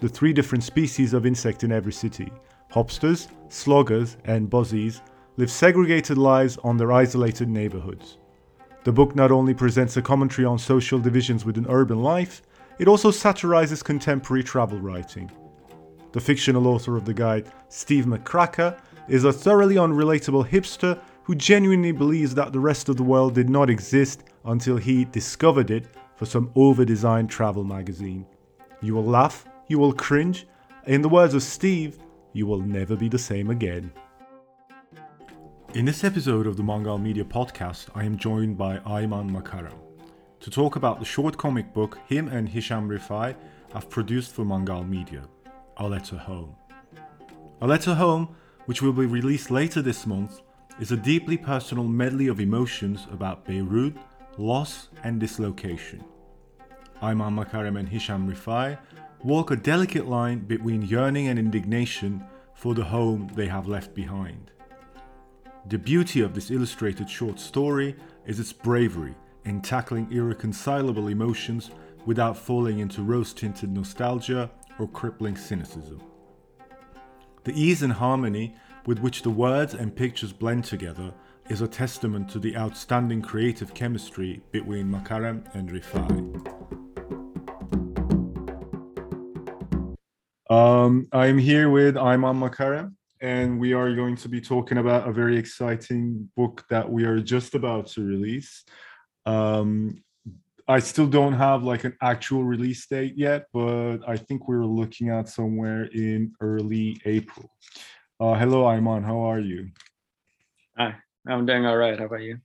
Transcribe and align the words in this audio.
The 0.00 0.08
three 0.08 0.32
different 0.32 0.64
species 0.64 1.14
of 1.14 1.26
insect 1.26 1.62
in 1.62 1.70
every 1.70 1.92
city 1.92 2.32
hopsters, 2.72 3.28
sloggers, 3.50 4.16
and 4.24 4.50
buzzies 4.50 5.00
live 5.36 5.52
segregated 5.52 6.18
lives 6.18 6.58
on 6.64 6.76
their 6.76 6.90
isolated 6.90 7.48
neighborhoods. 7.48 8.18
The 8.82 8.90
book 8.90 9.14
not 9.14 9.30
only 9.30 9.54
presents 9.54 9.96
a 9.96 10.02
commentary 10.02 10.44
on 10.44 10.58
social 10.58 10.98
divisions 10.98 11.44
within 11.44 11.66
urban 11.68 12.02
life, 12.02 12.42
it 12.80 12.88
also 12.88 13.12
satirizes 13.12 13.80
contemporary 13.80 14.42
travel 14.42 14.80
writing. 14.80 15.30
The 16.14 16.20
fictional 16.20 16.68
author 16.68 16.96
of 16.96 17.06
the 17.06 17.12
guide, 17.12 17.50
Steve 17.68 18.04
McCracker, 18.04 18.78
is 19.08 19.24
a 19.24 19.32
thoroughly 19.32 19.74
unrelatable 19.74 20.48
hipster 20.48 21.00
who 21.24 21.34
genuinely 21.34 21.90
believes 21.90 22.36
that 22.36 22.52
the 22.52 22.60
rest 22.60 22.88
of 22.88 22.96
the 22.96 23.02
world 23.02 23.34
did 23.34 23.50
not 23.50 23.68
exist 23.68 24.22
until 24.44 24.76
he 24.76 25.06
discovered 25.06 25.72
it 25.72 25.88
for 26.14 26.24
some 26.24 26.52
over 26.54 26.84
designed 26.84 27.30
travel 27.30 27.64
magazine. 27.64 28.24
You 28.80 28.94
will 28.94 29.04
laugh, 29.04 29.44
you 29.66 29.80
will 29.80 29.92
cringe. 29.92 30.46
In 30.86 31.02
the 31.02 31.08
words 31.08 31.34
of 31.34 31.42
Steve, 31.42 31.98
you 32.32 32.46
will 32.46 32.60
never 32.60 32.94
be 32.94 33.08
the 33.08 33.18
same 33.18 33.50
again. 33.50 33.90
In 35.72 35.84
this 35.84 36.04
episode 36.04 36.46
of 36.46 36.56
the 36.56 36.62
Mangal 36.62 36.98
Media 36.98 37.24
Podcast, 37.24 37.88
I 37.92 38.04
am 38.04 38.16
joined 38.16 38.56
by 38.56 38.78
Ayman 38.78 39.32
Makaram 39.32 39.74
to 40.38 40.48
talk 40.48 40.76
about 40.76 41.00
the 41.00 41.04
short 41.04 41.36
comic 41.36 41.74
book 41.74 41.98
him 42.06 42.28
and 42.28 42.48
Hisham 42.48 42.88
Rifai 42.88 43.34
have 43.72 43.90
produced 43.90 44.32
for 44.32 44.44
Mangal 44.44 44.84
Media, 44.84 45.26
A 45.78 45.88
Letter 45.88 46.16
Home. 46.16 46.54
A 47.60 47.66
Letter 47.66 47.94
Home, 47.94 48.36
which 48.66 48.80
will 48.80 48.92
be 48.92 49.06
released 49.06 49.50
later 49.50 49.82
this 49.82 50.06
month, 50.06 50.40
is 50.78 50.92
a 50.92 50.96
deeply 50.96 51.36
personal 51.36 51.84
medley 51.84 52.28
of 52.28 52.38
emotions 52.38 53.08
about 53.10 53.44
Beirut, 53.44 53.96
loss, 54.38 54.88
and 55.02 55.18
dislocation. 55.18 56.04
Ayman 57.02 57.34
Makaram 57.34 57.78
and 57.78 57.88
Hisham 57.88 58.30
Rifai 58.30 58.78
walk 59.24 59.50
a 59.50 59.56
delicate 59.56 60.06
line 60.06 60.40
between 60.40 60.82
yearning 60.82 61.26
and 61.26 61.38
indignation 61.38 62.24
for 62.54 62.74
the 62.74 62.84
home 62.84 63.30
they 63.34 63.46
have 63.46 63.66
left 63.66 63.94
behind. 63.94 64.52
The 65.66 65.78
beauty 65.78 66.20
of 66.20 66.34
this 66.34 66.50
illustrated 66.50 67.10
short 67.10 67.40
story 67.40 67.96
is 68.26 68.38
its 68.38 68.52
bravery 68.52 69.14
in 69.44 69.60
tackling 69.60 70.12
irreconcilable 70.12 71.08
emotions 71.08 71.70
without 72.06 72.36
falling 72.36 72.78
into 72.78 73.02
rose 73.02 73.32
tinted 73.32 73.72
nostalgia 73.72 74.50
or 74.78 74.88
crippling 74.88 75.36
cynicism. 75.36 76.02
The 77.44 77.52
ease 77.52 77.82
and 77.82 77.92
harmony 77.92 78.54
with 78.86 78.98
which 78.98 79.22
the 79.22 79.30
words 79.30 79.74
and 79.74 79.94
pictures 79.94 80.32
blend 80.32 80.64
together 80.64 81.12
is 81.48 81.60
a 81.60 81.68
testament 81.68 82.28
to 82.30 82.38
the 82.38 82.56
outstanding 82.56 83.20
creative 83.20 83.74
chemistry 83.74 84.42
between 84.50 84.90
Makaram 84.90 85.44
and 85.54 85.70
Rifai. 85.70 86.64
Um, 90.50 91.08
I'm 91.12 91.38
here 91.38 91.70
with 91.70 91.96
Ayman 91.96 92.38
Makaram, 92.38 92.94
and 93.20 93.58
we 93.58 93.72
are 93.72 93.94
going 93.94 94.16
to 94.16 94.28
be 94.28 94.40
talking 94.40 94.78
about 94.78 95.08
a 95.08 95.12
very 95.12 95.36
exciting 95.36 96.30
book 96.36 96.64
that 96.70 96.90
we 96.90 97.04
are 97.04 97.20
just 97.20 97.54
about 97.54 97.86
to 97.88 98.04
release. 98.04 98.64
Um, 99.26 100.03
I 100.66 100.78
still 100.78 101.06
don't 101.06 101.34
have 101.34 101.62
like 101.62 101.84
an 101.84 101.94
actual 102.00 102.42
release 102.42 102.86
date 102.86 103.14
yet, 103.16 103.46
but 103.52 103.98
I 104.08 104.16
think 104.16 104.48
we're 104.48 104.64
looking 104.64 105.10
at 105.10 105.28
somewhere 105.28 105.84
in 105.84 106.32
early 106.40 107.00
April. 107.04 107.50
Uh, 108.18 108.32
hello, 108.34 108.64
Ayman. 108.64 109.04
How 109.04 109.20
are 109.20 109.40
you? 109.40 109.68
Hi, 110.78 110.94
I'm 111.28 111.44
doing 111.44 111.66
all 111.66 111.76
right. 111.76 111.98
How 111.98 112.06
about 112.06 112.22
you? 112.22 112.38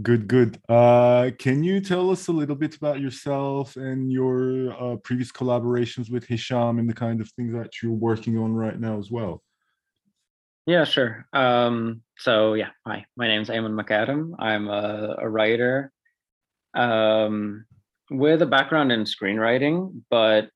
Good, 0.00 0.26
good. 0.26 0.58
Uh, 0.70 1.30
can 1.38 1.62
you 1.62 1.80
tell 1.80 2.10
us 2.10 2.28
a 2.28 2.32
little 2.32 2.56
bit 2.56 2.76
about 2.76 3.00
yourself 3.00 3.76
and 3.76 4.10
your 4.10 4.72
uh, 4.72 4.96
previous 4.96 5.30
collaborations 5.30 6.10
with 6.10 6.24
Hisham 6.24 6.78
and 6.78 6.88
the 6.88 6.94
kind 6.94 7.20
of 7.20 7.30
things 7.32 7.52
that 7.52 7.82
you're 7.82 7.92
working 7.92 8.38
on 8.38 8.54
right 8.54 8.78
now 8.80 8.98
as 8.98 9.10
well? 9.10 9.42
Yeah, 10.64 10.84
sure. 10.84 11.26
Um, 11.34 12.02
so 12.16 12.54
yeah, 12.54 12.70
hi, 12.86 13.04
my 13.16 13.28
name 13.28 13.42
is 13.42 13.50
Ayman 13.50 13.78
Makaram. 13.78 14.32
I'm 14.38 14.68
a, 14.68 15.16
a 15.18 15.28
writer 15.28 15.92
um, 16.76 17.64
with 18.10 18.42
a 18.42 18.46
background 18.46 18.92
in 18.92 19.04
screenwriting, 19.04 20.02
but 20.10 20.50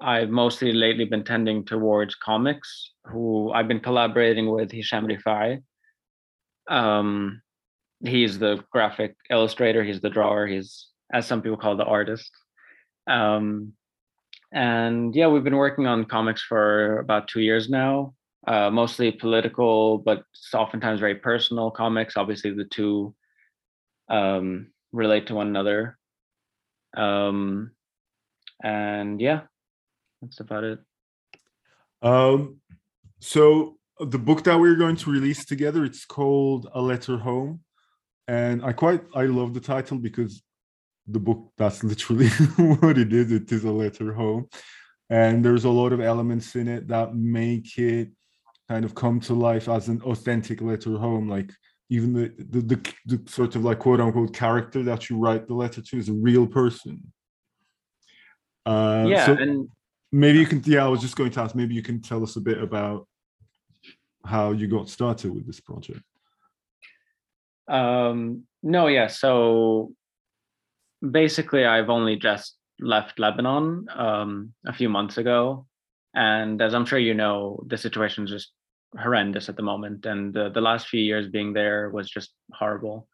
I've 0.00 0.30
mostly 0.30 0.72
lately 0.72 1.04
been 1.04 1.24
tending 1.24 1.64
towards 1.64 2.14
comics. 2.14 2.92
Who 3.04 3.52
I've 3.52 3.68
been 3.68 3.80
collaborating 3.80 4.50
with 4.50 4.72
Hisham 4.72 5.06
Rifai. 5.06 5.62
Um, 6.68 7.42
he's 8.06 8.38
the 8.38 8.62
graphic 8.70 9.16
illustrator 9.30 9.82
he's 9.82 10.00
the 10.00 10.10
drawer 10.10 10.46
he's 10.46 10.88
as 11.12 11.26
some 11.26 11.42
people 11.42 11.56
call 11.56 11.76
the 11.76 11.84
artist 11.84 12.30
um, 13.08 13.72
and 14.52 15.14
yeah 15.14 15.26
we've 15.26 15.44
been 15.44 15.56
working 15.56 15.86
on 15.86 16.04
comics 16.04 16.42
for 16.42 16.98
about 16.98 17.28
two 17.28 17.40
years 17.40 17.68
now 17.68 18.14
uh, 18.46 18.70
mostly 18.70 19.10
political 19.10 19.98
but 19.98 20.22
oftentimes 20.52 21.00
very 21.00 21.14
personal 21.14 21.70
comics 21.70 22.16
obviously 22.16 22.50
the 22.50 22.64
two 22.64 23.14
um, 24.10 24.68
relate 24.94 25.26
to 25.26 25.34
one 25.34 25.48
another 25.48 25.98
um, 26.96 27.72
and 28.62 29.20
yeah 29.20 29.42
that's 30.22 30.40
about 30.40 30.64
it 30.64 30.78
um, 32.02 32.60
so 33.20 33.76
the 34.00 34.18
book 34.18 34.44
that 34.44 34.58
we're 34.58 34.76
going 34.76 34.96
to 34.96 35.10
release 35.10 35.44
together 35.44 35.84
it's 35.84 36.04
called 36.04 36.68
a 36.74 36.80
letter 36.80 37.18
home 37.18 37.60
and 38.28 38.64
I 38.64 38.72
quite 38.72 39.02
I 39.14 39.24
love 39.24 39.54
the 39.54 39.60
title 39.60 39.98
because 39.98 40.42
the 41.06 41.20
book 41.20 41.52
that's 41.56 41.84
literally 41.84 42.28
what 42.56 42.98
it 42.98 43.12
is. 43.12 43.32
It 43.32 43.50
is 43.52 43.64
a 43.64 43.70
letter 43.70 44.12
home, 44.12 44.48
and 45.10 45.44
there's 45.44 45.64
a 45.64 45.70
lot 45.70 45.92
of 45.92 46.00
elements 46.00 46.54
in 46.56 46.68
it 46.68 46.88
that 46.88 47.14
make 47.14 47.76
it 47.78 48.10
kind 48.68 48.84
of 48.84 48.94
come 48.94 49.20
to 49.20 49.34
life 49.34 49.68
as 49.68 49.88
an 49.88 50.00
authentic 50.02 50.62
letter 50.62 50.96
home. 50.96 51.28
Like 51.28 51.52
even 51.90 52.12
the 52.12 52.32
the, 52.38 52.60
the, 52.60 52.94
the 53.06 53.30
sort 53.30 53.56
of 53.56 53.64
like 53.64 53.78
quote 53.78 54.00
unquote 54.00 54.34
character 54.34 54.82
that 54.82 55.08
you 55.10 55.18
write 55.18 55.46
the 55.46 55.54
letter 55.54 55.82
to 55.82 55.98
is 55.98 56.08
a 56.08 56.12
real 56.12 56.46
person. 56.46 57.12
Uh, 58.66 59.04
yeah, 59.06 59.26
so 59.26 59.32
and 59.34 59.68
maybe 60.10 60.38
you 60.38 60.46
can. 60.46 60.62
Yeah, 60.64 60.84
I 60.84 60.88
was 60.88 61.00
just 61.00 61.16
going 61.16 61.30
to 61.32 61.40
ask. 61.40 61.54
Maybe 61.54 61.74
you 61.74 61.82
can 61.82 62.00
tell 62.00 62.22
us 62.22 62.36
a 62.36 62.40
bit 62.40 62.62
about 62.62 63.06
how 64.24 64.52
you 64.52 64.66
got 64.66 64.88
started 64.88 65.34
with 65.34 65.46
this 65.46 65.60
project. 65.60 66.00
Um, 67.68 68.44
no, 68.62 68.86
yeah. 68.86 69.08
So 69.08 69.92
basically, 71.08 71.64
I've 71.66 71.90
only 71.90 72.16
just 72.16 72.56
left 72.80 73.18
Lebanon 73.18 73.86
um, 73.94 74.54
a 74.66 74.72
few 74.72 74.88
months 74.88 75.18
ago, 75.18 75.66
and 76.14 76.60
as 76.62 76.74
I'm 76.74 76.86
sure 76.86 76.98
you 76.98 77.14
know, 77.14 77.62
the 77.66 77.76
situation 77.76 78.24
is 78.24 78.30
just 78.30 78.52
horrendous 79.00 79.48
at 79.48 79.56
the 79.56 79.62
moment, 79.62 80.06
and 80.06 80.32
the, 80.32 80.50
the 80.50 80.60
last 80.60 80.88
few 80.88 81.00
years 81.00 81.28
being 81.28 81.52
there 81.52 81.90
was 81.90 82.10
just 82.10 82.32
horrible. 82.52 83.08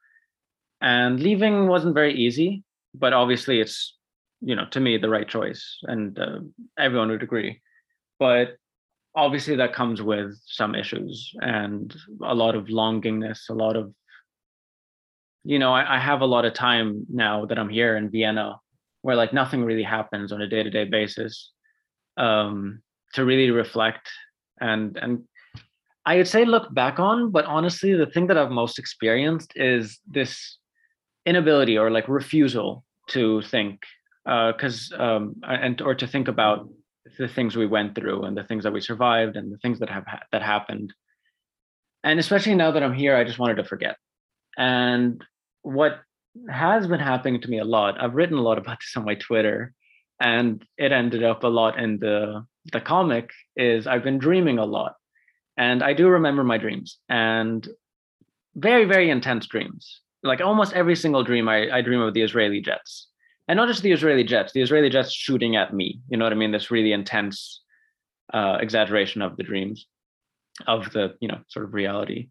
And 0.80 1.20
leaving 1.20 1.66
wasn't 1.66 1.94
very 1.94 2.14
easy, 2.14 2.64
but 2.94 3.12
obviously, 3.12 3.60
it's 3.60 3.96
you 4.40 4.56
know 4.56 4.66
to 4.70 4.80
me 4.80 4.96
the 4.96 5.10
right 5.10 5.28
choice, 5.28 5.78
and 5.82 6.18
uh, 6.18 6.40
everyone 6.78 7.10
would 7.10 7.22
agree. 7.22 7.60
But 8.18 8.56
obviously 9.16 9.56
that 9.56 9.74
comes 9.74 10.00
with 10.00 10.38
some 10.46 10.72
issues 10.76 11.32
and 11.40 11.96
a 12.22 12.32
lot 12.32 12.54
of 12.54 12.66
longingness 12.66 13.48
a 13.48 13.52
lot 13.52 13.74
of 13.74 13.92
you 15.44 15.58
know, 15.58 15.72
I, 15.72 15.96
I 15.96 15.98
have 15.98 16.20
a 16.20 16.26
lot 16.26 16.44
of 16.44 16.54
time 16.54 17.06
now 17.08 17.46
that 17.46 17.58
I'm 17.58 17.68
here 17.68 17.96
in 17.96 18.10
Vienna 18.10 18.60
where 19.02 19.16
like 19.16 19.32
nothing 19.32 19.64
really 19.64 19.82
happens 19.82 20.32
on 20.32 20.42
a 20.42 20.48
day-to-day 20.48 20.84
basis 20.84 21.52
um, 22.18 22.82
to 23.14 23.24
really 23.24 23.50
reflect 23.50 24.08
and 24.60 24.98
and 24.98 25.24
I 26.10 26.16
would 26.16 26.26
say 26.26 26.44
look 26.44 26.74
back 26.74 26.98
on, 26.98 27.30
but 27.30 27.44
honestly, 27.44 27.94
the 27.94 28.10
thing 28.12 28.26
that 28.26 28.36
I've 28.36 28.50
most 28.50 28.80
experienced 28.80 29.52
is 29.54 30.00
this 30.08 30.58
inability 31.24 31.78
or 31.78 31.88
like 31.88 32.08
refusal 32.08 32.84
to 33.10 33.42
think, 33.42 33.78
because 34.24 34.92
uh, 34.98 35.02
um, 35.04 35.36
and 35.44 35.80
or 35.80 35.94
to 35.94 36.08
think 36.08 36.26
about 36.26 36.68
the 37.16 37.28
things 37.28 37.54
we 37.54 37.68
went 37.76 37.94
through 37.94 38.24
and 38.24 38.36
the 38.36 38.42
things 38.42 38.64
that 38.64 38.72
we 38.72 38.80
survived 38.80 39.36
and 39.36 39.52
the 39.52 39.58
things 39.58 39.78
that 39.78 39.88
have 39.88 40.04
ha- 40.12 40.26
that 40.32 40.42
happened. 40.42 40.92
and 42.02 42.18
especially 42.18 42.56
now 42.56 42.72
that 42.72 42.82
I'm 42.82 43.00
here, 43.04 43.14
I 43.16 43.22
just 43.22 43.38
wanted 43.38 43.58
to 43.58 43.70
forget. 43.72 43.96
And 44.58 45.22
what 45.62 46.00
has 46.48 46.88
been 46.88 47.04
happening 47.12 47.40
to 47.40 47.50
me 47.52 47.58
a 47.60 47.70
lot, 47.76 48.02
I've 48.02 48.16
written 48.16 48.38
a 48.38 48.46
lot 48.48 48.58
about 48.58 48.78
this 48.80 48.96
on 48.96 49.04
my 49.04 49.14
Twitter, 49.14 49.58
and 50.18 50.64
it 50.76 50.90
ended 50.90 51.22
up 51.22 51.44
a 51.44 51.54
lot 51.60 51.78
in 51.78 52.00
the 52.00 52.44
the 52.72 52.80
comic 52.80 53.30
is 53.54 53.86
I've 53.86 54.02
been 54.08 54.18
dreaming 54.18 54.58
a 54.58 54.70
lot. 54.78 54.94
And 55.60 55.82
I 55.82 55.92
do 55.92 56.08
remember 56.08 56.42
my 56.42 56.56
dreams 56.56 56.98
and 57.10 57.68
very, 58.56 58.86
very 58.86 59.10
intense 59.10 59.46
dreams. 59.46 60.00
Like 60.22 60.40
almost 60.40 60.72
every 60.72 60.96
single 60.96 61.22
dream, 61.22 61.50
I, 61.50 61.70
I 61.70 61.82
dream 61.82 62.00
of 62.00 62.14
the 62.14 62.22
Israeli 62.22 62.62
jets. 62.62 63.08
And 63.46 63.58
not 63.58 63.68
just 63.68 63.82
the 63.82 63.92
Israeli 63.92 64.24
jets, 64.24 64.54
the 64.54 64.62
Israeli 64.62 64.88
jets 64.88 65.12
shooting 65.12 65.56
at 65.56 65.74
me. 65.74 66.00
You 66.08 66.16
know 66.16 66.24
what 66.24 66.32
I 66.32 66.36
mean? 66.36 66.50
This 66.50 66.70
really 66.70 66.92
intense 66.92 67.60
uh, 68.32 68.56
exaggeration 68.58 69.20
of 69.20 69.36
the 69.36 69.42
dreams, 69.42 69.86
of 70.66 70.90
the, 70.92 71.14
you 71.20 71.28
know, 71.28 71.40
sort 71.48 71.66
of 71.66 71.74
reality. 71.74 72.30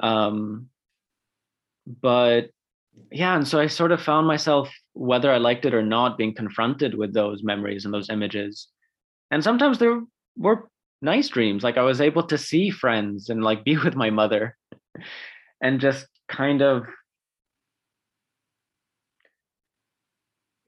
Um, 0.00 0.68
but 1.86 2.50
yeah, 3.12 3.36
and 3.36 3.46
so 3.46 3.60
I 3.60 3.68
sort 3.68 3.92
of 3.92 4.02
found 4.02 4.26
myself, 4.26 4.68
whether 4.94 5.30
I 5.30 5.38
liked 5.38 5.64
it 5.64 5.74
or 5.74 5.82
not, 5.82 6.18
being 6.18 6.34
confronted 6.34 6.94
with 6.94 7.14
those 7.14 7.44
memories 7.44 7.84
and 7.84 7.94
those 7.94 8.10
images 8.10 8.68
and 9.32 9.42
sometimes 9.42 9.78
there 9.78 10.02
were 10.36 10.68
nice 11.02 11.28
dreams 11.28 11.62
like 11.62 11.76
i 11.76 11.82
was 11.82 12.00
able 12.00 12.22
to 12.22 12.38
see 12.38 12.70
friends 12.70 13.28
and 13.28 13.42
like 13.42 13.64
be 13.64 13.76
with 13.84 13.94
my 13.94 14.10
mother 14.10 14.56
and 15.60 15.80
just 15.80 16.06
kind 16.28 16.62
of 16.62 16.84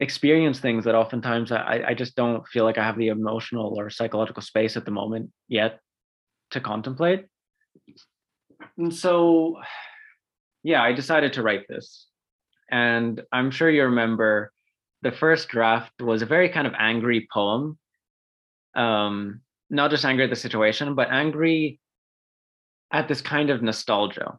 experience 0.01 0.59
things 0.59 0.85
that 0.85 0.95
oftentimes 0.95 1.53
I, 1.53 1.83
I 1.89 1.95
just 1.95 2.17
don't 2.17 2.47
feel 2.49 2.65
like 2.65 2.79
I 2.79 2.85
have 2.85 2.99
the 2.99 3.09
emotional 3.09 3.75
or 3.79 3.91
psychological 3.91 4.43
space 4.43 4.77
at 4.77 4.85
the 4.85 4.91
moment 4.91 5.31
yet 5.49 5.81
to 6.51 6.61
contemplate. 6.61 7.27
And 8.77 8.95
so, 8.95 9.61
yeah, 10.63 10.83
I 10.83 10.93
decided 10.93 11.33
to 11.35 11.43
write 11.43 11.67
this. 11.69 12.07
And 12.71 13.23
I'm 13.33 13.51
sure 13.51 13.71
you 13.71 13.85
remember 13.85 14.53
the 15.03 15.13
first 15.13 15.49
draft 15.49 15.93
was 16.01 16.23
a 16.23 16.27
very 16.27 16.49
kind 16.49 16.67
of 16.67 16.75
angry 16.79 17.29
poem 17.33 17.79
um, 18.75 19.41
not 19.71 19.91
just 19.91 20.05
angry 20.05 20.25
at 20.25 20.31
the 20.31 20.37
situation, 20.37 20.95
but 20.95 21.11
angry 21.11 21.81
at 22.93 23.09
this 23.09 23.21
kind 23.21 23.51
of 23.51 23.63
nostalgia, 23.63 24.39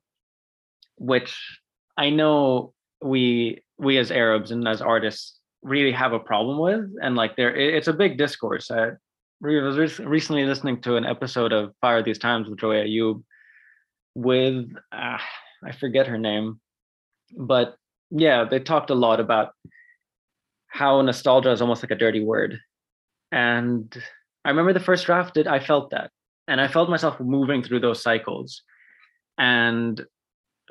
which 0.97 1.59
I 1.97 2.09
know 2.09 2.73
we 3.01 3.63
we 3.77 3.97
as 3.97 4.11
Arabs 4.11 4.51
and 4.51 4.67
as 4.67 4.81
artists 4.81 5.39
really 5.61 5.91
have 5.91 6.13
a 6.13 6.19
problem 6.19 6.59
with, 6.59 6.89
and 7.01 7.15
like 7.15 7.35
there, 7.35 7.53
it's 7.55 7.87
a 7.87 7.93
big 7.93 8.17
discourse. 8.17 8.71
I 8.71 8.91
was 9.41 9.99
recently 9.99 10.45
listening 10.45 10.81
to 10.81 10.95
an 10.95 11.05
episode 11.05 11.51
of 11.51 11.73
Fire 11.81 12.01
These 12.01 12.19
Times 12.19 12.47
with 12.47 12.59
Joey 12.59 12.77
Ayoub 12.77 13.23
with 14.15 14.71
uh, 14.91 15.17
I 15.63 15.71
forget 15.77 16.07
her 16.07 16.17
name, 16.17 16.59
but 17.37 17.75
yeah, 18.11 18.45
they 18.45 18.59
talked 18.59 18.89
a 18.89 18.95
lot 18.95 19.19
about 19.19 19.49
how 20.67 21.01
nostalgia 21.01 21.51
is 21.51 21.61
almost 21.61 21.83
like 21.83 21.91
a 21.91 21.95
dirty 21.95 22.23
word, 22.23 22.59
and 23.31 23.95
I 24.45 24.49
remember 24.49 24.73
the 24.73 24.79
first 24.79 25.05
draft 25.05 25.33
did 25.33 25.47
I 25.47 25.59
felt 25.59 25.89
that. 25.89 26.11
And 26.47 26.61
I 26.61 26.67
felt 26.67 26.89
myself 26.89 27.19
moving 27.19 27.63
through 27.63 27.79
those 27.79 28.03
cycles. 28.03 28.61
And 29.39 30.05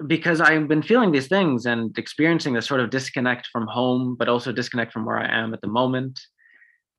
because 0.06 0.40
I've 0.40 0.68
been 0.68 0.82
feeling 0.82 1.10
these 1.10 1.26
things 1.26 1.66
and 1.66 1.96
experiencing 1.98 2.54
this 2.54 2.66
sort 2.66 2.80
of 2.80 2.90
disconnect 2.90 3.48
from 3.48 3.66
home, 3.66 4.14
but 4.16 4.28
also 4.28 4.52
disconnect 4.52 4.92
from 4.92 5.04
where 5.04 5.18
I 5.18 5.26
am 5.26 5.52
at 5.52 5.60
the 5.60 5.66
moment. 5.66 6.20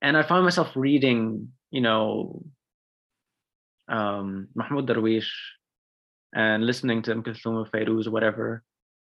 And 0.02 0.18
I 0.18 0.24
found 0.24 0.44
myself 0.44 0.72
reading, 0.76 1.50
you 1.72 1.82
know, 1.82 2.46
um, 3.88 4.50
Mahmoud 4.56 4.88
Darwish 4.88 5.30
and 6.34 6.66
listening 6.66 7.02
to 7.04 7.16
Kulthum 7.16 7.70
Fairuz 7.72 8.10
whatever. 8.10 8.64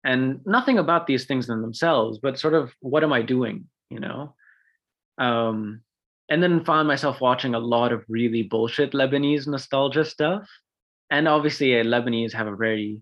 And 0.04 0.42
nothing 0.46 0.78
about 0.78 1.08
these 1.08 1.26
things 1.26 1.50
in 1.50 1.62
themselves, 1.64 2.20
but 2.20 2.38
sort 2.38 2.54
of 2.54 2.72
what 2.80 3.04
am 3.04 3.12
I 3.12 3.24
doing, 3.24 3.66
you 3.90 4.00
know? 4.00 4.36
Um, 5.18 5.82
and 6.30 6.42
then 6.42 6.66
found 6.66 6.88
myself 6.88 7.22
watching 7.22 7.54
a 7.54 7.60
lot 7.60 7.92
of 7.92 8.04
really 8.07 8.44
bullshit 8.44 8.94
Lebanese 8.94 9.48
nostalgia 9.48 10.04
stuff. 10.04 10.48
And 11.12 11.27
obviously, 11.27 11.80
uh, 11.80 11.83
Lebanese 11.83 12.33
have 12.33 12.48
a 12.48 12.56
very 12.56 13.01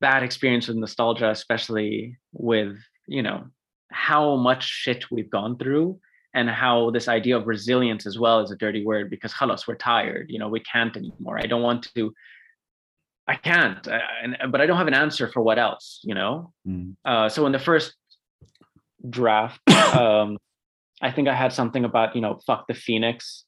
bad 0.00 0.22
experience 0.22 0.68
with 0.68 0.76
nostalgia, 0.76 1.30
especially 1.30 2.18
with, 2.32 2.76
you 3.06 3.22
know, 3.22 3.46
how 3.90 4.36
much 4.36 4.64
shit 4.64 5.10
we've 5.10 5.30
gone 5.30 5.56
through 5.58 5.98
and 6.34 6.50
how 6.50 6.90
this 6.90 7.08
idea 7.08 7.36
of 7.36 7.46
resilience 7.46 8.06
as 8.06 8.18
well 8.18 8.40
is 8.40 8.50
a 8.50 8.56
dirty 8.56 8.84
word 8.84 9.10
because 9.10 9.32
halas, 9.32 9.66
we're 9.66 9.76
tired, 9.76 10.26
you 10.28 10.38
know, 10.38 10.48
we 10.48 10.60
can't 10.60 10.96
anymore. 10.96 11.38
I 11.38 11.46
don't 11.46 11.62
want 11.62 11.88
to, 11.94 12.12
I 13.26 13.36
can't, 13.36 13.86
uh, 13.88 13.98
and, 14.22 14.36
but 14.50 14.60
I 14.60 14.66
don't 14.66 14.76
have 14.76 14.88
an 14.88 14.94
answer 14.94 15.28
for 15.28 15.42
what 15.42 15.58
else, 15.58 16.00
you 16.04 16.14
know? 16.14 16.52
Mm. 16.66 16.96
Uh, 17.04 17.28
so 17.28 17.46
in 17.46 17.52
the 17.52 17.58
first 17.58 17.94
draft, 19.08 19.60
um, 19.96 20.36
I 21.00 21.10
think 21.10 21.28
I 21.28 21.34
had 21.34 21.52
something 21.52 21.84
about, 21.84 22.14
you 22.14 22.20
know, 22.20 22.40
fuck 22.46 22.66
the 22.66 22.74
phoenix, 22.74 23.44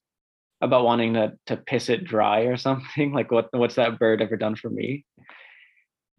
about 0.61 0.85
wanting 0.85 1.15
to 1.15 1.33
to 1.47 1.57
piss 1.57 1.89
it 1.89 2.05
dry 2.05 2.43
or 2.43 2.57
something. 2.67 3.13
Like 3.13 3.31
what 3.31 3.49
what's 3.53 3.77
that 3.77 3.99
bird 3.99 4.23
ever 4.23 4.37
done 4.37 4.57
for 4.57 4.71
me? 4.71 5.05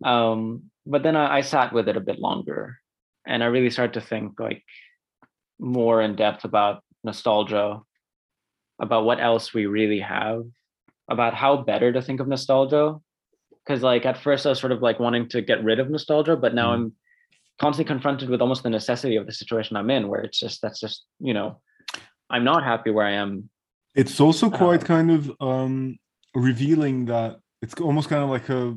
Um, 0.03 0.71
but 0.85 1.03
then 1.03 1.15
I, 1.15 1.37
I 1.37 1.41
sat 1.41 1.73
with 1.73 1.87
it 1.87 1.97
a 1.97 2.01
bit 2.01 2.19
longer 2.19 2.79
and 3.25 3.43
I 3.43 3.47
really 3.47 3.69
started 3.69 3.93
to 3.93 4.05
think 4.05 4.39
like 4.39 4.63
more 5.59 6.01
in 6.01 6.15
depth 6.15 6.43
about 6.43 6.83
nostalgia, 7.03 7.81
about 8.79 9.05
what 9.05 9.19
else 9.19 9.53
we 9.53 9.67
really 9.67 9.99
have, 9.99 10.43
about 11.07 11.35
how 11.35 11.57
better 11.57 11.91
to 11.93 12.01
think 12.01 12.19
of 12.19 12.27
nostalgia. 12.27 12.95
Cause 13.67 13.83
like 13.83 14.07
at 14.07 14.17
first 14.17 14.47
I 14.47 14.49
was 14.49 14.59
sort 14.59 14.71
of 14.71 14.81
like 14.81 14.99
wanting 14.99 15.29
to 15.29 15.41
get 15.41 15.63
rid 15.63 15.79
of 15.79 15.89
nostalgia, 15.89 16.35
but 16.35 16.55
now 16.55 16.71
mm. 16.71 16.73
I'm 16.73 16.93
constantly 17.59 17.87
confronted 17.87 18.29
with 18.29 18.41
almost 18.41 18.63
the 18.63 18.69
necessity 18.69 19.15
of 19.15 19.25
the 19.25 19.33
situation 19.33 19.75
I'm 19.75 19.89
in, 19.89 20.07
where 20.07 20.21
it's 20.21 20.39
just 20.39 20.61
that's 20.61 20.79
just 20.79 21.05
you 21.19 21.33
know, 21.33 21.59
I'm 22.29 22.43
not 22.43 22.63
happy 22.63 22.91
where 22.91 23.05
I 23.05 23.13
am. 23.13 23.49
It's 23.95 24.19
also 24.19 24.49
quite 24.49 24.83
uh, 24.83 24.85
kind 24.85 25.11
of 25.11 25.31
um 25.41 25.97
revealing 26.35 27.05
that 27.05 27.37
it's 27.61 27.73
almost 27.75 28.09
kind 28.09 28.23
of 28.23 28.29
like 28.29 28.49
a 28.49 28.75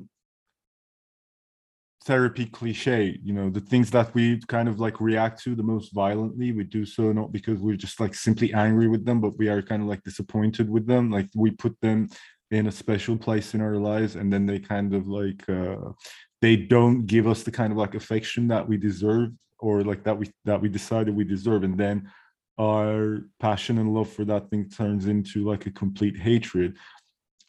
therapy 2.04 2.44
cliche 2.44 3.18
you 3.22 3.32
know 3.32 3.48
the 3.48 3.60
things 3.60 3.90
that 3.90 4.14
we 4.14 4.38
kind 4.48 4.68
of 4.68 4.78
like 4.78 5.00
react 5.00 5.42
to 5.42 5.54
the 5.54 5.62
most 5.62 5.90
violently 5.94 6.52
we 6.52 6.62
do 6.62 6.84
so 6.84 7.12
not 7.12 7.32
because 7.32 7.58
we're 7.58 7.76
just 7.76 7.98
like 7.98 8.14
simply 8.14 8.52
angry 8.52 8.88
with 8.88 9.06
them 9.06 9.22
but 9.22 9.36
we 9.38 9.48
are 9.48 9.62
kind 9.62 9.80
of 9.80 9.88
like 9.88 10.02
disappointed 10.02 10.68
with 10.68 10.86
them 10.86 11.10
like 11.10 11.26
we 11.34 11.50
put 11.50 11.74
them 11.81 12.06
in 12.50 12.66
a 12.66 12.72
special 12.72 13.16
place 13.16 13.54
in 13.54 13.62
our 13.62 13.76
lives 13.76 14.16
and 14.16 14.31
then 14.31 14.44
they 14.44 14.58
kind 14.58 14.94
of 14.94 15.08
like 15.08 15.48
uh 15.48 15.76
they 16.44 16.56
don't 16.56 17.06
give 17.06 17.27
us 17.27 17.43
the 17.43 17.51
kind 17.51 17.72
of 17.72 17.79
like 17.79 17.94
affection 17.94 18.48
that 18.48 18.69
we 18.69 18.77
deserve 18.77 19.31
or 19.60 19.82
like 19.82 20.05
that 20.05 20.19
we 20.19 20.31
that 20.44 20.60
we 20.60 20.69
decided 20.69 21.17
we 21.17 21.24
deserve. 21.24 21.65
And 21.65 21.79
then 21.79 22.10
our 22.58 23.20
passion 23.41 23.79
and 23.79 23.94
love 23.94 24.10
for 24.10 24.27
that 24.27 24.51
thing 24.51 24.69
turns 24.69 25.06
into 25.06 25.43
like 25.43 25.65
a 25.65 25.70
complete 25.70 26.19
hatred. 26.19 26.77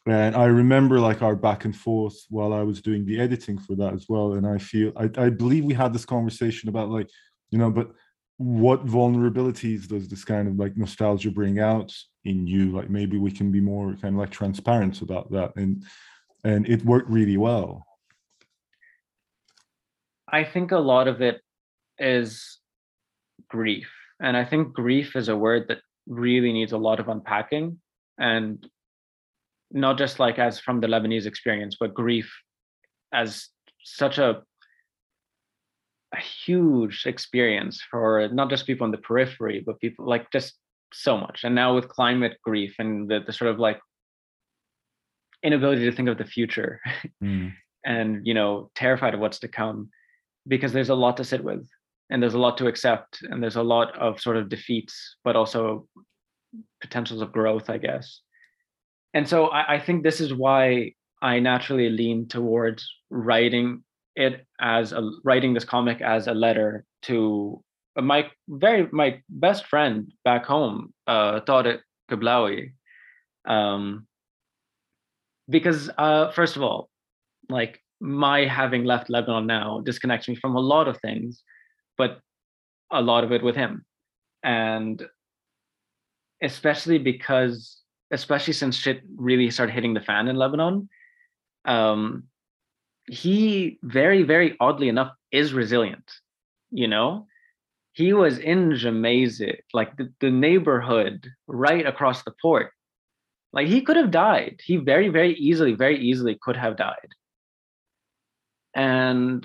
And 0.08 0.34
i 0.34 0.46
remember 0.46 0.98
like 0.98 1.20
our 1.20 1.36
back 1.36 1.66
and 1.66 1.76
forth 1.76 2.16
while 2.30 2.52
i 2.54 2.62
was 2.62 2.80
doing 2.80 3.04
the 3.04 3.20
editing 3.20 3.58
for 3.58 3.74
that 3.76 3.92
as 3.92 4.06
well. 4.08 4.32
And 4.32 4.46
i 4.46 4.56
feel 4.56 4.92
i, 4.96 5.10
I 5.26 5.28
believe 5.28 5.64
we 5.66 5.74
had 5.74 5.92
this 5.92 6.06
conversation 6.06 6.70
about 6.70 6.88
like 6.88 7.10
you 7.50 7.58
know 7.58 7.70
but 7.70 7.90
what 8.38 8.86
vulnerabilities 8.86 9.88
does 9.88 10.08
this 10.08 10.24
kind 10.24 10.48
of 10.48 10.56
like 10.56 10.74
nostalgia 10.76 11.30
bring 11.30 11.58
out 11.58 11.92
in 12.24 12.46
you? 12.46 12.74
Like 12.74 12.88
maybe 12.88 13.18
we 13.18 13.30
can 13.30 13.50
be 13.50 13.60
more 13.60 13.94
kind 14.00 14.14
of 14.14 14.20
like 14.22 14.30
transparent 14.30 15.02
about 15.02 15.30
that. 15.32 15.54
And 15.56 15.84
and 16.44 16.66
it 16.66 16.82
worked 16.84 17.10
really 17.10 17.36
well 17.36 17.85
I 20.30 20.44
think 20.44 20.72
a 20.72 20.78
lot 20.78 21.08
of 21.08 21.20
it 21.20 21.40
is 21.98 22.58
grief. 23.48 23.88
And 24.20 24.36
I 24.36 24.44
think 24.44 24.72
grief 24.72 25.14
is 25.14 25.28
a 25.28 25.36
word 25.36 25.66
that 25.68 25.78
really 26.06 26.52
needs 26.52 26.72
a 26.72 26.78
lot 26.78 27.00
of 27.00 27.08
unpacking 27.08 27.78
and 28.18 28.66
not 29.70 29.98
just 29.98 30.18
like 30.18 30.38
as 30.38 30.58
from 30.58 30.80
the 30.80 30.86
Lebanese 30.86 31.26
experience, 31.26 31.76
but 31.78 31.94
grief 31.94 32.32
as 33.12 33.48
such 33.84 34.18
a, 34.18 34.42
a 36.14 36.20
huge 36.44 37.04
experience 37.06 37.82
for 37.90 38.28
not 38.32 38.48
just 38.48 38.66
people 38.66 38.84
in 38.84 38.90
the 38.90 38.98
periphery, 38.98 39.62
but 39.64 39.80
people 39.80 40.06
like 40.06 40.30
just 40.30 40.54
so 40.92 41.16
much. 41.16 41.42
And 41.44 41.54
now 41.54 41.74
with 41.74 41.88
climate 41.88 42.38
grief 42.42 42.74
and 42.78 43.08
the, 43.08 43.20
the 43.26 43.32
sort 43.32 43.50
of 43.50 43.58
like 43.58 43.80
inability 45.42 45.84
to 45.84 45.92
think 45.92 46.08
of 46.08 46.18
the 46.18 46.24
future 46.24 46.80
mm. 47.22 47.52
and 47.84 48.26
you 48.26 48.34
know 48.34 48.70
terrified 48.74 49.14
of 49.14 49.20
what's 49.20 49.38
to 49.38 49.48
come 49.48 49.90
because 50.46 50.72
there's 50.72 50.90
a 50.90 50.94
lot 50.94 51.16
to 51.16 51.24
sit 51.24 51.42
with 51.42 51.66
and 52.10 52.22
there's 52.22 52.34
a 52.34 52.38
lot 52.38 52.56
to 52.58 52.66
accept 52.66 53.18
and 53.22 53.42
there's 53.42 53.56
a 53.56 53.62
lot 53.62 53.96
of 53.98 54.20
sort 54.20 54.36
of 54.36 54.48
defeats 54.48 55.16
but 55.24 55.36
also 55.36 55.86
potentials 56.80 57.20
of 57.20 57.32
growth 57.32 57.68
i 57.70 57.78
guess. 57.78 58.20
And 59.14 59.26
so 59.26 59.46
I, 59.46 59.76
I, 59.76 59.80
think 59.80 60.02
this 60.02 60.20
is 60.20 60.34
why 60.34 60.92
i 61.22 61.38
naturally 61.38 61.88
lean 61.88 62.28
towards 62.28 62.86
writing 63.08 63.82
it 64.14 64.46
as 64.60 64.92
a 64.92 65.10
writing 65.24 65.54
this 65.54 65.64
comic 65.64 66.00
as 66.02 66.26
a 66.26 66.34
letter 66.34 66.84
to 67.02 67.62
my 67.96 68.30
very 68.48 68.88
my 68.92 69.22
best 69.28 69.66
friend 69.66 70.12
back 70.24 70.44
home 70.44 70.92
uh 71.06 71.40
Tariq 71.40 71.80
Kablawi 72.10 72.72
um 73.46 74.06
because 75.48 75.90
uh, 75.96 76.30
first 76.30 76.56
of 76.56 76.62
all, 76.62 76.90
like 77.48 77.80
my 78.00 78.44
having 78.44 78.84
left 78.84 79.10
Lebanon 79.10 79.46
now 79.46 79.80
disconnects 79.80 80.28
me 80.28 80.34
from 80.36 80.54
a 80.54 80.60
lot 80.60 80.88
of 80.88 80.98
things, 81.00 81.42
but 81.96 82.20
a 82.90 83.00
lot 83.00 83.24
of 83.24 83.32
it 83.32 83.42
with 83.42 83.56
him. 83.56 83.84
And 84.42 85.02
especially 86.42 86.98
because, 86.98 87.80
especially 88.10 88.52
since 88.52 88.76
shit 88.76 89.02
really 89.16 89.50
started 89.50 89.72
hitting 89.72 89.94
the 89.94 90.00
fan 90.00 90.28
in 90.28 90.36
Lebanon, 90.36 90.88
um, 91.64 92.24
he 93.08 93.78
very, 93.82 94.22
very 94.22 94.56
oddly 94.60 94.88
enough 94.88 95.12
is 95.32 95.52
resilient. 95.52 96.10
You 96.70 96.88
know, 96.88 97.26
he 97.92 98.12
was 98.12 98.38
in 98.38 98.70
Gemmayzeh, 98.70 99.58
like 99.72 99.96
the, 99.96 100.12
the 100.20 100.30
neighborhood 100.30 101.28
right 101.46 101.86
across 101.86 102.22
the 102.22 102.34
port. 102.42 102.72
Like 103.52 103.68
he 103.68 103.80
could 103.80 103.96
have 103.96 104.10
died. 104.10 104.60
He 104.62 104.76
very, 104.76 105.08
very 105.08 105.34
easily, 105.34 105.74
very 105.74 105.98
easily 105.98 106.38
could 106.42 106.56
have 106.56 106.76
died. 106.76 107.08
And 108.76 109.44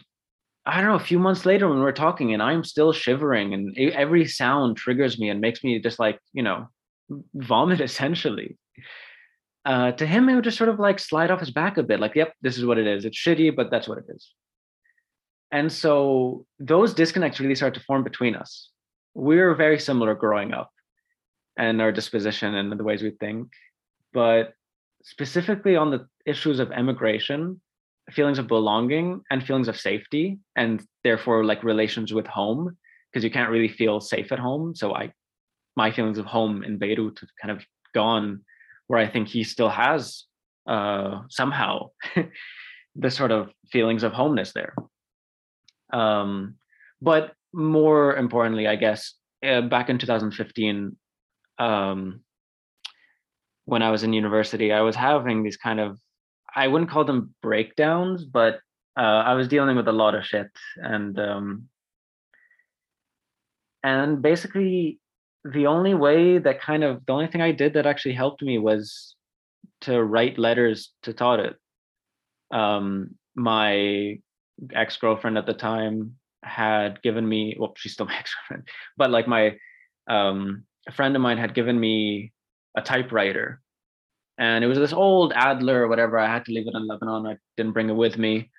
I 0.65 0.81
don't 0.81 0.89
know, 0.89 0.95
a 0.95 0.99
few 0.99 1.17
months 1.17 1.45
later 1.45 1.67
when 1.67 1.79
we're 1.79 1.93
talking 1.93 2.33
and 2.33 2.43
I'm 2.43 2.63
still 2.65 2.91
shivering 2.91 3.53
and 3.53 3.75
every 3.77 4.27
sound 4.27 4.77
triggers 4.77 5.17
me 5.17 5.29
and 5.29 5.39
makes 5.39 5.63
me 5.63 5.79
just 5.79 5.97
like, 5.97 6.19
you 6.33 6.43
know, 6.43 6.67
vomit 7.33 7.81
essentially. 7.89 8.57
Uh, 9.63 9.91
to 9.93 10.05
him, 10.05 10.27
it 10.27 10.35
would 10.35 10.43
just 10.43 10.57
sort 10.57 10.69
of 10.69 10.79
like 10.79 10.99
slide 10.99 11.31
off 11.31 11.39
his 11.39 11.51
back 11.51 11.77
a 11.77 11.83
bit, 11.83 11.99
like, 11.99 12.15
yep, 12.15 12.33
this 12.41 12.57
is 12.57 12.65
what 12.65 12.77
it 12.77 12.87
is. 12.87 13.05
It's 13.05 13.17
shitty, 13.17 13.55
but 13.55 13.71
that's 13.71 13.87
what 13.87 13.99
it 13.99 14.05
is. 14.09 14.31
And 15.51 15.71
so 15.71 16.45
those 16.59 16.93
disconnects 16.93 17.39
really 17.39 17.55
start 17.55 17.73
to 17.75 17.79
form 17.81 18.03
between 18.03 18.35
us. 18.35 18.69
We're 19.13 19.55
very 19.55 19.79
similar 19.79 20.15
growing 20.15 20.53
up 20.53 20.71
and 21.57 21.81
our 21.81 21.91
disposition 21.91 22.55
and 22.55 22.71
the 22.71 22.83
ways 22.83 23.01
we 23.01 23.11
think. 23.11 23.49
But 24.13 24.53
specifically 25.03 25.75
on 25.75 25.91
the 25.91 26.07
issues 26.25 26.59
of 26.59 26.71
emigration, 26.71 27.61
feelings 28.13 28.39
of 28.39 28.47
belonging 28.47 29.21
and 29.29 29.45
feelings 29.45 29.67
of 29.67 29.79
safety, 29.79 30.39
and 30.55 30.81
therefore 31.03 31.43
like 31.43 31.63
relations 31.63 32.13
with 32.13 32.27
home, 32.27 32.77
because 33.11 33.23
you 33.23 33.31
can't 33.31 33.49
really 33.49 33.67
feel 33.67 33.99
safe 33.99 34.31
at 34.31 34.39
home. 34.39 34.75
So 34.75 34.95
I 34.95 35.13
my 35.75 35.91
feelings 35.91 36.17
of 36.17 36.25
home 36.25 36.63
in 36.63 36.77
Beirut 36.77 37.19
have 37.19 37.29
kind 37.41 37.51
of 37.51 37.65
gone 37.93 38.41
where 38.87 38.99
I 38.99 39.07
think 39.07 39.29
he 39.29 39.43
still 39.43 39.69
has 39.69 40.25
uh, 40.67 41.21
somehow 41.29 41.91
the 42.95 43.11
sort 43.11 43.31
of 43.31 43.51
feelings 43.71 44.03
of 44.03 44.11
homeness 44.11 44.51
there. 44.53 44.75
Um, 45.93 46.55
but 47.01 47.33
more 47.53 48.15
importantly, 48.15 48.67
I 48.67 48.75
guess, 48.75 49.13
uh, 49.45 49.61
back 49.61 49.89
in 49.89 49.97
2015, 49.97 50.95
um, 51.57 52.21
when 53.65 53.81
I 53.81 53.91
was 53.91 54.03
in 54.03 54.13
university, 54.13 54.71
I 54.71 54.81
was 54.81 54.95
having 54.95 55.43
these 55.43 55.57
kind 55.57 55.79
of, 55.79 55.97
I 56.55 56.67
wouldn't 56.67 56.89
call 56.89 57.05
them 57.05 57.33
breakdowns, 57.41 58.25
but 58.25 58.59
uh, 58.97 59.23
I 59.25 59.33
was 59.33 59.47
dealing 59.47 59.77
with 59.77 59.87
a 59.87 59.93
lot 59.93 60.15
of 60.15 60.25
shit. 60.25 60.49
And, 60.77 61.17
um, 61.19 61.69
and 63.83 64.21
basically, 64.21 64.99
the 65.43 65.67
only 65.67 65.93
way 65.93 66.37
that 66.37 66.61
kind 66.61 66.83
of, 66.83 67.05
the 67.05 67.13
only 67.13 67.27
thing 67.27 67.41
I 67.41 67.51
did 67.51 67.73
that 67.73 67.85
actually 67.85 68.13
helped 68.13 68.41
me 68.41 68.57
was 68.57 69.15
to 69.81 70.03
write 70.03 70.37
letters 70.37 70.91
to 71.03 71.13
Tariq. 71.13 71.55
Um, 72.51 73.15
my 73.35 74.19
ex 74.73 74.97
girlfriend 74.97 75.37
at 75.37 75.45
the 75.45 75.53
time 75.53 76.15
had 76.43 77.01
given 77.01 77.27
me, 77.27 77.55
well, 77.57 77.73
she's 77.77 77.93
still 77.93 78.05
my 78.11 78.17
ex 78.17 78.33
girlfriend, 78.35 78.67
but 78.97 79.09
like 79.09 79.27
my 79.27 79.57
um, 80.07 80.63
a 80.87 80.91
friend 80.91 81.15
of 81.15 81.21
mine 81.21 81.37
had 81.37 81.53
given 81.53 81.79
me 81.79 82.31
a 82.75 82.81
typewriter, 82.81 83.60
and 84.41 84.63
it 84.63 84.67
was 84.67 84.79
this 84.79 84.91
old 84.91 85.33
Adler 85.35 85.83
or 85.83 85.87
whatever. 85.87 86.17
I 86.17 86.25
had 86.25 86.45
to 86.45 86.51
leave 86.51 86.67
it 86.67 86.73
in 86.73 86.87
Lebanon. 86.87 87.27
I 87.27 87.37
didn't 87.57 87.73
bring 87.73 87.91
it 87.91 87.95
with 87.95 88.17
me. 88.17 88.49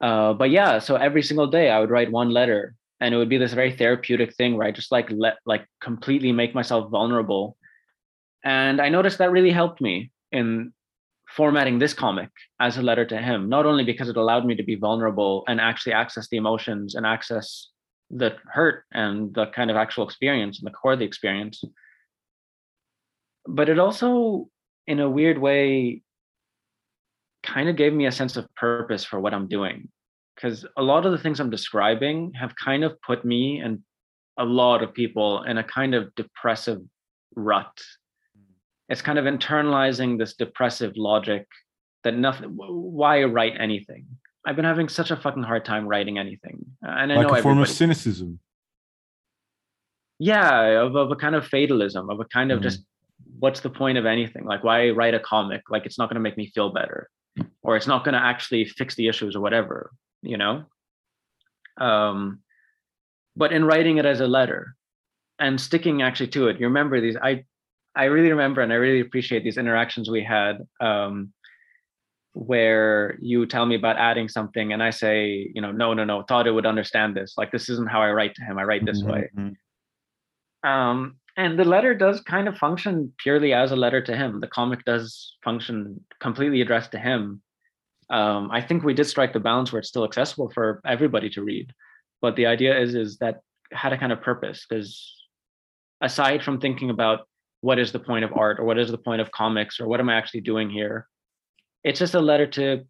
Uh, 0.00 0.32
but 0.32 0.48
yeah, 0.48 0.78
so 0.78 0.96
every 0.96 1.22
single 1.22 1.46
day 1.46 1.68
I 1.68 1.78
would 1.78 1.90
write 1.90 2.10
one 2.10 2.30
letter, 2.30 2.74
and 3.00 3.14
it 3.14 3.18
would 3.18 3.28
be 3.28 3.36
this 3.36 3.52
very 3.52 3.76
therapeutic 3.76 4.34
thing 4.34 4.56
where 4.56 4.66
I 4.66 4.72
just 4.72 4.90
like 4.90 5.10
let 5.10 5.36
like 5.44 5.66
completely 5.82 6.32
make 6.32 6.54
myself 6.54 6.90
vulnerable. 6.90 7.58
And 8.44 8.80
I 8.80 8.88
noticed 8.88 9.18
that 9.18 9.30
really 9.30 9.50
helped 9.50 9.82
me 9.82 10.10
in 10.32 10.72
formatting 11.28 11.78
this 11.78 11.92
comic 11.92 12.30
as 12.58 12.78
a 12.78 12.82
letter 12.82 13.04
to 13.04 13.18
him, 13.18 13.50
not 13.50 13.66
only 13.66 13.84
because 13.84 14.08
it 14.08 14.16
allowed 14.16 14.46
me 14.46 14.54
to 14.54 14.62
be 14.62 14.76
vulnerable 14.76 15.44
and 15.48 15.60
actually 15.60 15.92
access 15.92 16.28
the 16.28 16.38
emotions 16.38 16.94
and 16.94 17.04
access 17.04 17.68
the 18.08 18.36
hurt 18.50 18.84
and 18.92 19.34
the 19.34 19.46
kind 19.48 19.70
of 19.70 19.76
actual 19.76 20.04
experience 20.04 20.58
and 20.58 20.66
the 20.66 20.70
core 20.70 20.94
of 20.94 20.98
the 20.98 21.04
experience, 21.04 21.62
but 23.46 23.68
it 23.68 23.78
also, 23.78 24.48
in 24.86 25.00
a 25.00 25.08
weird 25.08 25.38
way, 25.38 26.02
kind 27.42 27.68
of 27.68 27.76
gave 27.76 27.92
me 27.92 28.06
a 28.06 28.12
sense 28.12 28.36
of 28.36 28.52
purpose 28.54 29.04
for 29.04 29.20
what 29.20 29.34
I'm 29.34 29.48
doing. 29.48 29.88
Because 30.34 30.66
a 30.76 30.82
lot 30.82 31.06
of 31.06 31.12
the 31.12 31.18
things 31.18 31.40
I'm 31.40 31.50
describing 31.50 32.32
have 32.34 32.54
kind 32.56 32.84
of 32.84 33.00
put 33.00 33.24
me 33.24 33.60
and 33.60 33.80
a 34.38 34.44
lot 34.44 34.82
of 34.82 34.92
people 34.92 35.42
in 35.44 35.58
a 35.58 35.64
kind 35.64 35.94
of 35.94 36.14
depressive 36.14 36.80
rut 37.34 37.80
it's 38.88 39.02
kind 39.02 39.18
of 39.18 39.24
internalizing 39.24 40.18
this 40.18 40.34
depressive 40.34 40.92
logic 40.96 41.46
that 42.04 42.16
nothing 42.16 42.50
why 42.50 43.22
write 43.24 43.54
anything 43.58 44.06
i've 44.46 44.56
been 44.56 44.64
having 44.64 44.88
such 44.88 45.10
a 45.10 45.16
fucking 45.16 45.42
hard 45.42 45.64
time 45.64 45.86
writing 45.86 46.18
anything 46.18 46.64
and 46.82 47.12
i 47.12 47.16
like 47.16 47.26
know 47.26 47.34
a 47.34 47.42
form 47.42 47.58
of 47.58 47.68
cynicism 47.68 48.38
yeah 50.18 50.80
of, 50.80 50.94
of 50.96 51.10
a 51.10 51.16
kind 51.16 51.34
of 51.34 51.46
fatalism 51.46 52.08
of 52.10 52.20
a 52.20 52.24
kind 52.26 52.52
of 52.52 52.60
mm. 52.60 52.62
just 52.62 52.84
what's 53.38 53.60
the 53.60 53.70
point 53.70 53.98
of 53.98 54.06
anything 54.06 54.44
like 54.44 54.64
why 54.64 54.90
write 54.90 55.14
a 55.14 55.20
comic 55.20 55.62
like 55.68 55.86
it's 55.86 55.98
not 55.98 56.08
going 56.08 56.14
to 56.14 56.20
make 56.20 56.36
me 56.36 56.50
feel 56.54 56.70
better 56.70 57.08
or 57.62 57.76
it's 57.76 57.86
not 57.86 58.04
going 58.04 58.14
to 58.14 58.22
actually 58.22 58.64
fix 58.64 58.94
the 58.94 59.08
issues 59.08 59.36
or 59.36 59.40
whatever 59.40 59.90
you 60.22 60.36
know 60.36 60.64
um 61.78 62.40
but 63.36 63.52
in 63.52 63.64
writing 63.64 63.98
it 63.98 64.06
as 64.06 64.20
a 64.20 64.26
letter 64.26 64.74
and 65.38 65.60
sticking 65.60 66.02
actually 66.02 66.28
to 66.28 66.48
it 66.48 66.58
you 66.58 66.66
remember 66.66 67.00
these 67.00 67.16
i 67.22 67.44
I 67.96 68.04
really 68.04 68.30
remember 68.30 68.60
and 68.60 68.72
I 68.72 68.76
really 68.76 69.00
appreciate 69.00 69.42
these 69.42 69.56
interactions 69.56 70.10
we 70.10 70.22
had 70.22 70.58
um, 70.80 71.32
where 72.34 73.16
you 73.22 73.46
tell 73.46 73.64
me 73.64 73.74
about 73.74 73.96
adding 73.96 74.28
something 74.28 74.74
and 74.74 74.82
I 74.82 74.90
say, 74.90 75.50
you 75.54 75.62
know, 75.62 75.72
no, 75.72 75.94
no, 75.94 76.04
no, 76.04 76.22
thought 76.22 76.46
it 76.46 76.52
would 76.52 76.66
understand 76.66 77.16
this. 77.16 77.32
Like 77.38 77.50
this 77.50 77.70
isn't 77.70 77.88
how 77.88 78.02
I 78.02 78.12
write 78.12 78.34
to 78.34 78.44
him. 78.44 78.58
I 78.58 78.64
write 78.64 78.84
this 78.84 79.00
mm-hmm. 79.00 79.10
way. 79.10 79.30
Mm-hmm. 79.34 80.68
Um, 80.68 81.16
and 81.36 81.58
the 81.58 81.64
letter 81.64 81.94
does 81.94 82.20
kind 82.22 82.48
of 82.48 82.56
function 82.56 83.12
purely 83.18 83.52
as 83.52 83.70
a 83.70 83.76
letter 83.76 84.00
to 84.00 84.16
him. 84.16 84.40
The 84.40 84.48
comic 84.48 84.84
does 84.84 85.36
function 85.44 86.04
completely 86.20 86.62
addressed 86.62 86.92
to 86.92 86.98
him. 86.98 87.42
Um, 88.08 88.50
I 88.50 88.62
think 88.62 88.82
we 88.82 88.94
did 88.94 89.06
strike 89.06 89.32
the 89.32 89.40
balance 89.40 89.72
where 89.72 89.80
it's 89.80 89.88
still 89.88 90.04
accessible 90.04 90.50
for 90.54 90.80
everybody 90.86 91.28
to 91.30 91.42
read. 91.42 91.72
But 92.22 92.36
the 92.36 92.46
idea 92.46 92.78
is 92.78 92.94
is 92.94 93.18
that 93.18 93.40
had 93.72 93.92
a 93.92 93.98
kind 93.98 94.12
of 94.12 94.22
purpose 94.22 94.64
because 94.66 95.14
aside 96.00 96.42
from 96.42 96.60
thinking 96.60 96.90
about 96.90 97.28
what 97.60 97.78
is 97.78 97.92
the 97.92 97.98
point 97.98 98.24
of 98.24 98.32
art 98.34 98.58
or 98.60 98.64
what 98.64 98.78
is 98.78 98.90
the 98.90 98.98
point 98.98 99.20
of 99.20 99.32
comics 99.32 99.80
or 99.80 99.88
what 99.88 100.00
am 100.00 100.08
I 100.08 100.14
actually 100.14 100.42
doing 100.42 100.70
here? 100.70 101.06
It's 101.84 101.98
just 101.98 102.14
a 102.14 102.20
letter 102.20 102.46
to 102.46 102.84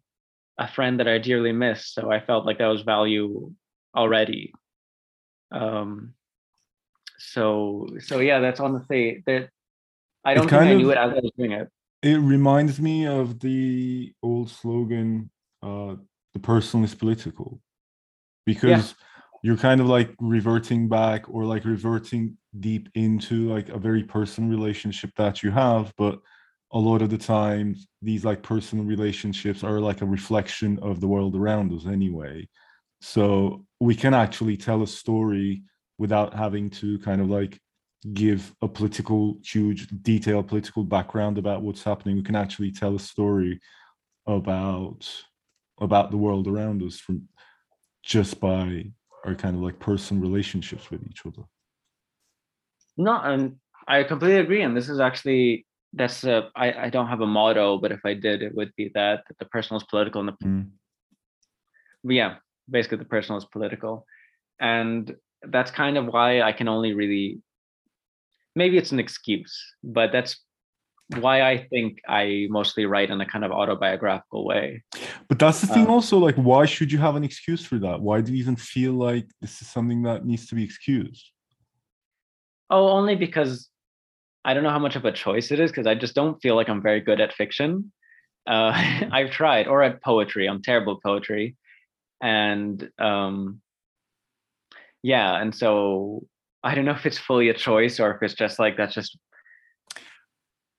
a 0.57 0.67
friend 0.67 0.99
that 0.99 1.07
I 1.07 1.17
dearly 1.17 1.51
miss. 1.51 1.93
So 1.93 2.11
I 2.11 2.19
felt 2.19 2.45
like 2.45 2.59
that 2.59 2.67
was 2.67 2.81
value 2.81 3.51
already. 3.95 4.53
Um, 5.51 6.13
so 7.17 7.87
so 7.99 8.19
yeah, 8.19 8.39
that's 8.39 8.59
honestly 8.59 9.23
that 9.25 9.49
I 10.23 10.33
don't 10.33 10.49
think 10.49 10.61
I 10.61 10.73
knew 10.73 10.91
it 10.91 10.97
as 10.97 11.11
I 11.11 11.19
was 11.19 11.31
doing 11.37 11.51
it. 11.51 11.69
It 12.03 12.17
reminds 12.17 12.79
me 12.79 13.07
of 13.07 13.39
the 13.39 14.13
old 14.21 14.49
slogan, 14.49 15.29
uh, 15.63 15.95
the 16.33 16.39
personal 16.39 16.85
is 16.85 16.95
political. 16.95 17.59
Because 18.45 18.69
yeah 18.69 19.05
you're 19.43 19.57
kind 19.57 19.81
of 19.81 19.87
like 19.87 20.13
reverting 20.19 20.87
back 20.87 21.23
or 21.29 21.45
like 21.45 21.65
reverting 21.65 22.37
deep 22.59 22.89
into 22.95 23.47
like 23.53 23.69
a 23.69 23.77
very 23.77 24.03
personal 24.03 24.49
relationship 24.49 25.11
that 25.15 25.43
you 25.43 25.51
have 25.51 25.93
but 25.97 26.19
a 26.73 26.79
lot 26.79 27.01
of 27.01 27.09
the 27.09 27.17
times 27.17 27.87
these 28.01 28.25
like 28.25 28.41
personal 28.43 28.83
relationships 28.83 29.63
are 29.63 29.79
like 29.79 30.01
a 30.01 30.05
reflection 30.05 30.77
of 30.81 30.99
the 30.99 31.07
world 31.07 31.35
around 31.35 31.71
us 31.71 31.85
anyway 31.85 32.47
so 33.01 33.63
we 33.79 33.95
can 33.95 34.13
actually 34.13 34.57
tell 34.57 34.81
a 34.81 34.87
story 34.87 35.61
without 35.97 36.33
having 36.33 36.69
to 36.69 36.99
kind 36.99 37.21
of 37.21 37.29
like 37.29 37.59
give 38.13 38.53
a 38.61 38.67
political 38.67 39.37
huge 39.43 39.87
detailed 40.01 40.47
political 40.47 40.83
background 40.83 41.37
about 41.37 41.61
what's 41.61 41.83
happening. 41.83 42.15
We 42.15 42.23
can 42.23 42.35
actually 42.35 42.71
tell 42.71 42.95
a 42.95 42.99
story 42.99 43.59
about 44.27 45.09
about 45.79 46.11
the 46.11 46.17
world 46.17 46.47
around 46.47 46.81
us 46.83 46.99
from 46.99 47.27
just 48.03 48.39
by 48.39 48.85
our 49.25 49.35
kind 49.35 49.55
of 49.55 49.61
like 49.61 49.79
personal 49.79 50.21
relationships 50.21 50.89
with 50.89 51.05
each 51.07 51.25
other. 51.25 51.43
No 52.97 53.19
and 53.21 53.57
i 53.87 54.03
completely 54.03 54.39
agree 54.39 54.63
and 54.63 54.75
this 54.75 54.89
is 54.89 54.99
actually 54.99 55.65
that's 55.93 56.25
a, 56.25 56.49
I, 56.55 56.73
I 56.85 56.89
don't 56.89 57.07
have 57.07 57.21
a 57.21 57.27
motto 57.27 57.77
but 57.77 57.93
if 57.93 58.01
i 58.03 58.13
did 58.13 58.41
it 58.41 58.53
would 58.53 58.73
be 58.75 58.91
that, 58.95 59.23
that 59.27 59.37
the 59.37 59.45
personal 59.45 59.79
is 59.79 59.87
political 59.87 60.19
and 60.19 60.29
the 60.29 60.45
mm. 60.45 60.67
yeah 62.03 62.37
basically 62.69 62.97
the 62.97 63.05
personal 63.05 63.37
is 63.37 63.45
political. 63.45 64.05
And 64.59 65.15
that's 65.43 65.71
kind 65.71 65.97
of 65.97 66.07
why 66.07 66.41
i 66.41 66.51
can 66.51 66.67
only 66.67 66.93
really 66.93 67.39
maybe 68.55 68.77
it's 68.77 68.91
an 68.91 68.99
excuse 68.99 69.57
but 69.83 70.11
that's 70.11 70.39
why 71.15 71.41
I 71.41 71.65
think 71.69 71.99
I 72.07 72.47
mostly 72.49 72.85
write 72.85 73.09
in 73.09 73.21
a 73.21 73.25
kind 73.25 73.45
of 73.45 73.51
autobiographical 73.51 74.45
way. 74.45 74.83
But 75.29 75.39
that's 75.39 75.61
the 75.61 75.67
thing, 75.67 75.85
Um, 75.85 75.91
also. 75.91 76.17
Like, 76.17 76.35
why 76.35 76.65
should 76.65 76.91
you 76.91 76.97
have 76.99 77.15
an 77.15 77.23
excuse 77.23 77.65
for 77.65 77.77
that? 77.79 78.01
Why 78.01 78.21
do 78.21 78.33
you 78.33 78.39
even 78.39 78.55
feel 78.55 78.93
like 78.93 79.27
this 79.41 79.61
is 79.61 79.67
something 79.67 80.03
that 80.03 80.25
needs 80.25 80.47
to 80.47 80.55
be 80.55 80.63
excused? 80.63 81.31
Oh, 82.69 82.89
only 82.89 83.15
because 83.15 83.69
I 84.43 84.53
don't 84.53 84.63
know 84.63 84.69
how 84.69 84.79
much 84.79 84.95
of 84.95 85.05
a 85.05 85.11
choice 85.11 85.51
it 85.51 85.59
is 85.59 85.71
because 85.71 85.87
I 85.87 85.95
just 85.95 86.15
don't 86.15 86.41
feel 86.41 86.55
like 86.55 86.69
I'm 86.69 86.81
very 86.81 86.99
good 86.99 87.21
at 87.21 87.33
fiction. 87.33 87.91
Uh, 88.45 88.71
I've 89.11 89.31
tried, 89.31 89.67
or 89.67 89.83
at 89.83 90.01
poetry. 90.03 90.47
I'm 90.47 90.61
terrible 90.61 90.95
at 90.97 91.03
poetry, 91.03 91.55
and 92.21 92.89
um, 92.99 93.61
yeah, 95.03 95.41
and 95.41 95.53
so 95.53 96.25
I 96.63 96.75
don't 96.75 96.85
know 96.85 96.91
if 96.91 97.05
it's 97.05 97.17
fully 97.17 97.49
a 97.49 97.53
choice 97.53 97.99
or 97.99 98.11
if 98.11 98.21
it's 98.21 98.33
just 98.33 98.59
like 98.59 98.77
that's 98.77 98.93
just 98.93 99.17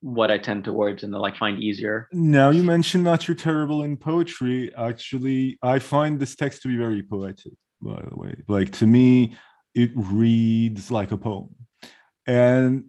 what 0.00 0.30
I 0.30 0.38
tend 0.38 0.64
towards 0.64 1.02
and 1.02 1.12
to 1.12 1.18
like 1.18 1.37
find 1.37 1.62
easier. 1.62 2.08
Now 2.12 2.50
you 2.50 2.62
mentioned 2.62 3.06
that 3.06 3.26
you're 3.26 3.34
terrible 3.34 3.82
in 3.82 3.96
poetry. 3.96 4.72
Actually, 4.76 5.58
I 5.62 5.78
find 5.78 6.20
this 6.20 6.37
text 6.37 6.62
to 6.62 6.68
be 6.68 6.76
very 6.76 7.02
poetic, 7.02 7.52
by 7.80 8.02
the 8.08 8.16
way. 8.16 8.37
Like 8.48 8.70
to 8.72 8.87
me, 8.87 9.37
it 9.75 9.90
reads 9.94 10.90
like 10.90 11.12
a 11.12 11.16
poem. 11.16 11.54
And 12.26 12.87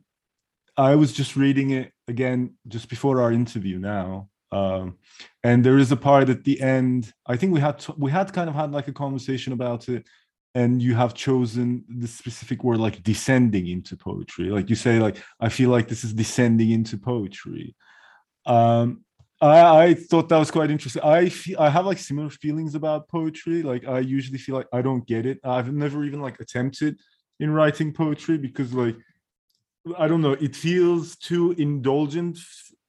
I 0.78 0.96
was 0.96 1.14
just 1.14 1.36
reading 1.36 1.72
it 1.72 1.92
again 2.08 2.56
just 2.68 2.90
before 2.90 3.22
our 3.22 3.32
interview 3.32 3.80
now. 3.80 4.30
Um, 4.52 4.98
and 5.44 5.64
there 5.64 5.78
is 5.78 5.92
a 5.92 5.98
part 5.98 6.30
at 6.30 6.44
the 6.44 6.60
end. 6.62 7.14
I 7.26 7.38
think 7.38 7.54
we 7.54 7.60
had 7.60 7.80
to, 7.80 7.94
we 7.98 8.12
had 8.12 8.34
kind 8.34 8.50
of 8.50 8.56
had 8.56 8.72
like 8.72 8.88
a 8.88 8.94
conversation 8.94 9.54
about 9.54 9.88
it, 9.90 10.08
and 10.56 10.82
you 10.82 10.96
have 10.96 11.14
chosen 11.14 11.84
the 11.88 12.08
specific 12.08 12.64
word 12.64 12.80
like 12.80 13.04
descending 13.04 13.68
into 13.68 13.96
poetry. 13.96 14.50
Like 14.50 14.70
you 14.70 14.76
say, 14.76 15.00
like 15.00 15.18
I 15.40 15.50
feel 15.50 15.70
like 15.70 15.88
this 15.88 16.04
is 16.04 16.14
descending 16.14 16.72
into 16.72 16.98
poetry. 16.98 17.76
Um, 18.46 19.06
I, 19.42 19.84
I 19.84 19.94
thought 19.94 20.28
that 20.30 20.38
was 20.38 20.52
quite 20.52 20.72
interesting. 20.72 21.04
I 21.04 21.30
feel 21.30 21.60
I 21.60 21.70
have 21.70 21.86
like 21.86 21.98
similar 21.98 22.30
feelings 22.30 22.76
about 22.76 23.08
poetry. 23.08 23.62
Like 23.62 23.88
I 23.88 24.00
usually 24.00 24.38
feel 24.38 24.56
like 24.56 24.68
I 24.74 24.82
don't 24.82 25.06
get 25.08 25.26
it. 25.26 25.40
I've 25.44 25.72
never 25.72 26.04
even 26.04 26.22
like 26.22 26.40
attempted 26.40 27.00
in 27.40 27.52
writing 27.52 27.94
poetry 27.94 28.38
because 28.38 28.74
like 28.74 28.98
I 29.98 30.08
don't 30.08 30.22
know, 30.22 30.34
it 30.34 30.56
feels 30.56 31.16
too 31.16 31.54
indulgent 31.58 32.38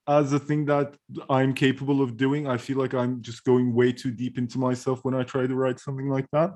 as 0.09 0.33
a 0.33 0.41
thing 0.41 0.65
that 0.65 0.95
I'm 1.29 1.55
capable 1.55 2.03
of 2.03 2.17
doing. 2.17 2.49
I 2.49 2.57
feel 2.57 2.79
like 2.79 2.95
I'm 2.95 3.23
just 3.23 3.45
going 3.45 3.73
way 3.75 3.93
too 3.93 4.11
deep 4.11 4.39
into 4.39 4.59
myself 4.59 5.01
when 5.05 5.15
I 5.15 5.23
try 5.23 5.47
to 5.47 5.55
write 5.55 5.79
something 5.79 6.09
like 6.09 6.27
that. 6.33 6.51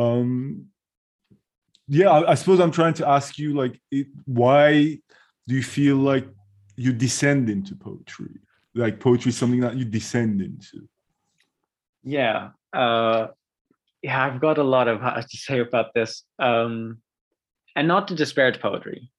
Um 0.00 0.66
yeah, 1.92 2.08
I, 2.08 2.30
I 2.30 2.34
suppose 2.34 2.60
I'm 2.60 2.70
trying 2.70 2.94
to 2.94 3.08
ask 3.08 3.36
you 3.36 3.54
like 3.54 3.80
it, 3.90 4.06
why 4.24 4.98
do 5.48 5.54
you 5.54 5.62
feel 5.62 5.96
like 5.96 6.26
you 6.76 6.92
descend 6.92 7.50
into 7.50 7.74
poetry? 7.74 8.30
Like 8.76 9.00
poetry 9.00 9.30
is 9.30 9.36
something 9.36 9.60
that 9.60 9.76
you 9.76 9.84
descend 9.84 10.40
into. 10.40 10.88
Yeah, 12.04 12.50
uh, 12.72 13.28
yeah, 14.02 14.24
I've 14.24 14.40
got 14.40 14.58
a 14.58 14.62
lot 14.62 14.86
of 14.86 15.00
to 15.30 15.36
say 15.36 15.58
about 15.58 15.92
this, 15.92 16.22
um, 16.38 16.98
and 17.74 17.88
not 17.88 18.08
to 18.08 18.14
disparage 18.14 18.60
poetry. 18.60 19.10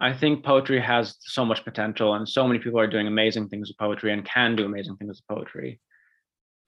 I 0.00 0.12
think 0.12 0.44
poetry 0.44 0.80
has 0.80 1.16
so 1.20 1.44
much 1.44 1.64
potential, 1.64 2.14
and 2.14 2.26
so 2.26 2.46
many 2.46 2.58
people 2.58 2.80
are 2.80 2.86
doing 2.86 3.06
amazing 3.06 3.48
things 3.48 3.68
with 3.68 3.78
poetry 3.78 4.12
and 4.12 4.24
can 4.24 4.56
do 4.56 4.64
amazing 4.64 4.96
things 4.96 5.20
with 5.20 5.36
poetry. 5.36 5.80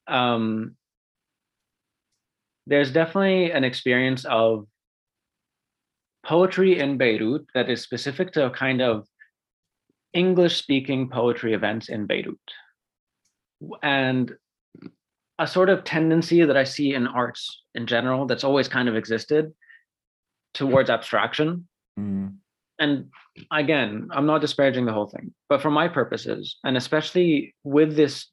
Um, 0.07 0.77
there's 2.69 2.93
definitely 2.93 3.51
an 3.51 3.65
experience 3.65 4.25
of 4.27 4.67
poetry 6.25 6.79
in 6.79 6.99
Beirut 6.99 7.47
that 7.55 7.71
is 7.71 7.81
specific 7.81 8.33
to 8.33 8.47
a 8.47 8.51
kind 8.51 8.83
of 8.83 9.07
English 10.13 10.59
speaking 10.59 11.09
poetry 11.09 11.55
events 11.55 11.89
in 11.89 12.07
Beirut. 12.07 12.37
And 13.83 14.33
a 15.39 15.47
sort 15.47 15.71
of 15.71 15.85
tendency 15.85 16.45
that 16.45 16.57
I 16.57 16.65
see 16.65 16.93
in 16.93 17.07
arts 17.07 17.63
in 17.75 17.87
general 17.87 18.27
that's 18.27 18.45
always 18.45 18.69
kind 18.69 18.89
of 18.89 18.97
existed 18.97 19.53
towards 20.53 20.91
abstraction. 20.91 21.67
Mm. 21.99 22.35
And 22.79 23.07
again, 23.51 24.09
I'm 24.13 24.27
not 24.27 24.43
disparaging 24.43 24.85
the 24.85 24.93
whole 24.93 25.09
thing, 25.09 25.33
but 25.49 25.63
for 25.63 25.71
my 25.71 25.89
purposes, 25.89 26.59
and 26.65 26.77
especially 26.77 27.55
with 27.65 27.97
this 27.97 28.27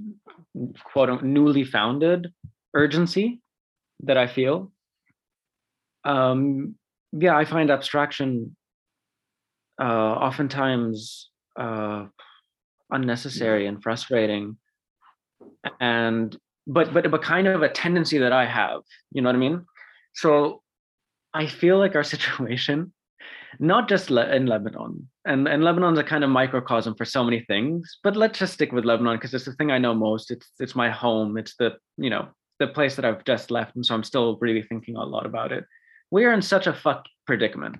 quote 0.83 1.23
newly 1.23 1.63
founded 1.63 2.33
urgency 2.73 3.41
that 4.03 4.17
I 4.17 4.27
feel, 4.27 4.71
um, 6.03 6.75
yeah, 7.11 7.35
I 7.35 7.45
find 7.45 7.71
abstraction 7.71 8.55
uh, 9.81 9.83
oftentimes 9.83 11.29
uh, 11.59 12.05
unnecessary 12.91 13.67
and 13.67 13.81
frustrating, 13.81 14.57
and 15.79 16.35
but 16.67 16.93
but 16.93 17.09
but 17.09 17.21
kind 17.21 17.47
of 17.47 17.61
a 17.61 17.69
tendency 17.69 18.19
that 18.19 18.31
I 18.31 18.45
have. 18.45 18.81
You 19.11 19.21
know 19.21 19.29
what 19.29 19.35
I 19.35 19.39
mean? 19.39 19.65
So 20.13 20.61
I 21.33 21.47
feel 21.47 21.77
like 21.79 21.95
our 21.95 22.03
situation, 22.15 22.93
not 23.59 23.89
just 23.89 24.09
le- 24.09 24.33
in 24.33 24.45
Lebanon, 24.45 25.09
and 25.25 25.47
and 25.47 25.63
Lebanon's 25.63 25.99
a 25.99 26.03
kind 26.03 26.23
of 26.23 26.29
microcosm 26.29 26.95
for 26.95 27.05
so 27.05 27.23
many 27.23 27.41
things. 27.41 27.97
But 28.03 28.15
let's 28.15 28.39
just 28.39 28.53
stick 28.53 28.71
with 28.71 28.85
Lebanon 28.85 29.17
because 29.17 29.33
it's 29.33 29.45
the 29.45 29.53
thing 29.53 29.71
I 29.71 29.79
know 29.79 29.93
most. 29.93 30.31
It's 30.31 30.47
it's 30.59 30.75
my 30.75 30.89
home. 30.89 31.37
It's 31.37 31.55
the 31.57 31.77
you 31.97 32.09
know 32.09 32.29
the 32.59 32.67
place 32.67 32.95
that 32.95 33.05
I've 33.05 33.25
just 33.25 33.51
left, 33.51 33.75
and 33.75 33.85
so 33.85 33.95
I'm 33.95 34.03
still 34.03 34.37
really 34.39 34.63
thinking 34.63 34.95
a 34.95 35.03
lot 35.03 35.25
about 35.25 35.51
it. 35.51 35.65
We 36.11 36.25
are 36.25 36.33
in 36.33 36.41
such 36.41 36.67
a 36.67 36.73
fuck 36.73 37.05
predicament. 37.25 37.77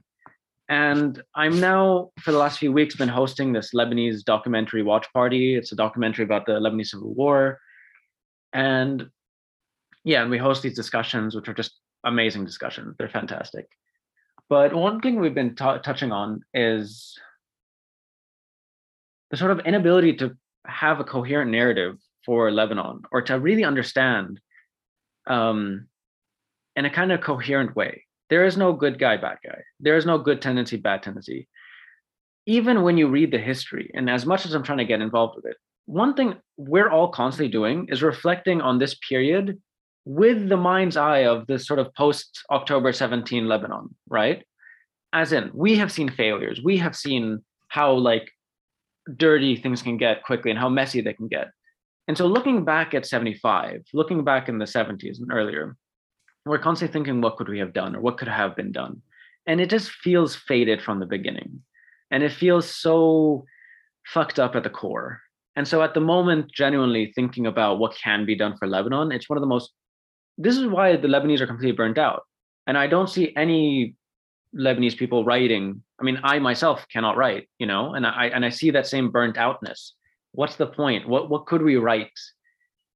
And 0.67 1.21
I'm 1.35 1.59
now, 1.59 2.09
for 2.19 2.31
the 2.31 2.39
last 2.39 2.57
few 2.57 2.71
weeks, 2.71 2.95
been 2.95 3.07
hosting 3.07 3.53
this 3.53 3.71
Lebanese 3.73 4.23
documentary 4.23 4.81
watch 4.81 5.05
party. 5.13 5.55
It's 5.55 5.71
a 5.71 5.75
documentary 5.75 6.25
about 6.25 6.45
the 6.45 6.53
Lebanese 6.53 6.87
Civil 6.87 7.13
War. 7.13 7.59
And 8.51 9.07
yeah, 10.03 10.21
and 10.21 10.31
we 10.31 10.37
host 10.37 10.63
these 10.63 10.75
discussions, 10.75 11.35
which 11.35 11.47
are 11.47 11.53
just 11.53 11.79
amazing 12.03 12.45
discussions. 12.45 12.95
They're 12.97 13.09
fantastic. 13.09 13.67
But 14.49 14.73
one 14.73 15.01
thing 15.01 15.19
we've 15.19 15.33
been 15.33 15.55
t- 15.55 15.79
touching 15.83 16.11
on 16.11 16.41
is 16.53 17.17
the 19.31 19.37
sort 19.37 19.51
of 19.51 19.59
inability 19.65 20.13
to 20.17 20.35
have 20.65 20.99
a 20.99 21.03
coherent 21.03 21.51
narrative 21.51 21.97
for 22.25 22.51
Lebanon 22.51 23.01
or 23.11 23.21
to 23.23 23.39
really 23.39 23.63
understand 23.63 24.39
um, 25.27 25.87
in 26.75 26.85
a 26.85 26.89
kind 26.89 27.11
of 27.11 27.21
coherent 27.21 27.75
way. 27.75 28.03
There 28.29 28.45
is 28.45 28.57
no 28.57 28.73
good 28.73 28.99
guy, 28.99 29.17
bad 29.17 29.37
guy. 29.43 29.61
There 29.79 29.97
is 29.97 30.05
no 30.05 30.17
good 30.17 30.41
tendency, 30.41 30.77
bad 30.77 31.03
tendency. 31.03 31.47
Even 32.47 32.83
when 32.83 32.97
you 32.97 33.07
read 33.07 33.31
the 33.31 33.37
history, 33.37 33.91
and 33.93 34.09
as 34.09 34.25
much 34.25 34.45
as 34.45 34.53
I'm 34.53 34.63
trying 34.63 34.79
to 34.79 34.85
get 34.85 35.01
involved 35.01 35.35
with 35.35 35.45
it, 35.45 35.57
one 35.85 36.15
thing 36.15 36.35
we're 36.57 36.89
all 36.89 37.09
constantly 37.09 37.51
doing 37.51 37.87
is 37.89 38.01
reflecting 38.01 38.61
on 38.61 38.79
this 38.79 38.95
period 38.95 39.61
with 40.05 40.49
the 40.49 40.57
mind's 40.57 40.97
eye 40.97 41.25
of 41.25 41.47
this 41.47 41.67
sort 41.67 41.79
of 41.79 41.93
post 41.95 42.43
October 42.51 42.93
17 42.93 43.47
Lebanon, 43.47 43.95
right? 44.07 44.43
As 45.13 45.31
in, 45.31 45.51
we 45.53 45.77
have 45.77 45.91
seen 45.91 46.09
failures. 46.09 46.61
We 46.63 46.77
have 46.77 46.95
seen 46.95 47.43
how 47.69 47.93
like 47.93 48.29
dirty 49.17 49.55
things 49.55 49.81
can 49.81 49.97
get 49.97 50.23
quickly 50.23 50.51
and 50.51 50.59
how 50.59 50.69
messy 50.69 51.01
they 51.01 51.13
can 51.13 51.27
get. 51.27 51.49
And 52.07 52.17
so 52.17 52.27
looking 52.27 52.65
back 52.65 52.93
at 52.93 53.05
75, 53.05 53.83
looking 53.93 54.23
back 54.23 54.47
in 54.47 54.59
the 54.59 54.65
70s 54.65 55.19
and 55.19 55.31
earlier, 55.31 55.75
we're 56.45 56.59
constantly 56.59 56.93
thinking, 56.93 57.21
what 57.21 57.37
could 57.37 57.49
we 57.49 57.59
have 57.59 57.73
done 57.73 57.95
or 57.95 58.01
what 58.01 58.17
could 58.17 58.27
have 58.27 58.55
been 58.55 58.71
done? 58.71 59.01
And 59.47 59.59
it 59.59 59.69
just 59.69 59.89
feels 59.89 60.35
faded 60.35 60.81
from 60.81 60.99
the 60.99 61.05
beginning. 61.05 61.61
And 62.11 62.21
it 62.23 62.31
feels 62.31 62.69
so 62.69 63.45
fucked 64.05 64.39
up 64.39 64.55
at 64.55 64.63
the 64.63 64.69
core. 64.69 65.21
And 65.55 65.67
so 65.67 65.81
at 65.81 65.93
the 65.93 66.01
moment, 66.01 66.51
genuinely 66.51 67.11
thinking 67.15 67.47
about 67.47 67.79
what 67.79 67.95
can 67.95 68.25
be 68.25 68.35
done 68.35 68.57
for 68.57 68.67
Lebanon, 68.67 69.11
it's 69.11 69.29
one 69.29 69.37
of 69.37 69.41
the 69.41 69.47
most, 69.47 69.71
this 70.37 70.57
is 70.57 70.67
why 70.67 70.95
the 70.97 71.07
Lebanese 71.07 71.39
are 71.39 71.47
completely 71.47 71.75
burnt 71.75 71.97
out. 71.97 72.23
And 72.67 72.77
I 72.77 72.87
don't 72.87 73.09
see 73.09 73.33
any 73.35 73.95
Lebanese 74.55 74.97
people 74.97 75.25
writing. 75.25 75.81
I 75.99 76.03
mean, 76.03 76.19
I 76.23 76.39
myself 76.39 76.85
cannot 76.91 77.17
write, 77.17 77.49
you 77.59 77.67
know, 77.67 77.93
and 77.93 78.05
I 78.05 78.27
and 78.33 78.45
I 78.45 78.49
see 78.49 78.71
that 78.71 78.87
same 78.87 79.11
burnt 79.11 79.37
outness. 79.37 79.93
What's 80.35 80.55
the 80.55 80.67
point? 80.67 81.07
What 81.07 81.29
what 81.29 81.45
could 81.45 81.61
we 81.61 81.77
write 81.77 82.17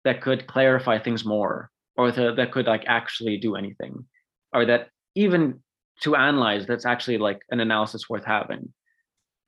that 0.06 0.21
could 0.21 0.47
clarify 0.47 0.99
things 0.99 1.25
more, 1.25 1.69
or 1.97 2.12
the, 2.12 2.34
that 2.36 2.52
could 2.52 2.67
like 2.67 2.86
actually 2.88 3.38
do 3.38 3.56
anything, 3.56 4.06
or 4.54 4.65
that 4.65 4.89
even 5.15 5.62
to 6.02 6.15
analyze 6.15 6.65
that's 6.65 6.86
actually 6.86 7.17
like 7.17 7.41
an 7.49 7.60
analysis 7.60 8.10
worth 8.10 8.23
having. 8.23 8.73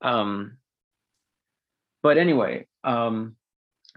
Um, 0.02 0.58
but 2.02 2.18
anyway, 2.18 2.66
um, 2.84 3.36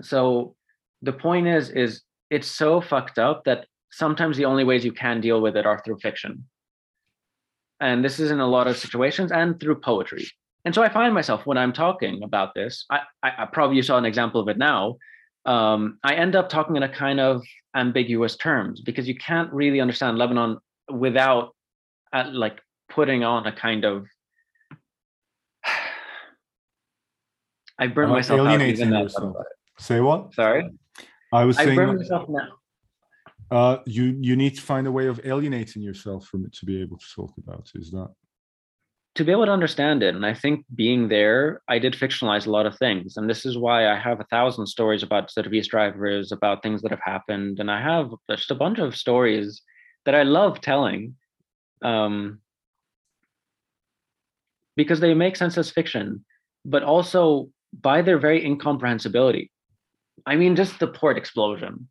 so 0.01 0.55
the 1.01 1.11
point 1.11 1.47
is, 1.47 1.69
is 1.69 2.01
it's 2.29 2.47
so 2.47 2.79
fucked 2.79 3.19
up 3.19 3.43
that 3.45 3.65
sometimes 3.91 4.37
the 4.37 4.45
only 4.45 4.63
ways 4.63 4.85
you 4.85 4.93
can 4.93 5.19
deal 5.19 5.41
with 5.41 5.57
it 5.57 5.65
are 5.65 5.81
through 5.83 5.97
fiction 5.99 6.45
and 7.79 8.03
this 8.03 8.19
is 8.19 8.31
in 8.31 8.39
a 8.39 8.47
lot 8.47 8.67
of 8.67 8.77
situations 8.77 9.31
and 9.31 9.59
through 9.59 9.75
poetry 9.75 10.27
and 10.65 10.73
so 10.75 10.83
i 10.83 10.89
find 10.89 11.13
myself 11.13 11.45
when 11.45 11.57
i'm 11.57 11.71
talking 11.73 12.23
about 12.23 12.53
this 12.55 12.85
i, 12.89 12.99
I, 13.23 13.31
I 13.39 13.45
probably 13.45 13.77
you 13.77 13.83
saw 13.83 13.97
an 13.97 14.05
example 14.05 14.41
of 14.41 14.47
it 14.49 14.57
now 14.57 14.97
um, 15.45 15.99
i 16.03 16.15
end 16.15 16.35
up 16.35 16.49
talking 16.49 16.75
in 16.75 16.83
a 16.83 16.89
kind 16.89 17.19
of 17.19 17.43
ambiguous 17.75 18.35
terms 18.37 18.81
because 18.81 19.07
you 19.07 19.15
can't 19.15 19.51
really 19.53 19.79
understand 19.79 20.17
lebanon 20.17 20.57
without 20.91 21.55
uh, 22.13 22.25
like 22.31 22.59
putting 22.89 23.23
on 23.23 23.45
a 23.47 23.51
kind 23.51 23.85
of 23.85 24.05
I 27.79 27.87
burn 27.87 28.09
Uh, 28.09 28.13
myself 28.13 28.39
out 28.39 28.47
alienating 28.47 28.75
even 28.75 28.89
now. 28.91 29.01
yourself. 29.03 29.35
Say 29.79 29.99
what? 29.99 30.33
Sorry, 30.33 30.69
I 31.33 31.43
was 31.43 31.57
I 31.57 31.65
saying 31.65 31.75
burn 31.75 31.97
myself 31.97 32.29
now. 32.29 32.47
uh, 33.51 33.77
you 33.85 34.17
you 34.21 34.35
need 34.37 34.55
to 34.55 34.61
find 34.61 34.87
a 34.87 34.91
way 34.91 35.07
of 35.07 35.19
alienating 35.25 35.81
yourself 35.81 36.27
from 36.27 36.45
it 36.45 36.53
to 36.53 36.65
be 36.65 36.81
able 36.81 36.97
to 36.97 37.05
talk 37.13 37.33
about 37.37 37.69
it. 37.75 37.79
Is 37.81 37.91
that 37.91 38.09
to 39.15 39.23
be 39.23 39.31
able 39.31 39.45
to 39.45 39.51
understand 39.51 40.03
it. 40.03 40.13
And 40.13 40.25
I 40.25 40.33
think 40.33 40.65
being 40.75 41.07
there, 41.07 41.61
I 41.69 41.79
did 41.79 41.93
fictionalize 41.93 42.45
a 42.45 42.51
lot 42.51 42.65
of 42.65 42.77
things. 42.77 43.15
And 43.15 43.29
this 43.29 43.45
is 43.45 43.57
why 43.57 43.87
I 43.87 43.97
have 43.97 44.19
a 44.19 44.25
thousand 44.25 44.67
stories 44.67 45.03
about 45.03 45.31
service 45.31 45.67
drivers, 45.67 46.33
about 46.33 46.61
things 46.61 46.81
that 46.81 46.91
have 46.91 47.01
happened. 47.03 47.59
And 47.59 47.71
I 47.71 47.81
have 47.81 48.11
just 48.29 48.51
a 48.51 48.55
bunch 48.55 48.77
of 48.77 48.95
stories 48.95 49.61
that 50.03 50.15
I 50.15 50.23
love 50.23 50.59
telling 50.59 51.15
um, 51.81 52.39
because 54.75 54.99
they 54.99 55.13
make 55.13 55.37
sense 55.37 55.57
as 55.57 55.69
fiction, 55.71 56.25
but 56.65 56.83
also 56.83 57.49
by 57.81 58.01
their 58.01 58.19
very 58.19 58.45
incomprehensibility. 58.45 59.49
I 60.25 60.35
mean, 60.35 60.57
just 60.57 60.79
the 60.79 60.87
port 60.87 61.17
explosion. 61.17 61.87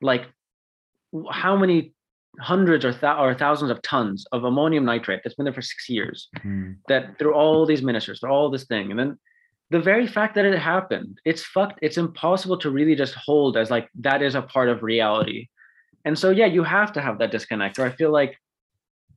Like, 0.00 0.26
how 1.30 1.56
many 1.56 1.92
hundreds 2.40 2.84
or, 2.84 2.92
thou- 2.92 3.22
or 3.22 3.34
thousands 3.34 3.70
of 3.70 3.80
tons 3.82 4.26
of 4.32 4.44
ammonium 4.44 4.84
nitrate 4.84 5.20
that's 5.22 5.34
been 5.34 5.44
there 5.44 5.52
for 5.52 5.62
six 5.62 5.88
years 5.88 6.28
Hmm. 6.42 6.72
that 6.88 7.18
through 7.18 7.34
all 7.34 7.66
these 7.66 7.82
ministers, 7.82 8.20
through 8.20 8.30
all 8.30 8.50
this 8.50 8.64
thing, 8.66 8.90
and 8.90 8.98
then 8.98 9.18
the 9.70 9.80
very 9.80 10.06
fact 10.06 10.34
that 10.36 10.44
it 10.46 10.58
happened, 10.58 11.20
it's 11.24 11.42
fucked. 11.44 11.78
It's 11.82 11.98
impossible 11.98 12.56
to 12.58 12.70
really 12.70 12.94
just 12.94 13.14
hold 13.14 13.56
as 13.56 13.70
like 13.70 13.88
that 14.00 14.22
is 14.22 14.34
a 14.34 14.42
part 14.42 14.68
of 14.70 14.82
reality. 14.82 15.48
And 16.04 16.18
so 16.18 16.30
yeah, 16.30 16.46
you 16.46 16.62
have 16.62 16.92
to 16.94 17.02
have 17.02 17.18
that 17.18 17.30
disconnect. 17.30 17.78
Or 17.78 17.84
I 17.84 17.90
feel 17.90 18.10
like 18.10 18.38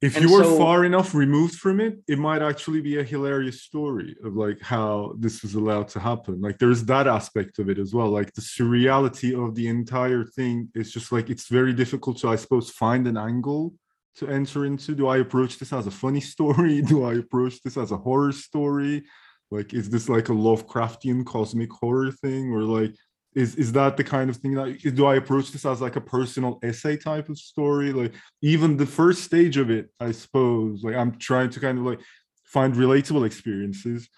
if 0.02 0.16
And 0.18 0.26
you 0.26 0.34
were 0.36 0.44
so- 0.44 0.58
far 0.58 0.84
enough 0.84 1.14
removed 1.14 1.56
from 1.56 1.80
it, 1.80 2.00
it 2.08 2.18
might 2.18 2.42
actually 2.42 2.82
be 2.82 2.98
a 2.98 3.04
hilarious 3.04 3.62
story 3.62 4.16
of 4.24 4.36
like 4.36 4.60
how 4.62 5.14
this 5.20 5.44
was 5.44 5.54
allowed 5.56 5.88
to 5.90 6.00
happen. 6.00 6.42
Like 6.42 6.58
there's 6.58 6.84
that 6.86 7.08
aspect 7.08 7.60
of 7.60 7.70
it 7.70 7.78
as 7.78 7.94
well. 7.94 8.10
Like 8.10 8.34
the 8.34 8.42
surreality 8.42 9.32
of 9.44 9.54
the 9.56 9.68
entire 9.68 10.26
thing 10.26 10.70
is 10.76 10.92
just 10.92 11.12
like 11.12 11.30
it's 11.30 11.48
very 11.48 11.74
difficult 11.74 12.18
to, 12.20 12.30
I 12.30 12.36
suppose, 12.36 12.70
find 12.72 13.06
an 13.08 13.18
angle 13.18 13.74
to 14.16 14.28
enter 14.28 14.66
into. 14.66 14.96
Do 14.96 15.08
I 15.08 15.18
approach 15.18 15.60
this 15.60 15.72
as 15.72 15.86
a 15.88 15.92
funny 15.92 16.22
story? 16.36 16.82
Do 16.82 17.04
I 17.06 17.14
approach 17.16 17.62
this 17.62 17.78
as 17.78 17.92
a 17.92 17.98
horror 17.98 18.32
story? 18.32 19.04
Like, 19.52 19.74
is 19.74 19.90
this 19.90 20.08
like 20.10 20.30
a 20.30 20.34
Lovecraftian 20.34 21.26
cosmic 21.26 21.72
horror 21.72 22.12
thing, 22.12 22.52
or 22.54 22.64
like 22.64 22.96
is 23.34 23.56
is 23.56 23.72
that 23.74 23.96
the 23.98 24.04
kind 24.04 24.30
of 24.30 24.38
thing 24.38 24.54
that 24.56 24.80
do 24.96 25.06
I 25.06 25.16
approach 25.16 25.52
this 25.52 25.66
as 25.66 25.82
like 25.82 25.96
a 25.96 26.02
personal 26.02 26.60
essay 26.64 26.98
type 26.98 27.30
of 27.30 27.38
story? 27.38 27.94
Like 27.94 28.14
even 28.42 28.78
the 28.78 28.86
first 28.86 29.24
stage 29.24 29.58
of 29.58 29.70
it, 29.70 29.90
I 30.00 30.12
suppose, 30.12 30.84
like 30.84 30.96
I'm 30.96 31.18
trying 31.18 31.50
to 31.52 31.60
kind 31.60 31.78
of 31.78 31.86
like 31.86 32.02
find 32.46 32.74
relatable 32.76 33.26
experiences. 33.26 34.10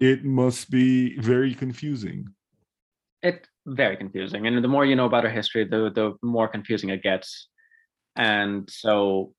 It 0.00 0.24
must 0.24 0.70
be 0.70 1.18
very 1.18 1.54
confusing. 1.54 2.28
it's 3.22 3.48
very 3.66 3.96
confusing. 3.96 4.46
And 4.46 4.62
the 4.62 4.68
more 4.68 4.84
you 4.84 4.96
know 4.96 5.06
about 5.06 5.24
our 5.24 5.30
history, 5.30 5.64
the 5.64 5.90
the 5.90 6.14
more 6.22 6.48
confusing 6.48 6.90
it 6.90 7.02
gets. 7.02 7.48
And 8.16 8.68
so 8.70 9.34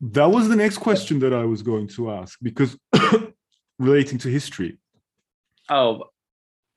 That 0.00 0.30
was 0.30 0.48
the 0.48 0.56
next 0.56 0.78
question 0.78 1.18
that 1.20 1.32
I 1.32 1.44
was 1.44 1.62
going 1.62 1.88
to 1.96 2.10
ask 2.10 2.38
because 2.42 2.76
relating 3.78 4.18
to 4.18 4.28
history. 4.28 4.78
oh 5.70 6.04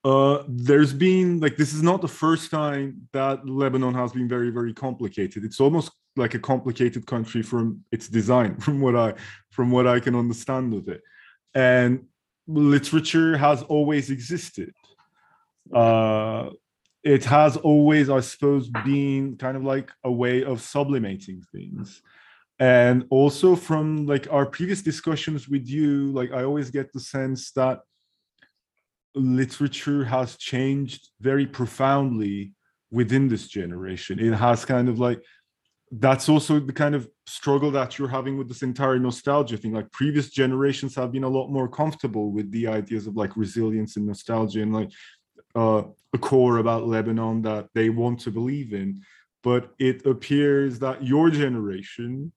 uh 0.04 0.42
there's 0.48 0.92
been 0.92 1.38
like 1.38 1.56
this 1.56 1.72
is 1.72 1.82
not 1.82 2.00
the 2.00 2.08
first 2.08 2.50
time 2.50 3.08
that 3.12 3.46
lebanon 3.48 3.94
has 3.94 4.12
been 4.12 4.28
very 4.28 4.50
very 4.50 4.74
complicated. 4.74 5.44
It's 5.44 5.60
almost 5.60 5.92
like 6.16 6.34
a 6.34 6.38
complicated 6.38 7.06
country 7.06 7.42
from 7.42 7.84
its 7.92 8.08
design 8.08 8.56
from 8.60 8.80
what 8.80 8.96
i 8.96 9.14
from 9.50 9.70
what 9.70 9.86
i 9.86 10.00
can 10.00 10.14
understand 10.16 10.74
of 10.74 10.88
it. 10.88 11.02
And 11.54 12.06
literature 12.48 13.36
has 13.36 13.62
always 13.62 14.10
existed. 14.10 14.74
Uh 15.72 16.50
it 17.04 17.24
has 17.24 17.56
always 17.56 18.10
i 18.10 18.20
suppose 18.20 18.68
been 18.84 19.36
kind 19.36 19.56
of 19.56 19.64
like 19.64 19.90
a 20.04 20.10
way 20.10 20.44
of 20.44 20.60
sublimating 20.60 21.42
things. 21.52 22.02
And 22.58 23.06
also 23.10 23.56
from 23.56 24.06
like 24.06 24.26
our 24.32 24.46
previous 24.46 24.82
discussions 24.82 25.48
with 25.48 25.68
you 25.68 26.10
like 26.12 26.32
i 26.32 26.42
always 26.42 26.70
get 26.70 26.92
the 26.92 27.00
sense 27.00 27.52
that 27.52 27.80
literature 29.14 30.04
has 30.04 30.36
changed 30.36 31.10
very 31.20 31.46
profoundly 31.46 32.54
within 32.90 33.28
this 33.28 33.48
generation. 33.48 34.18
It 34.18 34.34
has 34.34 34.64
kind 34.64 34.88
of 34.88 34.98
like 34.98 35.22
that's 35.92 36.28
also 36.28 36.58
the 36.58 36.72
kind 36.72 36.94
of 36.94 37.06
struggle 37.26 37.70
that 37.70 37.98
you're 37.98 38.08
having 38.08 38.38
with 38.38 38.48
this 38.48 38.62
entire 38.62 38.98
nostalgia 38.98 39.58
thing. 39.58 39.72
Like 39.72 39.92
previous 39.92 40.30
generations 40.30 40.94
have 40.94 41.12
been 41.12 41.24
a 41.24 41.28
lot 41.28 41.48
more 41.48 41.68
comfortable 41.68 42.32
with 42.32 42.50
the 42.50 42.66
ideas 42.66 43.06
of 43.06 43.16
like 43.16 43.36
resilience 43.36 43.96
and 43.96 44.06
nostalgia 44.06 44.62
and 44.62 44.72
like 44.72 44.90
uh, 45.54 45.82
a 46.14 46.18
core 46.18 46.58
about 46.58 46.86
Lebanon 46.86 47.42
that 47.42 47.68
they 47.74 47.90
want 47.90 48.20
to 48.20 48.30
believe 48.30 48.72
in. 48.72 49.02
But 49.42 49.74
it 49.78 50.06
appears 50.06 50.78
that 50.78 51.04
your 51.04 51.28
generation 51.28 52.32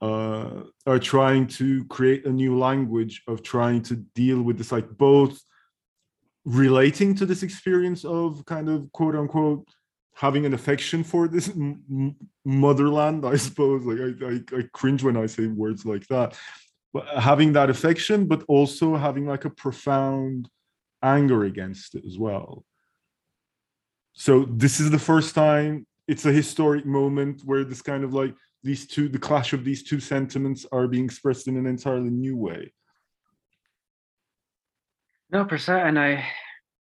uh, 0.00 0.62
are 0.86 0.98
trying 0.98 1.46
to 1.46 1.84
create 1.86 2.26
a 2.26 2.30
new 2.30 2.56
language 2.56 3.22
of 3.26 3.42
trying 3.42 3.82
to 3.82 3.96
deal 3.96 4.42
with 4.42 4.58
this, 4.58 4.70
like 4.70 4.88
both 4.90 5.40
relating 6.46 7.12
to 7.12 7.26
this 7.26 7.42
experience 7.42 8.04
of 8.04 8.44
kind 8.46 8.68
of 8.68 8.90
quote 8.92 9.16
unquote 9.16 9.68
having 10.14 10.46
an 10.46 10.54
affection 10.54 11.02
for 11.02 11.28
this 11.28 11.48
m- 11.50 12.16
motherland 12.44 13.26
i 13.26 13.36
suppose. 13.36 13.84
Like 13.84 13.98
I, 14.00 14.26
I, 14.26 14.60
I 14.60 14.62
cringe 14.72 15.02
when 15.02 15.16
i 15.16 15.26
say 15.26 15.48
words 15.48 15.84
like 15.84 16.06
that. 16.06 16.38
But 16.94 17.06
having 17.08 17.52
that 17.54 17.68
affection 17.68 18.26
but 18.26 18.44
also 18.48 18.96
having 18.96 19.26
like 19.26 19.44
a 19.44 19.50
profound 19.50 20.48
anger 21.02 21.44
against 21.44 21.94
it 21.96 22.04
as 22.06 22.16
well. 22.16 22.64
So 24.12 24.46
this 24.48 24.80
is 24.80 24.90
the 24.90 24.98
first 24.98 25.34
time 25.34 25.86
it's 26.06 26.26
a 26.26 26.32
historic 26.32 26.86
moment 26.86 27.42
where 27.44 27.64
this 27.64 27.82
kind 27.82 28.04
of 28.04 28.14
like 28.14 28.34
these 28.62 28.86
two 28.86 29.08
the 29.08 29.18
clash 29.18 29.52
of 29.52 29.64
these 29.64 29.82
two 29.82 29.98
sentiments 29.98 30.64
are 30.70 30.86
being 30.86 31.06
expressed 31.06 31.48
in 31.48 31.56
an 31.56 31.66
entirely 31.66 32.10
new 32.10 32.36
way 32.36 32.72
No, 35.30 35.44
percent, 35.44 35.88
and 35.88 35.98
I, 35.98 36.24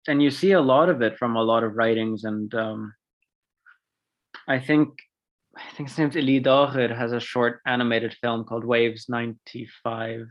and 0.08 0.22
you 0.22 0.32
see 0.32 0.54
a 0.54 0.62
lot 0.62 0.90
of 0.90 1.02
it 1.02 1.18
from 1.18 1.36
a 1.36 1.44
lot 1.44 1.64
of 1.64 1.76
writings, 1.76 2.24
and 2.24 2.54
um, 2.56 2.94
I 4.48 4.60
think, 4.60 4.90
I 5.56 5.62
think 5.76 5.90
his 5.90 5.98
name's 5.98 6.18
Ely 6.18 6.40
Dagher 6.40 6.96
has 6.96 7.12
a 7.12 7.20
short 7.20 7.62
animated 7.68 8.16
film 8.22 8.44
called 8.44 8.66
Waves 8.66 9.06
'95. 9.08 10.26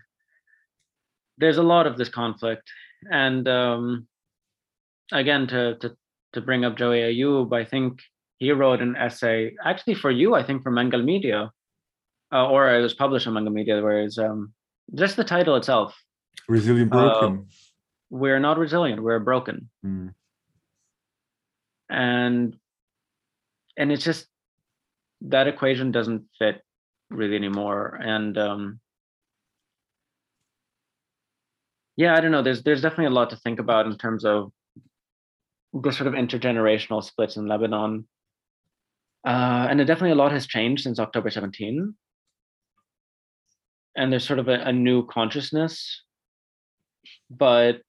There's 1.39 1.59
a 1.59 1.63
lot 1.63 1.87
of 1.87 1.97
this 1.97 2.09
conflict, 2.09 2.69
and 3.11 3.47
um, 3.47 4.09
again, 5.13 5.47
to 5.49 5.77
to 5.77 5.97
to 6.33 6.41
bring 6.41 6.65
up 6.65 6.77
Joey 6.77 7.01
Ayoub, 7.01 7.53
I 7.53 7.65
think 7.65 8.01
he 8.39 8.51
wrote 8.51 8.83
an 8.83 8.97
essay 8.97 9.55
actually 9.65 9.95
for 9.95 10.11
you, 10.11 10.35
I 10.35 10.43
think 10.43 10.65
for 10.65 10.73
Mangal 10.73 11.03
Media, 11.03 11.53
uh, 12.33 12.49
or 12.49 12.75
it 12.75 12.83
was 12.83 12.95
published 12.95 13.29
in 13.29 13.35
Mangal 13.35 13.53
Media, 13.53 13.81
where 13.81 14.01
it's 14.01 14.19
um, 14.19 14.53
just 14.95 15.17
the 15.17 15.25
title 15.25 15.55
itself. 15.55 15.95
resilient 16.49 16.91
broken 16.91 17.47
We're 18.13 18.41
not 18.41 18.59
resilient. 18.59 19.03
We're 19.03 19.19
broken. 19.21 19.71
Mm. 19.85 20.13
and 21.89 22.57
and 23.77 23.93
it's 23.93 24.05
just 24.05 24.27
that 25.23 25.47
equation 25.47 25.93
doesn't 25.93 26.25
fit 26.39 26.63
really 27.11 27.37
anymore 27.37 27.99
and 28.03 28.37
um 28.39 28.81
yeah 31.97 32.15
i 32.17 32.21
don't 32.21 32.33
know 32.33 32.43
there's 32.43 32.63
there's 32.63 32.83
definitely 32.83 33.07
a 33.07 33.19
lot 33.19 33.31
to 33.31 33.37
think 33.37 33.59
about 33.61 33.87
in 33.87 33.97
terms 33.99 34.25
of 34.25 34.51
the 35.75 35.93
sort 35.93 36.07
of 36.07 36.15
intergenerational 36.15 37.05
splits 37.05 37.37
in 37.37 37.47
lebanon 37.47 38.07
uh 39.27 39.67
and 39.69 39.81
it 39.81 39.85
definitely 39.85 40.11
a 40.11 40.23
lot 40.23 40.33
has 40.33 40.47
changed 40.47 40.83
since 40.83 40.99
october 40.99 41.31
17 41.31 41.95
and 43.97 44.11
there's 44.11 44.27
sort 44.27 44.39
of 44.39 44.49
a, 44.49 44.59
a 44.61 44.73
new 44.73 45.07
consciousness 45.07 46.03
but 47.31 47.83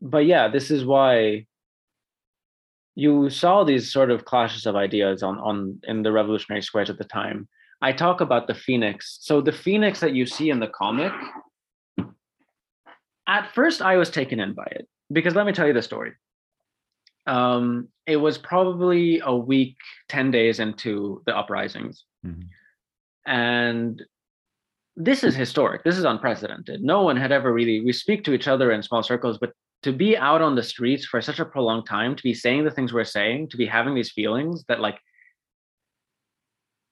but 0.00 0.26
yeah 0.26 0.48
this 0.48 0.70
is 0.70 0.84
why 0.84 1.44
you 2.94 3.28
saw 3.28 3.62
these 3.64 3.92
sort 3.92 4.10
of 4.10 4.24
clashes 4.24 4.64
of 4.66 4.74
ideas 4.76 5.22
on 5.22 5.38
on 5.38 5.78
in 5.84 6.02
the 6.02 6.12
revolutionary 6.12 6.62
squares 6.62 6.88
at 6.90 6.96
the 6.98 7.04
time. 7.04 7.46
I 7.82 7.92
talk 7.92 8.22
about 8.22 8.46
the 8.46 8.54
phoenix. 8.54 9.18
So 9.20 9.42
the 9.42 9.52
phoenix 9.52 10.00
that 10.00 10.14
you 10.14 10.24
see 10.24 10.48
in 10.48 10.60
the 10.60 10.68
comic 10.68 11.12
at 13.28 13.52
first 13.54 13.82
i 13.82 13.96
was 13.96 14.08
taken 14.08 14.38
in 14.40 14.52
by 14.54 14.66
it 14.70 14.88
because 15.12 15.34
let 15.34 15.46
me 15.46 15.52
tell 15.52 15.66
you 15.66 15.72
the 15.72 15.82
story. 15.82 16.12
Um 17.26 17.88
it 18.06 18.16
was 18.16 18.38
probably 18.38 19.20
a 19.24 19.34
week 19.36 19.76
10 20.08 20.30
days 20.30 20.60
into 20.60 21.22
the 21.26 21.36
uprisings. 21.36 22.04
Mhm. 22.24 22.44
and 23.26 24.02
this 24.98 25.22
is 25.22 25.34
historic. 25.36 25.84
This 25.84 25.98
is 25.98 26.04
unprecedented. 26.04 26.82
No 26.82 27.02
one 27.02 27.18
had 27.18 27.30
ever 27.30 27.52
really 27.52 27.80
we 27.84 27.92
speak 27.92 28.24
to 28.24 28.32
each 28.32 28.48
other 28.48 28.70
in 28.72 28.82
small 28.82 29.02
circles 29.02 29.36
but 29.38 29.52
to 29.86 29.92
be 29.92 30.16
out 30.16 30.42
on 30.42 30.54
the 30.54 30.62
streets 30.62 31.04
for 31.06 31.20
such 31.20 31.40
a 31.40 31.44
prolonged 31.44 31.86
time 31.86 32.14
to 32.14 32.22
be 32.22 32.34
saying 32.34 32.64
the 32.64 32.70
things 32.70 32.92
we're 32.92 33.04
saying 33.18 33.48
to 33.48 33.56
be 33.56 33.66
having 33.66 33.94
these 33.94 34.12
feelings 34.12 34.64
that 34.68 34.80
like 34.80 34.98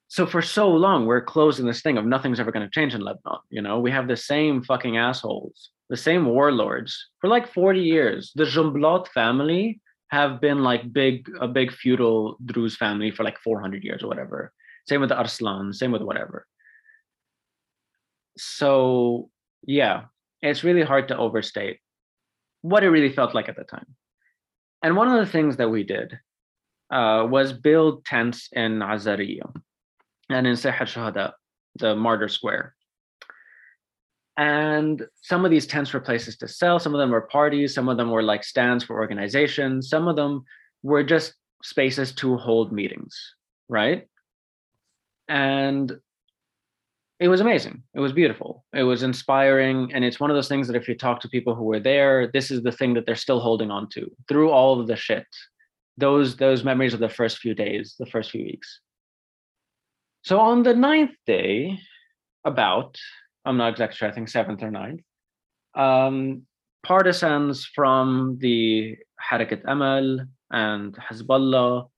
so 0.09 0.27
for 0.27 0.43
so 0.43 0.69
long 0.69 1.07
we're 1.07 1.31
closing 1.35 1.67
this 1.67 1.83
thing 1.83 1.99
of 1.99 2.07
nothing's 2.07 2.41
ever 2.41 2.53
going 2.53 2.67
to 2.67 2.75
change 2.79 2.95
in 2.95 3.01
lebanon 3.01 3.41
you 3.51 3.63
know 3.63 3.79
we 3.79 3.91
have 3.91 4.09
the 4.09 4.17
same 4.17 4.63
fucking 4.63 4.97
assholes 4.97 5.71
the 5.91 5.97
same 5.97 6.25
warlords 6.27 7.11
for 7.21 7.29
like 7.29 7.53
40 7.53 7.81
years. 7.81 8.33
The 8.35 8.45
Jumblat 8.45 9.09
family 9.09 9.81
have 10.09 10.41
been 10.41 10.63
like 10.63 10.93
big, 10.93 11.29
a 11.41 11.49
big 11.49 11.73
feudal 11.73 12.37
Druze 12.45 12.77
family 12.77 13.11
for 13.11 13.25
like 13.25 13.39
400 13.39 13.85
years 13.85 14.03
or 14.03 14.09
whatever. 14.09 14.53
Same 14.89 15.01
with 15.01 15.11
the 15.11 15.19
Arslan, 15.19 15.73
same 15.73 15.93
with 15.93 16.03
whatever. 16.03 16.47
So, 18.37 19.31
yeah, 19.67 20.05
it's 20.43 20.65
really 20.65 20.83
hard 20.83 21.09
to 21.09 21.17
overstate 21.17 21.81
what 22.65 22.83
it 22.83 22.89
really 22.89 23.13
felt 23.13 23.35
like 23.35 23.51
at 23.51 23.57
the 23.57 23.65
time. 23.65 23.85
And 24.83 24.97
one 24.97 25.07
of 25.09 25.19
the 25.19 25.31
things 25.31 25.59
that 25.59 25.69
we 25.69 25.83
did 25.83 26.19
uh, 26.91 27.27
was 27.29 27.53
build 27.53 28.07
tents 28.07 28.49
in 28.53 28.79
Azariya 28.79 29.53
and 30.31 30.47
in 30.47 30.55
Sehat 30.55 30.89
Shuhada, 30.89 31.33
the 31.77 31.95
martyr 31.95 32.29
square. 32.29 32.75
And 34.39 35.03
some 35.21 35.45
of 35.45 35.51
these 35.51 35.67
tents 35.67 35.93
were 35.93 36.01
places 36.01 36.39
to 36.39 36.49
sell, 36.49 36.79
some 36.79 36.95
of 36.95 37.01
them 37.01 37.11
were 37.11 37.29
parties, 37.39 37.75
some 37.75 37.91
of 37.91 37.99
them 37.99 38.11
were 38.11 38.23
like 38.23 38.43
stands 38.43 38.83
for 38.83 38.97
organizations, 38.97 39.91
some 39.91 40.09
of 40.09 40.17
them 40.17 40.45
were 40.83 41.05
just 41.05 41.35
spaces 41.63 42.13
to 42.13 42.39
hold 42.39 42.73
meetings, 42.73 43.15
right? 43.69 44.09
And 45.29 45.93
it 47.25 47.29
was 47.29 47.41
amazing. 47.41 47.83
It 47.95 48.01
was 48.01 48.13
beautiful. 48.13 48.65
It 48.75 48.83
was 48.83 49.03
inspiring. 49.03 49.91
And 49.95 50.05
it's 50.05 50.21
one 50.21 50.31
of 50.31 50.37
those 50.37 50.49
things 50.49 50.67
that 50.67 50.77
if 50.77 50.87
you 50.87 50.95
talk 50.95 51.21
to 51.21 51.29
people 51.29 51.55
who 51.55 51.65
were 51.65 51.81
there, 51.81 52.31
this 52.37 52.51
is 52.51 52.63
the 52.63 52.77
thing 52.79 52.93
that 52.95 53.07
they're 53.07 53.25
still 53.27 53.41
holding 53.41 53.71
on 53.71 53.89
to 53.95 54.11
through 54.29 54.51
all 54.51 54.79
of 54.79 54.87
the 54.87 54.97
shit. 54.97 55.27
Those 55.97 56.37
those 56.37 56.65
memories 56.65 56.93
of 56.93 57.01
the 57.01 57.09
first 57.09 57.39
few 57.39 57.55
days, 57.55 57.95
the 57.99 58.11
first 58.15 58.31
few 58.31 58.45
weeks. 58.45 58.69
So 60.29 60.39
on 60.39 60.65
the 60.65 60.75
ninth 60.75 61.17
day, 61.27 61.79
about, 62.45 62.99
I'm 63.47 63.57
not 63.57 63.73
exactly 63.73 63.97
sure, 63.97 64.09
I 64.09 64.13
think 64.13 64.29
seventh 64.29 64.63
or 64.63 64.71
ninth, 64.71 65.01
um, 65.75 66.43
partisans 66.83 67.65
from 67.75 68.37
the 68.41 68.97
Harakat 69.31 69.63
Amal 69.67 70.27
and 70.51 70.95
Hezbollah 70.95 71.89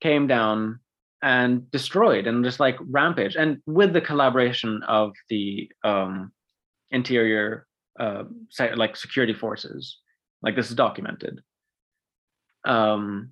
came 0.00 0.26
down 0.26 0.80
and 1.22 1.70
destroyed 1.70 2.26
and 2.26 2.44
just 2.44 2.60
like 2.60 2.76
rampage. 2.80 3.36
And 3.36 3.62
with 3.66 3.92
the 3.92 4.00
collaboration 4.00 4.82
of 4.88 5.12
the 5.28 5.70
um, 5.84 6.32
interior 6.90 7.66
uh, 7.98 8.24
like 8.76 8.96
security 8.96 9.34
forces 9.34 9.98
like 10.42 10.56
this 10.56 10.70
is 10.70 10.76
documented. 10.76 11.40
Um, 12.64 13.30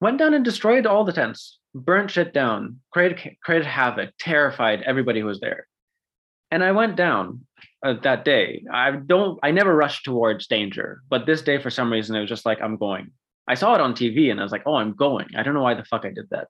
went 0.00 0.18
down 0.18 0.34
and 0.34 0.44
destroyed 0.44 0.86
all 0.86 1.04
the 1.04 1.12
tents 1.12 1.58
burnt 1.74 2.10
shit 2.10 2.34
down 2.34 2.80
created 2.92 3.36
created 3.44 3.66
havoc 3.66 4.10
terrified 4.18 4.82
everybody 4.82 5.20
who 5.20 5.26
was 5.26 5.40
there. 5.40 5.66
And 6.50 6.64
i 6.64 6.72
went 6.72 6.96
down 6.96 7.46
uh, 7.84 7.94
that 8.02 8.24
day. 8.24 8.64
I 8.72 8.90
don't 8.92 9.38
i 9.42 9.50
never 9.50 9.74
rushed 9.74 10.04
towards 10.04 10.46
danger 10.46 11.02
but 11.08 11.26
this 11.26 11.42
day 11.42 11.58
for 11.60 11.70
some 11.70 11.92
reason 11.92 12.16
it 12.16 12.20
was 12.20 12.28
just 12.28 12.46
like 12.46 12.60
i'm 12.60 12.76
going 12.76 13.12
I 13.48 13.54
saw 13.54 13.74
it 13.74 13.80
on 13.80 13.94
TV 13.94 14.30
and 14.30 14.38
I 14.38 14.42
was 14.42 14.52
like, 14.52 14.62
oh, 14.66 14.76
I'm 14.76 14.94
going. 14.94 15.28
I 15.36 15.42
don't 15.42 15.54
know 15.54 15.62
why 15.62 15.74
the 15.74 15.84
fuck 15.84 16.04
I 16.04 16.10
did 16.10 16.28
that. 16.30 16.48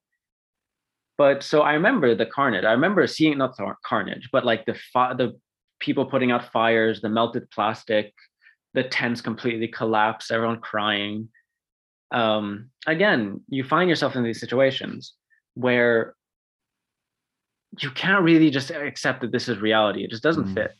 But 1.16 1.42
so 1.42 1.62
I 1.62 1.74
remember 1.74 2.14
the 2.14 2.26
carnage. 2.26 2.64
I 2.64 2.72
remember 2.72 3.06
seeing 3.06 3.38
not 3.38 3.56
the 3.56 3.74
carnage, 3.84 4.30
but 4.32 4.44
like 4.44 4.64
the 4.64 4.74
fi- 4.92 5.14
the 5.14 5.38
people 5.78 6.06
putting 6.06 6.30
out 6.30 6.52
fires, 6.52 7.00
the 7.00 7.08
melted 7.08 7.50
plastic, 7.50 8.14
the 8.74 8.84
tents 8.84 9.20
completely 9.20 9.68
collapsed, 9.68 10.30
everyone 10.30 10.60
crying. 10.60 11.28
Um, 12.10 12.70
again, 12.86 13.42
you 13.48 13.64
find 13.64 13.88
yourself 13.88 14.16
in 14.16 14.22
these 14.22 14.40
situations 14.40 15.14
where 15.54 16.14
you 17.78 17.90
can't 17.90 18.24
really 18.24 18.50
just 18.50 18.70
accept 18.70 19.20
that 19.20 19.32
this 19.32 19.48
is 19.48 19.58
reality. 19.58 20.04
It 20.04 20.10
just 20.10 20.22
doesn't 20.22 20.48
mm. 20.48 20.54
fit. 20.54 20.72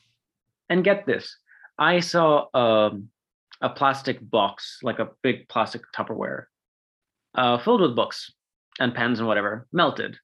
And 0.69 0.85
get 0.85 1.07
this, 1.07 1.37
I 1.79 2.01
saw 2.01 2.47
um, 2.55 3.09
a 3.61 3.69
plastic 3.69 4.19
box, 4.31 4.79
like 4.83 4.99
a 4.99 5.11
big 5.23 5.49
plastic 5.49 5.83
Tupperware, 5.95 6.45
uh, 7.35 7.59
filled 7.59 7.81
with 7.81 7.97
books 7.97 8.33
and 8.79 8.95
pens 8.95 9.19
and 9.19 9.29
whatever, 9.29 9.67
melted. 9.73 10.17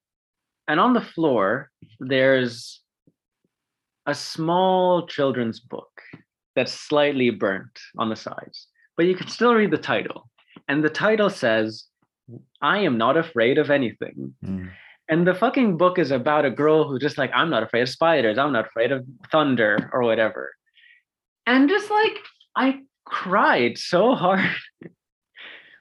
And 0.68 0.80
on 0.80 0.94
the 0.94 1.00
floor, 1.00 1.70
there's 2.00 2.80
a 4.06 4.14
small 4.14 5.06
children's 5.06 5.60
book 5.60 6.00
that's 6.54 6.72
slightly 6.72 7.30
burnt 7.30 7.78
on 7.98 8.08
the 8.08 8.16
sides, 8.16 8.68
but 8.96 9.06
you 9.06 9.14
can 9.14 9.28
still 9.28 9.54
read 9.54 9.70
the 9.70 9.78
title. 9.78 10.28
And 10.68 10.82
the 10.82 10.90
title 10.90 11.30
says, 11.30 11.84
I 12.62 12.78
am 12.78 12.98
not 12.98 13.16
afraid 13.16 13.58
of 13.58 13.70
anything. 13.70 14.34
Mm. 14.44 14.70
And 15.08 15.26
the 15.26 15.34
fucking 15.34 15.76
book 15.76 15.98
is 15.98 16.10
about 16.10 16.44
a 16.44 16.50
girl 16.50 16.88
who's 16.88 17.02
just 17.02 17.18
like, 17.18 17.30
I'm 17.32 17.50
not 17.50 17.62
afraid 17.62 17.82
of 17.82 17.88
spiders. 17.88 18.38
I'm 18.38 18.52
not 18.52 18.66
afraid 18.66 18.90
of 18.90 19.04
thunder 19.30 19.88
or 19.92 20.02
whatever. 20.02 20.52
And 21.46 21.68
just 21.68 21.90
like, 21.90 22.18
I 22.56 22.80
cried 23.06 23.78
so 23.78 24.14
hard 24.14 24.50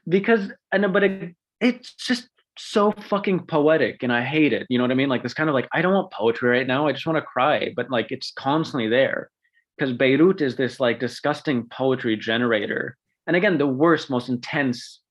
because 0.07 0.51
and 0.71 0.93
but 0.93 1.03
it, 1.03 1.35
it's 1.59 1.93
just 1.95 2.29
so 2.57 2.93
fucking 3.09 3.45
poetic 3.47 4.01
and 4.01 4.13
I 4.13 4.23
hate 4.23 4.53
it. 4.53 4.65
You 4.69 4.77
know 4.77 4.85
what 4.85 4.91
I 4.91 4.95
mean? 4.95 5.09
Like 5.09 5.23
this 5.23 5.33
kind 5.33 5.49
of 5.49 5.53
like 5.53 5.67
I 5.73 5.81
don't 5.81 5.93
want 5.93 6.11
poetry 6.11 6.49
right 6.49 6.67
now. 6.67 6.87
I 6.87 6.93
just 6.93 7.05
want 7.05 7.17
to 7.17 7.21
cry, 7.21 7.73
but 7.75 7.89
like 7.89 8.11
it's 8.11 8.31
constantly 8.31 8.87
there 8.87 9.29
because 9.77 9.91
Beirut 9.91 10.41
is 10.41 10.55
this 10.55 10.79
like 10.79 10.99
disgusting 10.99 11.67
poetry 11.69 12.15
generator. 12.15 12.95
And 13.27 13.35
again, 13.35 13.57
the 13.57 13.67
worst, 13.67 14.09
most 14.09 14.29
intense, 14.29 15.01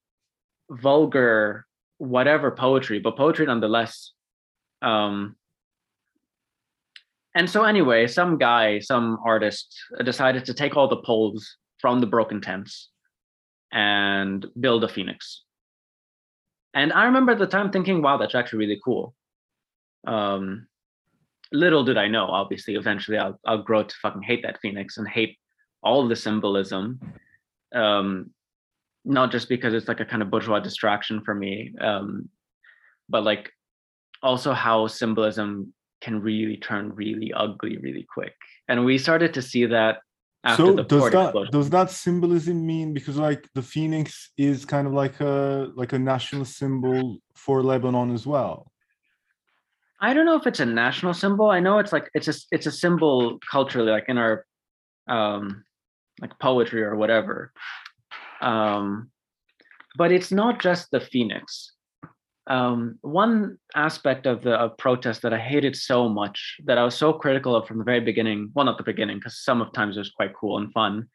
vulgar, 0.70 1.66
whatever 1.98 2.50
poetry, 2.52 3.00
but 3.00 3.16
poetry 3.16 3.44
nonetheless. 3.44 4.12
Um, 4.80 5.36
and 7.34 7.50
so 7.50 7.64
anyway, 7.64 8.06
some 8.06 8.38
guy, 8.38 8.78
some 8.78 9.18
artist 9.24 9.76
decided 10.04 10.44
to 10.44 10.54
take 10.54 10.76
all 10.76 10.88
the 10.88 11.02
poles 11.02 11.56
from 11.84 12.00
the 12.00 12.06
broken 12.06 12.40
tents 12.40 12.88
and 13.70 14.46
build 14.58 14.82
a 14.84 14.88
phoenix. 14.88 15.42
And 16.72 16.90
I 16.94 17.04
remember 17.04 17.32
at 17.32 17.38
the 17.38 17.46
time 17.46 17.70
thinking, 17.70 18.00
wow, 18.00 18.16
that's 18.16 18.34
actually 18.34 18.60
really 18.60 18.80
cool. 18.82 19.14
Um, 20.06 20.66
little 21.52 21.84
did 21.84 21.98
I 21.98 22.08
know, 22.08 22.24
obviously, 22.24 22.76
eventually 22.76 23.18
I'll, 23.18 23.38
I'll 23.44 23.62
grow 23.62 23.82
to 23.82 23.94
fucking 24.00 24.22
hate 24.22 24.42
that 24.44 24.60
phoenix 24.62 24.96
and 24.96 25.06
hate 25.06 25.36
all 25.82 26.08
the 26.08 26.16
symbolism. 26.16 27.00
Um, 27.74 28.30
not 29.04 29.30
just 29.30 29.50
because 29.50 29.74
it's 29.74 29.86
like 29.86 30.00
a 30.00 30.06
kind 30.06 30.22
of 30.22 30.30
bourgeois 30.30 30.60
distraction 30.60 31.20
for 31.22 31.34
me, 31.34 31.74
um, 31.82 32.30
but 33.10 33.24
like 33.24 33.52
also 34.22 34.54
how 34.54 34.86
symbolism 34.86 35.74
can 36.00 36.18
really 36.18 36.56
turn 36.56 36.94
really 36.94 37.30
ugly 37.34 37.76
really 37.76 38.06
quick. 38.10 38.32
And 38.68 38.86
we 38.86 38.96
started 38.96 39.34
to 39.34 39.42
see 39.42 39.66
that 39.66 39.98
so 40.56 40.76
does 40.76 41.10
that 41.10 41.24
explosion. 41.24 41.52
does 41.52 41.70
that 41.70 41.90
symbolism 41.90 42.66
mean 42.66 42.92
because 42.92 43.16
like 43.16 43.48
the 43.54 43.62
phoenix 43.62 44.30
is 44.36 44.64
kind 44.64 44.86
of 44.86 44.92
like 44.92 45.20
a 45.20 45.70
like 45.74 45.92
a 45.92 45.98
national 45.98 46.44
symbol 46.44 47.18
for 47.34 47.62
lebanon 47.62 48.12
as 48.12 48.26
well? 48.26 48.70
I 50.00 50.12
don't 50.12 50.26
know 50.26 50.36
if 50.36 50.46
it's 50.46 50.60
a 50.60 50.66
national 50.66 51.14
symbol. 51.14 51.50
I 51.50 51.60
know 51.60 51.78
it's 51.78 51.92
like 51.92 52.10
it's 52.14 52.28
a 52.28 52.34
it's 52.50 52.66
a 52.66 52.72
symbol 52.72 53.38
culturally 53.50 53.90
like 53.90 54.08
in 54.08 54.18
our 54.18 54.44
um 55.08 55.64
like 56.20 56.38
poetry 56.38 56.82
or 56.82 56.94
whatever. 56.96 57.52
Um 58.42 59.10
but 59.96 60.12
it's 60.12 60.32
not 60.32 60.60
just 60.60 60.90
the 60.90 61.00
phoenix 61.00 61.73
um, 62.46 62.98
one 63.00 63.58
aspect 63.74 64.26
of 64.26 64.42
the 64.42 64.54
of 64.54 64.76
protest 64.76 65.22
that 65.22 65.32
I 65.32 65.38
hated 65.38 65.74
so 65.76 66.08
much 66.08 66.60
that 66.64 66.78
I 66.78 66.84
was 66.84 66.94
so 66.94 67.12
critical 67.12 67.56
of 67.56 67.66
from 67.66 67.78
the 67.78 67.84
very 67.84 68.00
beginning, 68.00 68.50
well, 68.54 68.66
not 68.66 68.76
the 68.76 68.84
beginning, 68.84 69.18
because 69.18 69.42
some 69.42 69.62
of 69.62 69.72
times 69.72 69.96
it 69.96 70.00
was 70.00 70.10
quite 70.10 70.34
cool 70.34 70.58
and 70.58 70.72
fun, 70.72 71.08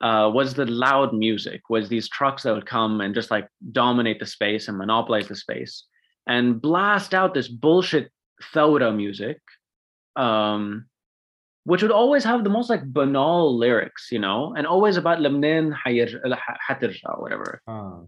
uh, 0.00 0.30
was 0.32 0.54
the 0.54 0.66
loud 0.66 1.12
music, 1.12 1.62
was 1.68 1.88
these 1.88 2.08
trucks 2.08 2.44
that 2.44 2.54
would 2.54 2.66
come 2.66 3.00
and 3.00 3.14
just 3.14 3.30
like 3.30 3.48
dominate 3.72 4.20
the 4.20 4.26
space 4.26 4.68
and 4.68 4.78
monopolize 4.78 5.26
the 5.28 5.36
space 5.36 5.84
and 6.28 6.60
blast 6.60 7.14
out 7.14 7.34
this 7.34 7.48
bullshit 7.48 8.12
Thawra 8.54 8.94
music. 8.94 9.40
Um, 10.14 10.86
which 11.67 11.81
would 11.81 11.91
always 11.91 12.23
have 12.23 12.43
the 12.43 12.49
most 12.49 12.69
like 12.69 12.83
banal 12.83 13.57
lyrics, 13.57 14.09
you 14.11 14.19
know, 14.19 14.53
and 14.57 14.67
always 14.67 14.97
about 14.97 15.21
Lebanon 15.21 15.73
حترجع 15.73 17.17
or 17.17 17.21
whatever. 17.21 17.61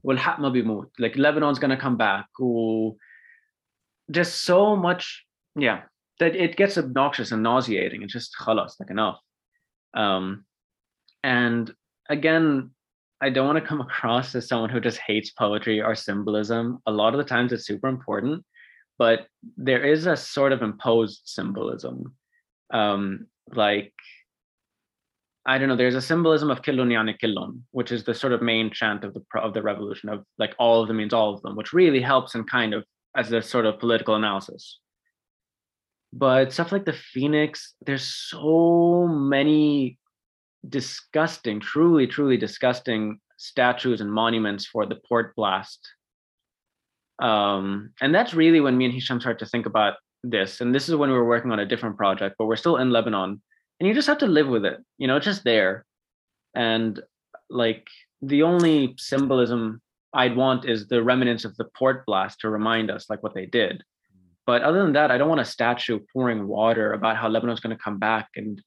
والحق 0.04 0.40
ما 0.40 0.50
بيموت. 0.50 0.92
Like 1.00 1.16
Lebanon's 1.16 1.60
gonna 1.60 1.78
come 1.78 1.98
back. 1.98 2.28
Ooh. 2.42 2.98
Just 4.12 4.44
so 4.44 4.76
much, 4.76 5.26
yeah, 5.56 5.84
that 6.20 6.36
it 6.36 6.58
gets 6.58 6.78
obnoxious 6.78 7.32
and 7.32 7.44
nauseating. 7.44 8.04
It's 8.04 8.14
just 8.14 8.36
خلاص, 8.40 8.80
like 8.80 8.92
enough. 8.92 9.20
Um, 9.94 10.46
and 11.24 11.74
again, 12.10 12.72
I 13.22 13.30
don't 13.30 13.48
want 13.48 13.58
to 13.58 13.66
come 13.66 13.82
across 13.82 14.36
as 14.36 14.48
someone 14.48 14.70
who 14.70 14.82
just 14.82 15.00
hates 15.00 15.32
poetry 15.32 15.82
or 15.82 15.96
symbolism. 15.96 16.80
A 16.86 16.92
lot 16.92 17.14
of 17.14 17.18
the 17.18 17.24
times 17.24 17.54
it's 17.54 17.66
super 17.66 17.88
important, 17.88 18.46
but 19.00 19.28
there 19.56 19.84
is 19.84 20.06
a 20.06 20.18
sort 20.18 20.52
of 20.52 20.62
imposed 20.62 21.22
symbolism 21.24 22.14
um, 22.72 23.28
like 23.55 23.93
I 25.47 25.59
don't 25.59 25.69
know. 25.69 25.77
There's 25.77 25.95
a 25.95 26.03
symbolism 26.03 26.51
of 26.51 26.63
Killun 26.63 26.93
Yani 26.93 27.17
Killun, 27.19 27.63
which 27.71 27.93
is 27.93 28.05
the 28.05 28.15
sort 28.15 28.33
of 28.35 28.43
main 28.43 28.71
chant 28.71 29.05
of 29.05 29.15
the 29.15 29.23
of 29.41 29.55
the 29.55 29.63
revolution 29.63 30.09
of 30.09 30.25
like 30.39 30.55
all 30.59 30.83
of 30.83 30.89
them 30.89 30.99
means 30.99 31.15
all 31.15 31.35
of 31.35 31.43
them, 31.43 31.57
which 31.57 31.73
really 31.73 32.01
helps 32.01 32.35
in 32.35 32.45
kind 32.45 32.75
of 32.75 32.85
as 33.17 33.33
a 33.33 33.43
sort 33.43 33.67
of 33.67 33.79
political 33.81 34.15
analysis. 34.15 34.79
but 36.13 36.53
stuff 36.53 36.73
like 36.73 36.85
the 36.85 36.93
Phoenix, 36.93 37.75
there's 37.87 38.05
so 38.05 39.07
many 39.09 39.99
disgusting, 40.69 41.61
truly, 41.61 42.07
truly 42.07 42.37
disgusting 42.37 43.21
statues 43.37 44.01
and 44.01 44.13
monuments 44.13 44.67
for 44.67 44.87
the 44.87 44.97
port 45.09 45.35
blast. 45.37 45.81
Um, 47.23 47.93
and 48.01 48.15
that's 48.15 48.35
really 48.35 48.61
when 48.61 48.77
me 48.77 48.87
and 48.87 48.95
Hisham 48.95 49.21
start 49.21 49.39
to 49.41 49.47
think 49.47 49.67
about 49.67 49.95
this. 50.23 50.61
And 50.61 50.75
this 50.75 50.89
is 50.89 50.95
when 50.95 51.11
we 51.11 51.17
were 51.17 51.27
working 51.27 51.53
on 51.53 51.61
a 51.61 51.67
different 51.67 51.97
project, 51.97 52.37
but 52.39 52.47
we're 52.47 52.57
still 52.57 52.77
in 52.77 52.91
Lebanon. 52.91 53.41
And 53.79 53.89
you 53.89 53.95
just 53.95 54.09
have 54.09 54.19
to 54.19 54.27
live 54.27 54.49
with 54.49 54.65
it. 54.65 54.79
You 54.99 55.07
know, 55.07 55.19
just 55.19 55.45
there. 55.45 55.85
And 56.55 57.01
like 57.49 57.87
the 58.23 58.43
only 58.43 58.95
symbolism 58.99 59.81
I'd 60.13 60.37
want 60.37 60.69
is 60.69 60.89
the 60.89 61.03
remnants 61.03 61.45
of 61.45 61.57
the 61.57 61.69
port 61.77 62.05
blast 62.05 62.41
to 62.41 62.51
remind 62.51 62.91
us 62.91 63.09
like 63.09 63.23
what 63.23 63.35
they 63.35 63.47
did. 63.47 63.83
But 64.47 64.63
other 64.63 64.83
than 64.83 64.95
that, 64.95 65.11
I 65.11 65.19
don't 65.19 65.29
want 65.29 65.41
a 65.41 65.45
statue 65.45 66.01
pouring 66.13 66.49
water 66.49 66.93
about 66.93 67.17
how 67.17 67.29
Lebanon's 67.29 67.61
going 67.61 67.77
to 67.77 67.83
come 67.83 67.99
back. 67.99 68.29
And 68.37 68.61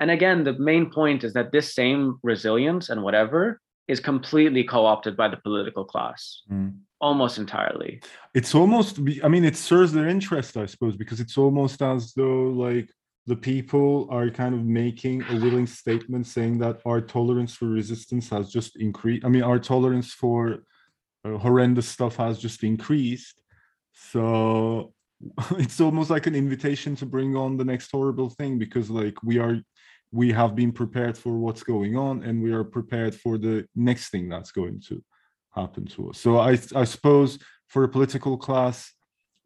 and 0.00 0.10
again, 0.10 0.44
the 0.44 0.52
main 0.54 0.90
point 0.90 1.24
is 1.24 1.32
that 1.34 1.52
this 1.52 1.74
same 1.74 2.18
resilience 2.22 2.88
and 2.88 3.02
whatever 3.02 3.60
is 3.86 4.00
completely 4.00 4.64
co-opted 4.64 5.16
by 5.16 5.28
the 5.28 5.36
political 5.36 5.84
class. 5.84 6.42
Mm. 6.50 6.78
Almost 7.00 7.38
entirely. 7.38 8.00
It's 8.34 8.54
almost 8.54 8.98
I 9.22 9.28
mean 9.28 9.44
it 9.44 9.56
serves 9.56 9.92
their 9.92 10.08
interest, 10.08 10.56
I 10.56 10.66
suppose, 10.66 10.96
because 10.96 11.20
it's 11.20 11.36
almost 11.36 11.82
as 11.82 12.14
though 12.14 12.44
like 12.44 12.90
the 13.26 13.36
people 13.36 14.06
are 14.10 14.30
kind 14.30 14.54
of 14.54 14.64
making 14.64 15.22
a 15.30 15.34
willing 15.36 15.66
statement 15.66 16.26
saying 16.26 16.58
that 16.58 16.80
our 16.84 17.00
tolerance 17.00 17.54
for 17.54 17.66
resistance 17.66 18.28
has 18.30 18.50
just 18.50 18.76
increased. 18.76 19.24
I 19.24 19.28
mean, 19.28 19.42
our 19.42 19.58
tolerance 19.58 20.12
for 20.12 20.64
uh, 21.24 21.38
horrendous 21.38 21.88
stuff 21.88 22.16
has 22.16 22.38
just 22.38 22.62
increased. 22.62 23.40
So 23.92 24.92
it's 25.52 25.80
almost 25.80 26.10
like 26.10 26.26
an 26.26 26.34
invitation 26.34 26.96
to 26.96 27.06
bring 27.06 27.36
on 27.36 27.56
the 27.56 27.64
next 27.64 27.90
horrible 27.90 28.30
thing 28.30 28.58
because 28.58 28.90
like 28.90 29.22
we 29.22 29.38
are 29.38 29.60
we 30.14 30.30
have 30.30 30.54
been 30.54 30.70
prepared 30.70 31.18
for 31.18 31.36
what's 31.36 31.64
going 31.64 31.96
on 31.96 32.22
and 32.22 32.40
we 32.40 32.52
are 32.52 32.62
prepared 32.62 33.14
for 33.14 33.36
the 33.36 33.66
next 33.74 34.10
thing 34.10 34.28
that's 34.28 34.52
going 34.52 34.80
to 34.80 35.02
happen 35.54 35.84
to 35.84 36.10
us 36.10 36.18
so 36.18 36.38
i 36.38 36.52
i 36.74 36.84
suppose 36.84 37.38
for 37.68 37.84
a 37.84 37.88
political 37.88 38.36
class 38.36 38.92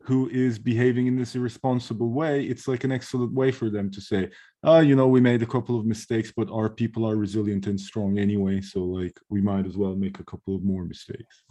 who 0.03 0.29
is 0.29 0.59
behaving 0.59 1.07
in 1.07 1.17
this 1.17 1.35
irresponsible 1.35 2.11
way 2.11 2.45
it's 2.45 2.69
like 2.69 2.85
an 2.85 2.93
excellent 2.93 3.33
way 3.33 3.51
for 3.51 3.71
them 3.71 3.91
to 3.91 4.01
say 4.01 4.29
oh 4.63 4.81
you 4.81 4.95
know 4.95 5.09
we 5.09 5.21
made 5.21 5.43
a 5.43 5.53
couple 5.55 5.79
of 5.79 5.87
mistakes 5.87 6.33
but 6.37 6.51
our 6.51 6.69
people 6.69 7.09
are 7.09 7.17
resilient 7.17 7.67
and 7.67 7.81
strong 7.81 8.19
anyway 8.19 8.61
so 8.61 8.81
like 8.81 9.19
we 9.31 9.41
might 9.41 9.67
as 9.67 9.77
well 9.77 9.97
make 9.97 10.19
a 10.21 10.25
couple 10.25 10.55
of 10.55 10.63
more 10.63 10.85
mistakes 10.85 11.45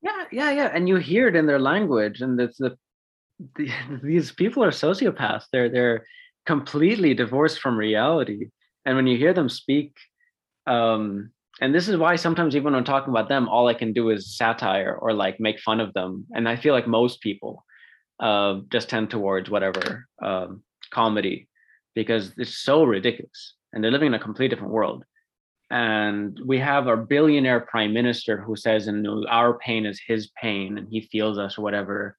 yeah 0.00 0.24
yeah 0.30 0.50
yeah 0.50 0.70
and 0.74 0.88
you 0.88 0.96
hear 0.96 1.26
it 1.28 1.36
in 1.36 1.46
their 1.46 1.60
language 1.60 2.20
and 2.20 2.40
it's 2.40 2.58
the 2.58 2.76
the, 3.56 3.70
these 4.02 4.32
people 4.32 4.62
are 4.62 4.70
sociopaths. 4.70 5.44
They're 5.52 5.68
they're 5.68 6.06
completely 6.46 7.14
divorced 7.14 7.60
from 7.60 7.76
reality. 7.76 8.48
And 8.84 8.96
when 8.96 9.06
you 9.06 9.16
hear 9.16 9.32
them 9.32 9.48
speak, 9.48 9.96
um, 10.66 11.30
and 11.60 11.74
this 11.74 11.88
is 11.88 11.96
why 11.96 12.16
sometimes 12.16 12.56
even 12.56 12.64
when 12.64 12.74
I'm 12.74 12.84
talking 12.84 13.10
about 13.10 13.28
them, 13.28 13.48
all 13.48 13.68
I 13.68 13.74
can 13.74 13.92
do 13.92 14.10
is 14.10 14.36
satire 14.36 14.98
or 15.00 15.12
like 15.12 15.38
make 15.38 15.60
fun 15.60 15.80
of 15.80 15.92
them. 15.94 16.26
And 16.34 16.48
I 16.48 16.56
feel 16.56 16.74
like 16.74 16.86
most 16.86 17.20
people 17.20 17.64
uh, 18.20 18.60
just 18.70 18.88
tend 18.88 19.10
towards 19.10 19.50
whatever 19.50 20.06
um, 20.22 20.62
comedy 20.90 21.48
because 21.94 22.32
it's 22.38 22.58
so 22.58 22.82
ridiculous 22.84 23.54
and 23.72 23.82
they're 23.82 23.92
living 23.92 24.08
in 24.08 24.14
a 24.14 24.18
completely 24.18 24.54
different 24.54 24.72
world. 24.72 25.04
And 25.70 26.38
we 26.44 26.58
have 26.58 26.88
our 26.88 26.96
billionaire 26.96 27.60
prime 27.60 27.92
minister 27.92 28.40
who 28.40 28.56
says, 28.56 28.86
and 28.86 29.06
our 29.28 29.58
pain 29.58 29.86
is 29.86 30.00
his 30.06 30.30
pain 30.40 30.76
and 30.78 30.88
he 30.90 31.08
feels 31.12 31.38
us 31.38 31.56
or 31.56 31.62
whatever 31.62 32.16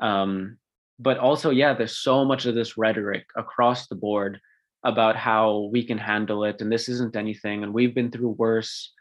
um, 0.00 0.58
but 0.98 1.18
also, 1.18 1.50
yeah, 1.50 1.74
there's 1.74 1.98
so 1.98 2.24
much 2.24 2.46
of 2.46 2.54
this 2.54 2.76
rhetoric 2.76 3.26
across 3.36 3.86
the 3.86 3.94
board 3.94 4.40
about 4.84 5.16
how 5.16 5.68
we 5.72 5.84
can 5.84 5.98
handle 5.98 6.44
it 6.44 6.60
and 6.60 6.70
this 6.70 6.88
isn't 6.88 7.16
anything 7.16 7.62
and 7.62 7.74
we've 7.74 7.94
been 7.94 8.10
through 8.10 8.30
worse. 8.30 8.92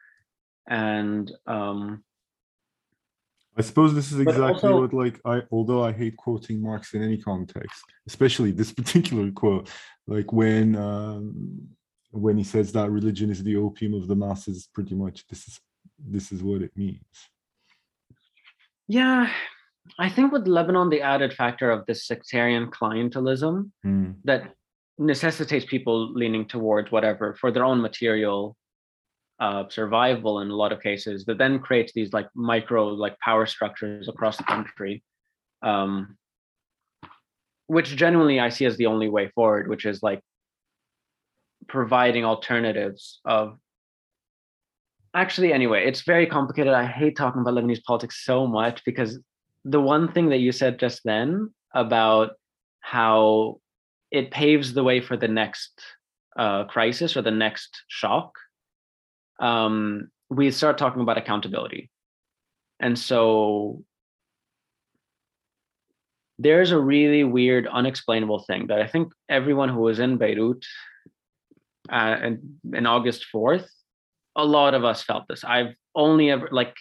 And 0.70 1.32
um, 1.46 2.04
I 3.58 3.62
suppose 3.62 3.96
this 3.96 4.12
is 4.12 4.20
exactly 4.20 4.70
also, 4.70 4.82
what 4.82 4.94
like 4.94 5.20
I 5.26 5.42
although 5.52 5.84
I 5.84 5.92
hate 5.92 6.16
quoting 6.18 6.62
Marx 6.62 6.94
in 6.94 7.02
any 7.02 7.18
context, 7.18 7.82
especially 8.08 8.52
this 8.52 8.72
particular 8.82 9.32
quote, 9.32 9.70
like 10.06 10.32
when 10.32 10.76
um 10.76 11.68
when 12.12 12.38
he 12.38 12.44
says 12.44 12.72
that 12.72 12.92
religion 12.92 13.32
is 13.32 13.44
the 13.44 13.56
opium 13.56 13.94
of 13.94 14.08
the 14.08 14.16
masses, 14.16 14.70
pretty 14.74 14.94
much 14.94 15.26
this 15.28 15.48
is 15.48 15.60
this 15.98 16.32
is 16.32 16.44
what 16.44 16.62
it 16.62 16.72
means. 16.76 17.02
Yeah, 18.88 19.30
I 20.00 20.10
think 20.10 20.32
with 20.32 20.48
Lebanon, 20.48 20.90
the 20.90 21.02
added 21.02 21.34
factor 21.34 21.72
of 21.72 21.86
this 21.86 22.08
sectarian 22.08 22.68
clientelism 22.68 23.72
mm. 23.86 24.16
that 24.24 24.54
necessitates 24.98 25.66
people 25.66 26.14
leaning 26.14 26.48
towards 26.48 26.92
whatever 26.92 27.36
for 27.36 27.52
their 27.52 27.64
own 27.64 27.82
material 27.82 28.56
uh, 29.40 29.66
survival 29.70 30.40
in 30.42 30.50
a 30.50 30.56
lot 30.56 30.72
of 30.72 30.82
cases, 30.82 31.26
that 31.26 31.38
then 31.38 31.60
creates 31.60 31.94
these 31.94 32.12
like 32.14 32.28
micro 32.36 32.88
like 32.88 33.18
power 33.20 33.46
structures 33.46 34.08
across 34.08 34.38
the 34.38 34.44
country, 34.44 35.04
um, 35.62 36.18
which 37.68 37.96
genuinely 37.96 38.40
I 38.40 38.50
see 38.50 38.66
as 38.66 38.78
the 38.78 38.88
only 38.88 39.10
way 39.10 39.30
forward, 39.36 39.68
which 39.68 39.86
is 39.86 40.02
like 40.02 40.22
providing 41.68 42.26
alternatives 42.26 43.20
of 43.26 43.58
actually 45.14 45.52
anyway 45.52 45.86
it's 45.86 46.02
very 46.02 46.26
complicated 46.26 46.74
i 46.74 46.86
hate 46.86 47.16
talking 47.16 47.42
about 47.42 47.54
lebanese 47.54 47.84
politics 47.84 48.24
so 48.24 48.46
much 48.46 48.84
because 48.86 49.20
the 49.68 49.82
one 49.82 50.12
thing 50.12 50.30
that 50.30 50.38
you 50.38 50.52
said 50.52 50.80
just 50.80 51.02
then 51.04 51.54
about 51.74 52.32
how 52.80 53.60
it 54.12 54.32
paves 54.32 54.74
the 54.74 54.84
way 54.84 55.02
for 55.02 55.18
the 55.18 55.28
next 55.28 55.82
uh, 56.38 56.64
crisis 56.64 57.18
or 57.18 57.22
the 57.22 57.32
next 57.32 57.84
shock, 57.90 58.38
um, 59.42 60.10
we 60.30 60.52
start 60.52 60.78
talking 60.78 61.02
about 61.02 61.18
accountability. 61.18 61.90
And 62.80 62.98
so 62.98 63.84
there's 66.40 66.72
a 66.72 66.80
really 66.80 67.24
weird, 67.26 67.68
unexplainable 67.68 68.44
thing 68.44 68.68
that 68.68 68.82
I 68.82 68.88
think 68.88 69.12
everyone 69.28 69.70
who 69.70 69.82
was 69.82 70.00
in 70.00 70.18
Beirut 70.18 70.66
uh, 71.92 72.18
in, 72.24 72.60
in 72.74 72.86
August 72.86 73.26
4th, 73.34 73.68
a 74.36 74.46
lot 74.46 74.74
of 74.76 74.86
us 74.86 75.04
felt 75.04 75.26
this. 75.28 75.44
I've 75.44 75.74
only 75.96 76.30
ever, 76.30 76.48
like, 76.52 76.76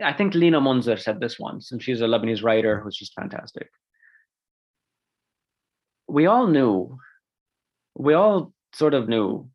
I 0.00 0.12
think 0.12 0.34
Lina 0.34 0.60
Mounzer 0.60 0.96
said 0.96 1.20
this 1.20 1.38
once, 1.38 1.72
and 1.72 1.82
she's 1.82 2.00
a 2.00 2.06
Lebanese 2.06 2.42
writer 2.42 2.80
who's 2.80 2.96
just 2.96 3.14
fantastic. 3.14 3.68
We 6.08 6.26
all 6.26 6.46
knew, 6.46 6.98
we 7.96 8.14
all 8.14 8.52
sort 8.74 8.94
of 8.94 9.08
knew. 9.08 9.48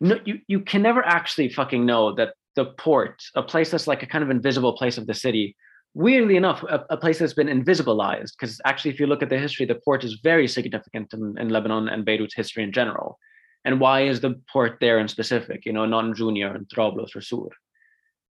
No, 0.00 0.18
you, 0.24 0.40
you 0.48 0.60
can 0.60 0.82
never 0.82 1.04
actually 1.04 1.50
fucking 1.50 1.84
know 1.84 2.14
that 2.14 2.34
the 2.56 2.66
port, 2.66 3.22
a 3.34 3.42
place 3.42 3.70
that's 3.70 3.86
like 3.86 4.02
a 4.02 4.06
kind 4.06 4.24
of 4.24 4.30
invisible 4.30 4.76
place 4.76 4.98
of 4.98 5.06
the 5.06 5.14
city, 5.14 5.56
weirdly 5.94 6.36
enough, 6.36 6.62
a, 6.64 6.84
a 6.90 6.96
place 6.96 7.18
that's 7.18 7.34
been 7.34 7.46
invisibilized, 7.46 8.32
because 8.38 8.60
actually, 8.64 8.90
if 8.90 9.00
you 9.00 9.06
look 9.06 9.22
at 9.22 9.28
the 9.28 9.38
history, 9.38 9.66
the 9.66 9.80
port 9.84 10.04
is 10.04 10.20
very 10.22 10.48
significant 10.48 11.12
in, 11.12 11.36
in 11.38 11.48
Lebanon 11.50 11.88
and 11.88 12.04
Beirut's 12.04 12.34
history 12.34 12.64
in 12.64 12.72
general. 12.72 13.18
And 13.64 13.78
why 13.78 14.06
is 14.06 14.20
the 14.20 14.40
port 14.50 14.78
there 14.80 14.98
in 14.98 15.08
specific, 15.08 15.66
you 15.66 15.72
know, 15.72 15.84
not 15.84 16.06
in 16.06 16.14
Jounieh 16.14 16.54
and 16.54 16.66
Trablus 16.68 17.14
or 17.14 17.20
Sur? 17.20 17.48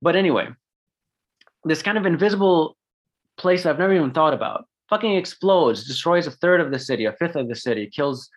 But 0.01 0.15
anyway, 0.15 0.49
this 1.65 1.81
kind 1.81 1.97
of 1.97 2.05
invisible 2.05 2.77
place 3.37 3.65
I've 3.65 3.79
never 3.79 3.93
even 3.93 4.11
thought 4.11 4.33
about 4.33 4.67
fucking 4.89 5.15
explodes, 5.15 5.87
destroys 5.87 6.27
a 6.27 6.31
third 6.31 6.61
of 6.61 6.71
the 6.71 6.79
city, 6.79 7.05
a 7.05 7.13
fifth 7.13 7.35
of 7.35 7.47
the 7.47 7.55
city, 7.55 7.89
kills 7.93 8.29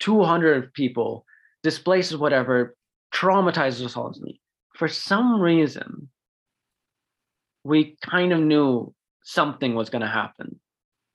200 0.00 0.72
people, 0.72 1.24
displaces 1.62 2.16
whatever, 2.16 2.76
traumatizes 3.12 3.84
us 3.84 3.96
all. 3.96 4.14
For 4.74 4.88
some 4.88 5.40
reason, 5.40 6.08
we 7.64 7.96
kind 8.04 8.32
of 8.32 8.40
knew 8.40 8.94
something 9.24 9.74
was 9.74 9.90
going 9.90 10.02
to 10.02 10.08
happen. 10.08 10.60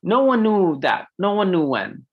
No 0.04 0.24
one 0.24 0.44
knew 0.44 0.80
that. 0.82 1.08
No 1.18 1.34
one 1.34 1.52
knew 1.52 1.64
when. 1.66 2.06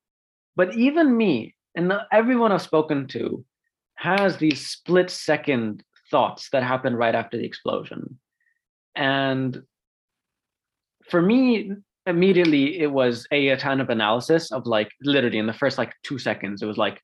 But 0.55 0.76
even 0.76 1.16
me 1.16 1.55
and 1.74 1.93
everyone 2.12 2.53
I've 2.53 2.62
spoken 2.62 3.09
to 3.09 3.45
has 3.95 4.37
these 4.37 4.66
split 4.66 5.11
second 5.11 5.83
thoughts 6.11 6.51
that 6.51 6.62
happen 6.62 6.95
right 6.95 7.14
after 7.14 7.37
the 7.37 7.45
explosion. 7.45 8.18
And 8.95 9.62
for 11.09 11.22
me, 11.22 11.72
immediately 12.07 12.80
it 12.80 12.91
was 12.91 13.26
a, 13.30 13.49
a 13.49 13.57
kind 13.57 13.80
of 13.80 13.91
analysis 13.91 14.51
of 14.51 14.66
like 14.66 14.91
literally 15.03 15.39
in 15.39 15.47
the 15.47 15.53
first 15.53 15.78
like 15.78 15.93
two 16.03 16.18
seconds, 16.18 16.62
it 16.62 16.66
was 16.66 16.78
like, 16.78 17.01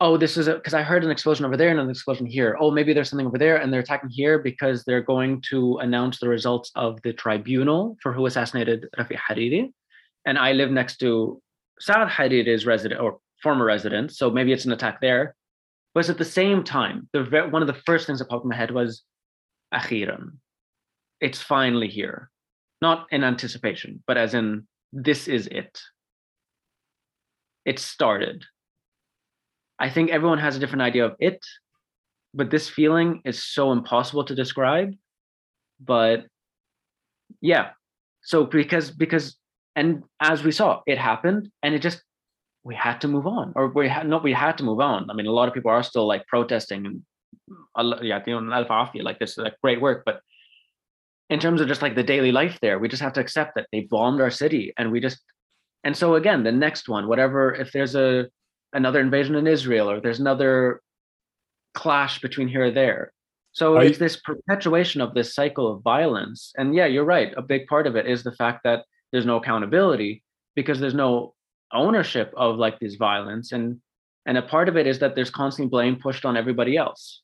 oh, 0.00 0.16
this 0.16 0.36
is 0.36 0.46
because 0.46 0.74
I 0.74 0.82
heard 0.82 1.04
an 1.04 1.10
explosion 1.10 1.46
over 1.46 1.56
there 1.56 1.70
and 1.70 1.80
an 1.80 1.90
explosion 1.90 2.26
here. 2.26 2.56
Oh, 2.60 2.70
maybe 2.70 2.92
there's 2.92 3.08
something 3.08 3.26
over 3.26 3.38
there 3.38 3.56
and 3.56 3.72
they're 3.72 3.80
attacking 3.80 4.10
here 4.10 4.38
because 4.38 4.84
they're 4.84 5.02
going 5.02 5.42
to 5.50 5.78
announce 5.78 6.20
the 6.20 6.28
results 6.28 6.70
of 6.74 7.00
the 7.02 7.12
tribunal 7.12 7.96
for 8.02 8.12
who 8.12 8.26
assassinated 8.26 8.86
Rafic 8.98 9.18
Hariri. 9.28 9.72
And 10.26 10.38
I 10.38 10.52
live 10.52 10.70
next 10.70 10.98
to 10.98 11.40
Saad 11.80 12.08
Hariri's 12.08 12.66
resident 12.66 13.00
or 13.00 13.18
former 13.42 13.64
resident, 13.64 14.12
So 14.12 14.30
maybe 14.30 14.52
it's 14.52 14.64
an 14.64 14.72
attack 14.72 15.00
there. 15.00 15.34
But 15.94 16.08
at 16.10 16.18
the 16.18 16.24
same 16.24 16.62
time, 16.62 17.08
the 17.12 17.48
one 17.50 17.62
of 17.62 17.68
the 17.68 17.80
first 17.86 18.06
things 18.06 18.18
that 18.18 18.28
popped 18.28 18.44
in 18.44 18.50
my 18.50 18.56
head 18.56 18.70
was 18.70 19.02
Akhiran 19.72 20.32
it's 21.20 21.42
finally 21.42 21.88
here 21.88 22.30
not 22.82 23.06
in 23.10 23.24
anticipation 23.24 24.02
but 24.06 24.16
as 24.16 24.34
in 24.34 24.66
this 24.92 25.28
is 25.28 25.46
it 25.48 25.80
it 27.66 27.80
started. 27.80 28.44
I 29.78 29.90
think 29.90 30.10
everyone 30.10 30.38
has 30.38 30.56
a 30.56 30.60
different 30.60 30.82
idea 30.82 31.04
of 31.04 31.16
it, 31.18 31.44
but 32.32 32.50
this 32.50 32.68
feeling 32.68 33.20
is 33.24 33.42
so 33.42 33.72
impossible 33.72 34.24
to 34.24 34.34
describe. 34.34 34.94
But 35.80 36.26
yeah, 37.42 37.70
so 38.22 38.44
because 38.44 38.90
because 38.90 39.36
and 39.74 40.04
as 40.20 40.42
we 40.42 40.52
saw, 40.52 40.80
it 40.86 40.96
happened, 40.96 41.50
and 41.62 41.74
it 41.74 41.82
just 41.82 42.02
we 42.64 42.74
had 42.74 43.00
to 43.00 43.08
move 43.08 43.26
on, 43.26 43.52
or 43.56 43.68
we 43.68 43.88
had 43.88 44.08
not 44.08 44.22
we 44.22 44.32
had 44.32 44.56
to 44.58 44.64
move 44.64 44.80
on. 44.80 45.10
I 45.10 45.14
mean, 45.14 45.26
a 45.26 45.32
lot 45.32 45.48
of 45.48 45.52
people 45.52 45.70
are 45.70 45.82
still 45.82 46.06
like 46.06 46.26
protesting 46.28 46.86
and 46.86 47.02
yeah, 48.02 48.22
you 48.26 48.40
know, 48.40 49.02
like 49.02 49.18
this 49.18 49.30
is 49.32 49.38
like 49.38 49.54
great 49.62 49.80
work, 49.80 50.04
but 50.06 50.20
in 51.28 51.40
terms 51.40 51.60
of 51.60 51.68
just 51.68 51.82
like 51.82 51.94
the 51.94 52.02
daily 52.02 52.32
life 52.32 52.58
there, 52.60 52.78
we 52.78 52.88
just 52.88 53.02
have 53.02 53.12
to 53.14 53.20
accept 53.20 53.54
that 53.56 53.66
they 53.72 53.80
bombed 53.90 54.20
our 54.20 54.30
city, 54.30 54.72
and 54.76 54.92
we 54.92 55.00
just 55.00 55.20
and 55.84 55.96
so 55.96 56.16
again, 56.16 56.42
the 56.42 56.52
next 56.52 56.88
one, 56.88 57.06
whatever, 57.06 57.54
if 57.54 57.72
there's 57.72 57.94
a 57.94 58.26
another 58.72 59.00
invasion 59.00 59.36
in 59.36 59.46
Israel 59.46 59.88
or 59.90 60.00
there's 60.00 60.20
another 60.20 60.80
clash 61.74 62.20
between 62.20 62.48
here 62.48 62.64
or 62.64 62.70
there. 62.70 63.12
So 63.52 63.78
it's 63.78 63.96
this 63.96 64.20
perpetuation 64.20 65.00
of 65.00 65.14
this 65.14 65.34
cycle 65.34 65.72
of 65.72 65.82
violence. 65.82 66.52
And 66.58 66.74
yeah, 66.74 66.84
you're 66.84 67.04
right. 67.04 67.32
A 67.38 67.42
big 67.42 67.66
part 67.68 67.86
of 67.86 67.96
it 67.96 68.06
is 68.06 68.22
the 68.22 68.32
fact 68.32 68.64
that 68.64 68.84
there's 69.12 69.24
no 69.24 69.36
accountability 69.36 70.22
because 70.54 70.78
there's 70.78 70.92
no 70.92 71.34
ownership 71.72 72.34
of 72.36 72.56
like 72.56 72.78
this 72.80 72.96
violence. 72.96 73.52
And 73.52 73.80
and 74.26 74.36
a 74.36 74.42
part 74.42 74.68
of 74.68 74.76
it 74.76 74.86
is 74.86 74.98
that 74.98 75.14
there's 75.14 75.30
constant 75.30 75.70
blame 75.70 75.96
pushed 75.96 76.24
on 76.24 76.36
everybody 76.36 76.76
else. 76.76 77.22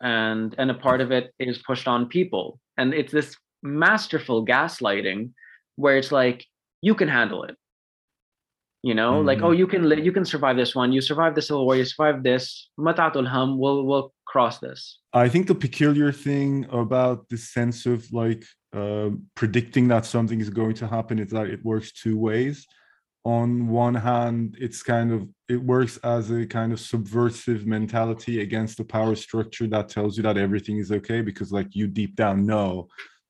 And 0.00 0.54
and 0.56 0.70
a 0.70 0.74
part 0.74 1.00
of 1.00 1.10
it 1.12 1.34
is 1.38 1.58
pushed 1.58 1.88
on 1.88 2.08
people. 2.08 2.58
And 2.76 2.94
it's 2.94 3.12
this 3.12 3.36
masterful 3.62 4.44
gaslighting 4.44 5.30
where 5.76 5.96
it's 5.96 6.12
like, 6.12 6.46
you 6.82 6.94
can 6.94 7.08
handle 7.08 7.44
it. 7.44 7.56
You 8.84 8.94
know 8.94 9.12
mm-hmm. 9.14 9.26
like 9.26 9.40
oh 9.40 9.52
you 9.52 9.66
can 9.66 9.88
live, 9.88 10.04
you 10.04 10.12
can 10.12 10.26
survive 10.26 10.56
this 10.58 10.74
one. 10.74 10.92
You 10.92 11.00
survive 11.00 11.34
the 11.34 11.40
civil 11.40 11.64
war. 11.64 11.74
You 11.74 11.86
survive 11.86 12.22
this. 12.22 12.68
Matatul 12.78 13.26
ham 13.26 13.58
we'll 13.58 13.86
we'll 13.86 14.12
cross 14.26 14.58
this. 14.58 14.98
I 15.14 15.26
think 15.30 15.46
the 15.46 15.54
peculiar 15.54 16.12
thing 16.12 16.66
about 16.70 17.26
this 17.30 17.50
sense 17.50 17.86
of 17.86 18.12
like 18.12 18.44
uh, 18.74 19.08
predicting 19.34 19.88
that 19.88 20.04
something 20.04 20.38
is 20.38 20.50
going 20.50 20.74
to 20.74 20.86
happen 20.86 21.18
is 21.18 21.30
that 21.30 21.46
it 21.46 21.64
works 21.64 21.92
two 21.92 22.18
ways 22.18 22.66
on 23.24 23.68
one 23.68 23.94
hand 23.94 24.56
it's 24.60 24.82
kind 24.82 25.10
of 25.10 25.26
it 25.48 25.56
works 25.56 25.96
as 25.98 26.30
a 26.30 26.46
kind 26.46 26.72
of 26.72 26.80
subversive 26.80 27.66
mentality 27.66 28.42
against 28.42 28.76
the 28.76 28.84
power 28.84 29.14
structure 29.14 29.66
that 29.66 29.88
tells 29.88 30.16
you 30.16 30.22
that 30.22 30.36
everything 30.36 30.76
is 30.76 30.92
okay 30.92 31.22
because 31.22 31.50
like 31.50 31.74
you 31.74 31.86
deep 31.86 32.14
down 32.16 32.44
know 32.44 32.86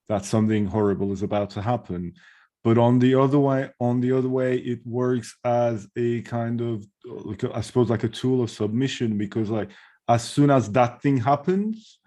that 0.09 0.25
something 0.25 0.67
horrible 0.67 1.13
is 1.13 1.23
about 1.23 1.49
to 1.49 1.63
happen 1.63 2.13
but 2.65 2.77
on 2.77 2.99
the 2.99 3.15
other 3.15 3.39
way 3.39 3.71
on 3.79 4.01
the 4.01 4.11
other 4.11 4.29
way 4.29 4.57
it 4.59 4.85
works 4.85 5.37
as 5.45 5.87
a 5.97 6.23
kind 6.23 6.61
of 6.61 6.85
like 7.05 7.45
i 7.55 7.61
suppose 7.61 7.89
like 7.89 8.05
a 8.05 8.09
tool 8.09 8.43
of 8.43 8.51
submission 8.51 9.17
because 9.17 9.49
like 9.49 9.71
as 10.09 10.25
soon 10.25 10.51
as 10.51 10.71
that 10.73 11.01
thing 11.03 11.19
happens 11.19 12.01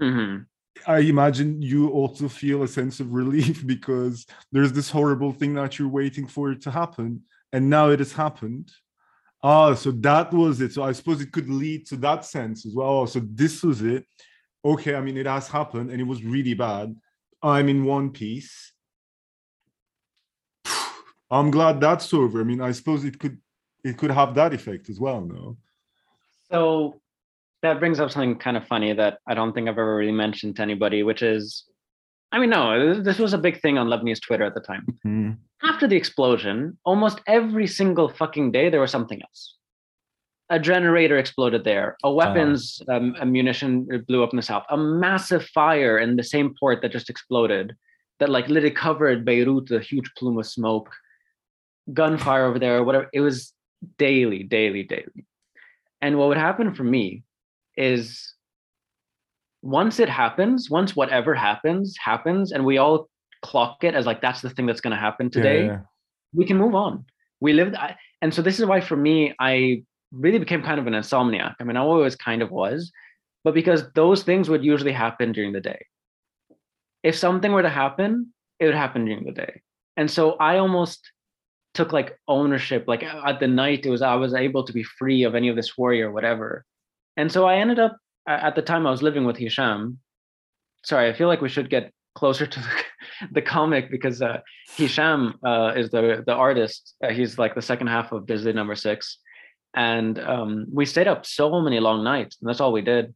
mm-hmm. 0.00 0.42
I 0.86 0.98
imagine 0.98 1.60
you 1.62 1.90
also 1.90 2.28
feel 2.28 2.62
a 2.62 2.68
sense 2.68 3.00
of 3.00 3.12
relief 3.12 3.66
because 3.74 4.26
there's 4.50 4.72
this 4.72 4.90
horrible 4.90 5.32
thing 5.32 5.54
that 5.54 5.78
you're 5.78 5.88
waiting 5.88 6.26
for 6.26 6.50
it 6.52 6.62
to 6.62 6.70
happen 6.70 7.22
and 7.52 7.68
now 7.68 7.90
it 7.90 7.98
has 7.98 8.12
happened. 8.12 8.70
Ah 9.42 9.74
so 9.74 9.90
that 9.90 10.32
was 10.32 10.60
it. 10.60 10.72
So 10.72 10.82
i 10.82 10.92
suppose 10.92 11.20
it 11.20 11.32
could 11.32 11.48
lead 11.48 11.86
to 11.88 11.96
that 11.96 12.24
sense 12.24 12.64
as 12.66 12.74
well. 12.74 12.88
Oh, 12.88 13.06
so 13.06 13.20
this 13.20 13.62
was 13.62 13.82
it. 13.82 14.06
Okay 14.64 14.94
i 14.94 15.00
mean 15.00 15.16
it 15.16 15.26
has 15.26 15.48
happened 15.48 15.90
and 15.90 16.00
it 16.00 16.06
was 16.06 16.24
really 16.24 16.54
bad. 16.54 16.94
I'm 17.42 17.68
in 17.68 17.84
one 17.84 18.10
piece. 18.10 18.72
I'm 21.30 21.50
glad 21.50 21.80
that's 21.80 22.14
over. 22.14 22.40
I 22.40 22.44
mean, 22.44 22.60
I 22.60 22.72
suppose 22.72 23.04
it 23.04 23.18
could 23.18 23.38
it 23.84 23.98
could 23.98 24.12
have 24.12 24.34
that 24.36 24.54
effect 24.54 24.88
as 24.88 25.00
well, 25.00 25.20
no? 25.20 25.56
So 26.50 27.00
that 27.62 27.78
brings 27.78 28.00
up 28.00 28.10
something 28.10 28.36
kind 28.36 28.56
of 28.56 28.66
funny 28.66 28.92
that 28.92 29.18
I 29.26 29.34
don't 29.34 29.52
think 29.52 29.68
I've 29.68 29.78
ever 29.78 29.96
really 29.96 30.12
mentioned 30.12 30.56
to 30.56 30.62
anybody, 30.62 31.02
which 31.02 31.22
is 31.22 31.64
I 32.32 32.38
mean, 32.38 32.48
no, 32.48 33.02
this 33.02 33.18
was 33.18 33.34
a 33.34 33.38
big 33.38 33.60
thing 33.60 33.76
on 33.76 33.88
Lebanese 33.88 34.20
Twitter 34.20 34.44
at 34.44 34.54
the 34.54 34.60
time. 34.60 34.86
Mm-hmm. 35.06 35.32
After 35.68 35.86
the 35.86 35.96
explosion, 35.96 36.78
almost 36.84 37.20
every 37.26 37.66
single 37.66 38.08
fucking 38.08 38.52
day 38.52 38.70
there 38.70 38.80
was 38.80 38.90
something 38.90 39.20
else. 39.20 39.56
A 40.48 40.58
generator 40.58 41.18
exploded 41.18 41.64
there. 41.64 41.96
A 42.02 42.12
weapons 42.12 42.80
uh, 42.88 42.94
um, 42.94 43.16
ammunition 43.20 43.86
blew 44.08 44.22
up 44.22 44.32
in 44.32 44.36
the 44.36 44.42
south. 44.42 44.64
A 44.70 44.76
massive 44.76 45.44
fire 45.46 45.98
in 45.98 46.16
the 46.16 46.24
same 46.24 46.54
port 46.58 46.80
that 46.82 46.90
just 46.90 47.10
exploded, 47.10 47.74
that 48.18 48.30
like 48.30 48.48
literally 48.48 48.74
covered 48.74 49.24
Beirut, 49.24 49.70
a 49.70 49.80
huge 49.80 50.10
plume 50.16 50.38
of 50.38 50.46
smoke 50.46 50.90
gunfire 51.92 52.46
over 52.46 52.58
there 52.58 52.82
whatever. 52.82 53.08
It 53.12 53.20
was 53.20 53.52
daily, 53.98 54.42
daily, 54.42 54.84
daily. 54.84 55.26
And 56.00 56.18
what 56.18 56.28
would 56.28 56.38
happen 56.38 56.74
for 56.74 56.84
me 56.84 57.24
is 57.76 58.34
once 59.62 60.00
it 60.00 60.08
happens, 60.08 60.68
once 60.70 60.96
whatever 60.96 61.34
happens, 61.34 61.96
happens, 62.02 62.52
and 62.52 62.64
we 62.64 62.78
all 62.78 63.08
clock 63.42 63.84
it 63.84 63.94
as 63.94 64.06
like 64.06 64.20
that's 64.20 64.40
the 64.40 64.50
thing 64.50 64.66
that's 64.66 64.80
going 64.80 64.92
to 64.92 65.00
happen 65.00 65.30
today, 65.30 65.66
yeah, 65.66 65.80
we 66.34 66.44
can 66.44 66.56
move 66.56 66.74
on. 66.74 67.04
We 67.40 67.52
lived, 67.52 67.76
and 68.20 68.32
so 68.32 68.42
this 68.42 68.58
is 68.60 68.66
why 68.66 68.80
for 68.80 68.96
me, 68.96 69.34
I 69.38 69.84
really 70.12 70.38
became 70.38 70.62
kind 70.62 70.78
of 70.78 70.86
an 70.86 70.94
insomniac. 70.94 71.54
I 71.60 71.64
mean, 71.64 71.76
I 71.76 71.80
always 71.80 72.16
kind 72.16 72.42
of 72.42 72.50
was, 72.50 72.92
but 73.44 73.54
because 73.54 73.84
those 73.94 74.22
things 74.22 74.48
would 74.48 74.64
usually 74.64 74.92
happen 74.92 75.32
during 75.32 75.52
the 75.52 75.60
day. 75.60 75.86
If 77.02 77.16
something 77.16 77.50
were 77.50 77.62
to 77.62 77.68
happen, 77.68 78.32
it 78.60 78.66
would 78.66 78.74
happen 78.74 79.04
during 79.04 79.24
the 79.24 79.32
day. 79.32 79.62
And 79.96 80.08
so 80.08 80.32
I 80.34 80.58
almost 80.58 81.10
took 81.74 81.92
like 81.92 82.18
ownership 82.28 82.84
like 82.86 83.02
at 83.02 83.40
the 83.40 83.48
night 83.48 83.86
it 83.86 83.90
was 83.90 84.02
i 84.02 84.14
was 84.14 84.34
able 84.34 84.64
to 84.64 84.72
be 84.72 84.82
free 84.82 85.22
of 85.22 85.34
any 85.34 85.48
of 85.48 85.56
this 85.56 85.78
worry 85.78 86.02
or 86.02 86.12
whatever 86.12 86.64
and 87.16 87.30
so 87.30 87.46
i 87.46 87.56
ended 87.56 87.78
up 87.78 87.96
at 88.26 88.54
the 88.54 88.62
time 88.62 88.86
i 88.86 88.90
was 88.90 89.02
living 89.02 89.24
with 89.24 89.36
hisham 89.36 89.98
sorry 90.84 91.08
i 91.08 91.12
feel 91.12 91.28
like 91.28 91.40
we 91.40 91.48
should 91.48 91.70
get 91.70 91.92
closer 92.14 92.46
to 92.46 92.60
the, 93.20 93.28
the 93.32 93.42
comic 93.42 93.90
because 93.90 94.22
uh, 94.22 94.38
hisham 94.76 95.34
uh, 95.44 95.72
is 95.76 95.90
the 95.90 96.22
the 96.26 96.34
artist 96.34 96.94
uh, 97.04 97.10
he's 97.10 97.38
like 97.38 97.54
the 97.54 97.62
second 97.62 97.86
half 97.86 98.12
of 98.12 98.26
Bisley 98.26 98.52
number 98.52 98.74
six 98.74 99.18
and 99.74 100.18
um, 100.18 100.66
we 100.70 100.84
stayed 100.84 101.08
up 101.08 101.24
so 101.24 101.60
many 101.62 101.80
long 101.80 102.04
nights 102.04 102.36
and 102.40 102.48
that's 102.48 102.60
all 102.60 102.72
we 102.72 102.82
did 102.82 103.14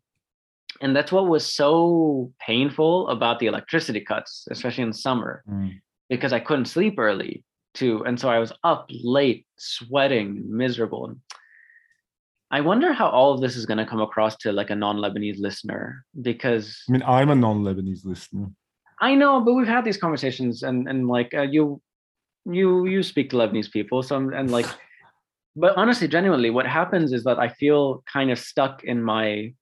and 0.81 0.95
that's 0.95 1.13
what 1.13 1.27
was 1.29 1.47
so 1.47 2.33
painful 2.41 3.09
about 3.09 3.39
the 3.39 3.47
electricity 3.47 4.01
cuts 4.01 4.47
especially 4.51 4.85
in 4.85 4.93
summer 4.93 5.43
mm. 5.49 5.73
because 6.09 6.33
i 6.33 6.41
couldn't 6.41 6.67
sleep 6.67 6.99
early 6.99 7.45
too. 7.77 8.03
And 8.05 8.19
so 8.19 8.29
I 8.29 8.39
was 8.39 8.53
up 8.65 8.87
late, 8.91 9.47
sweating, 9.57 10.43
miserable. 10.49 11.15
I 12.51 12.61
wonder 12.61 12.93
how 12.93 13.09
all 13.09 13.33
of 13.33 13.41
this 13.41 13.57
is 13.57 13.67
going 13.67 13.79
to 13.79 13.87
come 13.87 14.01
across 14.01 14.37
to 14.39 14.53
like 14.53 14.71
a 14.71 14.77
non-Lebanese 14.77 15.39
listener 15.39 16.05
because 16.23 16.81
I 16.89 16.93
mean 16.93 17.03
I'm 17.03 17.31
a 17.31 17.35
non-Lebanese 17.35 18.05
listener. 18.05 18.47
I 19.01 19.15
know, 19.15 19.41
but 19.41 19.55
we've 19.55 19.67
had 19.67 19.85
these 19.85 19.99
conversations, 19.99 20.63
and 20.63 20.89
and 20.89 21.09
like 21.09 21.35
uh, 21.35 21.43
you, 21.43 21.81
you 22.45 22.87
you 22.87 23.03
speak 23.03 23.31
to 23.31 23.37
Lebanese 23.37 23.71
people, 23.71 24.03
so 24.03 24.17
I'm, 24.17 24.33
and 24.33 24.51
like, 24.51 24.67
but 25.57 25.77
honestly, 25.77 26.09
genuinely, 26.09 26.51
what 26.51 26.67
happens 26.67 27.13
is 27.13 27.25
that 27.25 27.39
I 27.39 27.49
feel 27.49 28.03
kind 28.11 28.31
of 28.31 28.39
stuck 28.39 28.85
in 28.85 29.03
my 29.03 29.53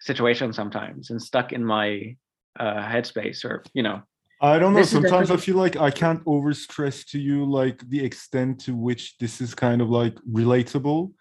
situation 0.00 0.52
sometimes, 0.52 1.10
and 1.10 1.20
stuck 1.20 1.52
in 1.52 1.64
my 1.64 2.16
uh, 2.60 2.82
headspace, 2.82 3.44
or 3.44 3.64
you 3.74 3.82
know, 3.82 4.02
I 4.40 4.58
don't 4.58 4.74
know. 4.74 4.80
This 4.80 4.90
Sometimes 4.90 5.30
I 5.30 5.36
feel 5.36 5.56
like 5.56 5.76
I 5.76 5.90
can't 5.90 6.24
overstress 6.24 7.04
to 7.10 7.18
you 7.18 7.44
like 7.44 7.88
the 7.88 8.04
extent 8.04 8.60
to 8.66 8.76
which 8.76 9.16
this 9.18 9.40
is 9.40 9.54
kind 9.54 9.80
of 9.80 9.88
like 9.88 10.14
relatable. 10.30 11.12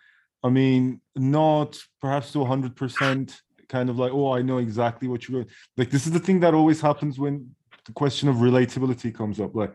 I 0.45 0.49
mean, 0.49 1.01
not 1.15 1.75
perhaps 1.99 2.31
to 2.33 2.37
100% 2.37 3.35
kind 3.67 3.89
of 3.89 3.97
like, 3.97 4.11
oh, 4.11 4.31
I 4.31 4.43
know 4.43 4.59
exactly 4.59 5.07
what 5.07 5.27
you're 5.27 5.47
like. 5.75 5.89
This 5.89 6.05
is 6.05 6.13
the 6.13 6.19
thing 6.19 6.39
that 6.41 6.53
always 6.53 6.79
happens 6.79 7.17
when 7.17 7.55
the 7.87 7.93
question 7.93 8.29
of 8.29 8.35
relatability 8.35 9.11
comes 9.13 9.39
up. 9.39 9.55
Like, 9.55 9.73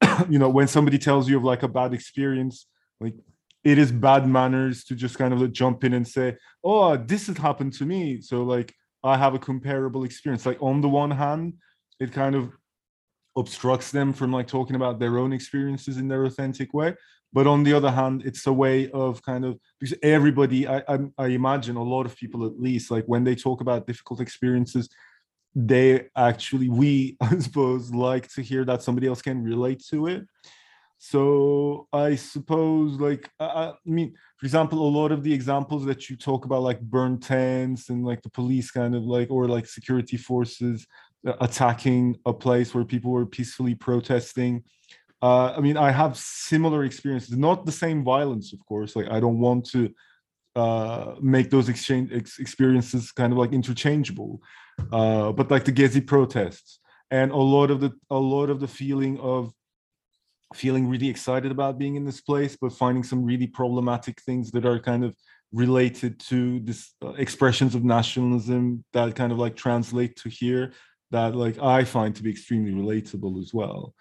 you 0.30 0.38
know, 0.38 0.48
when 0.48 0.68
somebody 0.68 0.98
tells 0.98 1.28
you 1.28 1.36
of 1.36 1.42
like 1.42 1.64
a 1.64 1.68
bad 1.68 1.92
experience, 1.92 2.68
like 3.00 3.14
it 3.64 3.76
is 3.76 3.90
bad 3.90 4.28
manners 4.28 4.84
to 4.84 4.94
just 4.94 5.18
kind 5.18 5.34
of 5.34 5.40
like 5.40 5.50
jump 5.50 5.82
in 5.82 5.94
and 5.94 6.06
say, 6.06 6.36
oh, 6.62 6.96
this 6.96 7.26
has 7.26 7.36
happened 7.36 7.72
to 7.72 7.84
me. 7.84 8.20
So 8.20 8.44
like 8.44 8.72
I 9.02 9.16
have 9.16 9.34
a 9.34 9.40
comparable 9.40 10.04
experience. 10.04 10.46
Like 10.46 10.62
on 10.62 10.80
the 10.80 10.88
one 10.88 11.10
hand, 11.10 11.54
it 11.98 12.12
kind 12.12 12.36
of 12.36 12.52
obstructs 13.36 13.90
them 13.90 14.12
from 14.12 14.32
like 14.32 14.46
talking 14.46 14.76
about 14.76 15.00
their 15.00 15.18
own 15.18 15.32
experiences 15.32 15.96
in 15.96 16.06
their 16.06 16.24
authentic 16.24 16.72
way 16.72 16.94
but 17.34 17.46
on 17.46 17.64
the 17.64 17.74
other 17.74 17.90
hand 17.90 18.22
it's 18.24 18.46
a 18.46 18.52
way 18.52 18.90
of 18.92 19.20
kind 19.22 19.44
of 19.44 19.58
because 19.78 19.98
everybody 20.02 20.66
I, 20.66 20.82
I, 20.88 20.98
I 21.18 21.26
imagine 21.26 21.76
a 21.76 21.82
lot 21.82 22.06
of 22.06 22.16
people 22.16 22.46
at 22.46 22.58
least 22.58 22.90
like 22.90 23.04
when 23.04 23.24
they 23.24 23.34
talk 23.34 23.60
about 23.60 23.86
difficult 23.86 24.20
experiences 24.20 24.88
they 25.54 26.06
actually 26.16 26.68
we 26.70 27.16
i 27.20 27.38
suppose 27.38 27.92
like 27.92 28.28
to 28.34 28.42
hear 28.42 28.64
that 28.64 28.82
somebody 28.82 29.08
else 29.08 29.20
can 29.20 29.42
relate 29.42 29.82
to 29.90 30.06
it 30.06 30.26
so 30.98 31.88
i 31.92 32.14
suppose 32.14 32.98
like 33.00 33.28
I, 33.38 33.44
I 33.44 33.72
mean 33.84 34.14
for 34.38 34.46
example 34.46 34.78
a 34.86 34.96
lot 35.00 35.12
of 35.12 35.22
the 35.22 35.34
examples 35.34 35.84
that 35.84 36.08
you 36.08 36.16
talk 36.16 36.44
about 36.44 36.62
like 36.62 36.80
burn 36.80 37.18
tents 37.18 37.90
and 37.90 38.06
like 38.06 38.22
the 38.22 38.30
police 38.30 38.70
kind 38.70 38.94
of 38.94 39.02
like 39.04 39.30
or 39.30 39.48
like 39.48 39.66
security 39.66 40.16
forces 40.16 40.86
uh, 41.26 41.32
attacking 41.40 42.18
a 42.26 42.32
place 42.34 42.74
where 42.74 42.84
people 42.84 43.10
were 43.10 43.24
peacefully 43.24 43.74
protesting. 43.74 44.62
Uh, 45.24 45.54
I 45.56 45.60
mean, 45.60 45.78
I 45.78 45.90
have 45.90 46.18
similar 46.18 46.84
experiences, 46.84 47.34
not 47.48 47.64
the 47.64 47.72
same 47.84 48.04
violence, 48.04 48.52
of 48.52 48.60
course. 48.66 48.94
Like, 48.94 49.08
I 49.10 49.20
don't 49.20 49.38
want 49.38 49.64
to 49.70 49.82
uh, 50.54 51.14
make 51.22 51.48
those 51.48 51.70
exchange 51.70 52.10
ex- 52.12 52.38
experiences 52.38 53.10
kind 53.10 53.32
of 53.32 53.38
like 53.38 53.52
interchangeable, 53.54 54.42
uh, 54.92 55.32
but 55.32 55.50
like 55.50 55.64
the 55.64 55.72
Gezi 55.72 56.06
protests 56.06 56.78
and 57.10 57.30
a 57.32 57.44
lot 57.56 57.70
of 57.70 57.80
the 57.80 57.92
a 58.10 58.20
lot 58.34 58.50
of 58.50 58.60
the 58.60 58.68
feeling 58.68 59.18
of 59.18 59.50
feeling 60.52 60.88
really 60.88 61.08
excited 61.08 61.50
about 61.50 61.78
being 61.78 61.96
in 61.96 62.04
this 62.04 62.20
place, 62.20 62.54
but 62.60 62.72
finding 62.72 63.02
some 63.02 63.24
really 63.24 63.46
problematic 63.46 64.20
things 64.20 64.50
that 64.50 64.66
are 64.66 64.78
kind 64.78 65.04
of 65.04 65.16
related 65.52 66.20
to 66.32 66.60
this 66.60 66.80
uh, 67.02 67.14
expressions 67.14 67.74
of 67.74 67.82
nationalism 67.82 68.84
that 68.92 69.16
kind 69.16 69.32
of 69.32 69.38
like 69.38 69.56
translate 69.56 70.16
to 70.16 70.28
here 70.28 70.72
that 71.12 71.34
like 71.34 71.58
I 71.58 71.84
find 71.84 72.14
to 72.14 72.22
be 72.22 72.30
extremely 72.30 72.72
relatable 72.72 73.40
as 73.40 73.54
well. 73.54 73.94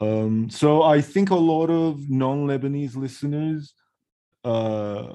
Um, 0.00 0.48
so 0.48 0.82
I 0.82 1.00
think 1.00 1.30
a 1.30 1.34
lot 1.34 1.70
of 1.70 2.08
non-Lebanese 2.08 2.96
listeners 2.96 3.74
uh, 4.44 5.14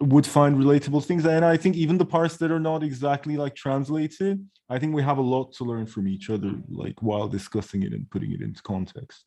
would 0.00 0.26
find 0.26 0.56
relatable 0.56 1.04
things, 1.04 1.24
and 1.24 1.44
I 1.44 1.56
think 1.56 1.76
even 1.76 1.98
the 1.98 2.04
parts 2.04 2.36
that 2.38 2.50
are 2.50 2.60
not 2.60 2.82
exactly 2.82 3.36
like 3.36 3.54
translated, 3.54 4.44
I 4.68 4.78
think 4.78 4.94
we 4.94 5.02
have 5.02 5.18
a 5.18 5.22
lot 5.22 5.52
to 5.54 5.64
learn 5.64 5.86
from 5.86 6.08
each 6.08 6.30
other, 6.30 6.52
like 6.68 7.00
while 7.00 7.28
discussing 7.28 7.84
it 7.84 7.92
and 7.92 8.10
putting 8.10 8.32
it 8.32 8.40
into 8.40 8.62
context. 8.62 9.24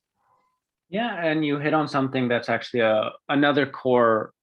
Yeah, 0.89 1.15
and 1.23 1.45
you 1.45 1.57
hit 1.57 1.73
on 1.73 1.87
something 1.87 2.27
that's 2.27 2.49
actually 2.49 2.81
a 2.81 3.11
another 3.29 3.65
core 3.65 4.33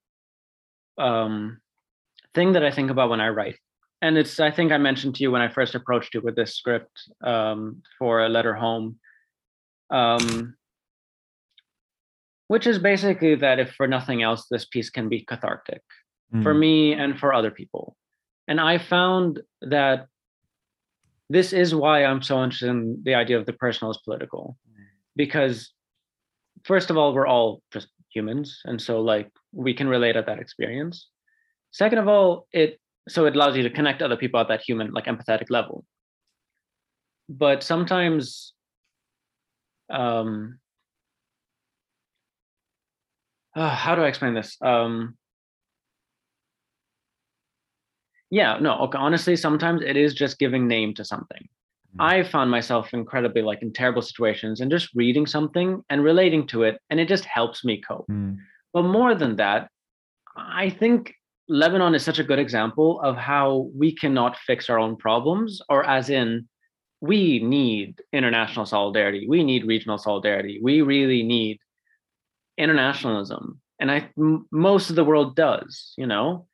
um, 0.98 1.60
thing 2.34 2.52
that 2.52 2.64
I 2.64 2.70
think 2.70 2.90
about 2.90 3.10
when 3.10 3.20
I 3.20 3.28
write, 3.28 3.58
and 4.00 4.16
it's 4.16 4.40
I 4.40 4.50
think 4.50 4.72
I 4.72 4.78
mentioned 4.78 5.16
to 5.16 5.22
you 5.22 5.30
when 5.30 5.42
I 5.42 5.48
first 5.48 5.74
approached 5.74 6.14
you 6.14 6.22
with 6.22 6.36
this 6.36 6.56
script 6.56 6.96
um, 7.22 7.82
for 7.98 8.24
a 8.24 8.28
letter 8.28 8.54
home 8.54 8.98
um, 9.92 10.54
which 12.48 12.66
is 12.66 12.78
basically 12.78 13.34
that 13.36 13.58
if 13.60 13.72
for 13.72 13.86
nothing 13.86 14.22
else, 14.22 14.46
this 14.50 14.64
piece 14.64 14.90
can 14.90 15.08
be 15.08 15.24
cathartic 15.24 15.82
mm. 16.34 16.42
for 16.42 16.52
me 16.52 16.92
and 16.92 17.18
for 17.18 17.32
other 17.32 17.50
people. 17.50 17.96
And 18.48 18.60
I 18.60 18.78
found 18.78 19.40
that 19.60 20.06
this 21.30 21.52
is 21.52 21.74
why 21.74 22.04
I'm 22.04 22.22
so 22.22 22.42
interested 22.42 22.68
in 22.68 23.02
the 23.04 23.14
idea 23.14 23.38
of 23.38 23.46
the 23.46 23.52
personal 23.52 23.90
as 23.90 23.98
political, 24.04 24.58
because 25.16 25.72
first 26.64 26.90
of 26.90 26.96
all, 26.98 27.14
we're 27.14 27.26
all 27.26 27.62
just 27.72 27.88
humans, 28.12 28.60
and 28.64 28.80
so 28.80 29.00
like 29.00 29.30
we 29.52 29.72
can 29.72 29.88
relate 29.88 30.16
at 30.16 30.26
that 30.26 30.38
experience. 30.38 31.08
Second 31.70 31.98
of 31.98 32.08
all, 32.08 32.46
it 32.52 32.78
so 33.08 33.24
it 33.26 33.34
allows 33.34 33.56
you 33.56 33.62
to 33.62 33.70
connect 33.70 34.02
other 34.02 34.16
people 34.16 34.40
at 34.40 34.48
that 34.48 34.60
human, 34.60 34.92
like 34.92 35.06
empathetic 35.06 35.48
level. 35.48 35.84
But 37.28 37.62
sometimes 37.62 38.52
um 39.92 40.58
uh, 43.54 43.68
how 43.68 43.94
do 43.94 44.02
I 44.02 44.08
explain 44.08 44.34
this? 44.34 44.56
Um 44.62 45.16
yeah, 48.30 48.58
no, 48.58 48.78
okay. 48.84 48.96
Honestly, 48.98 49.36
sometimes 49.36 49.82
it 49.82 49.96
is 49.96 50.14
just 50.14 50.38
giving 50.38 50.66
name 50.66 50.94
to 50.94 51.04
something. 51.04 51.48
Mm. 51.96 52.04
I 52.04 52.22
found 52.22 52.50
myself 52.50 52.94
incredibly 52.94 53.42
like 53.42 53.60
in 53.60 53.72
terrible 53.74 54.00
situations 54.00 54.60
and 54.60 54.70
just 54.70 54.88
reading 54.94 55.26
something 55.26 55.82
and 55.90 56.02
relating 56.02 56.46
to 56.48 56.62
it, 56.62 56.80
and 56.88 56.98
it 56.98 57.08
just 57.08 57.26
helps 57.26 57.62
me 57.62 57.82
cope. 57.86 58.06
Mm. 58.10 58.38
But 58.72 58.84
more 58.84 59.14
than 59.14 59.36
that, 59.36 59.68
I 60.34 60.70
think 60.70 61.14
Lebanon 61.48 61.94
is 61.94 62.02
such 62.02 62.18
a 62.18 62.24
good 62.24 62.38
example 62.38 63.00
of 63.02 63.16
how 63.16 63.70
we 63.76 63.94
cannot 63.94 64.38
fix 64.38 64.70
our 64.70 64.78
own 64.78 64.96
problems, 64.96 65.60
or 65.68 65.84
as 65.84 66.08
in, 66.08 66.48
we 67.02 67.40
need 67.40 68.00
international 68.12 68.64
solidarity. 68.64 69.26
We 69.28 69.42
need 69.42 69.66
regional 69.66 69.98
solidarity. 69.98 70.60
We 70.62 70.82
really 70.82 71.24
need 71.24 71.58
internationalism. 72.56 73.60
And 73.80 73.90
I 73.90 74.08
m- 74.16 74.46
most 74.52 74.88
of 74.88 74.94
the 74.96 75.04
world 75.04 75.34
does, 75.34 75.94
you 75.98 76.06
know? 76.06 76.46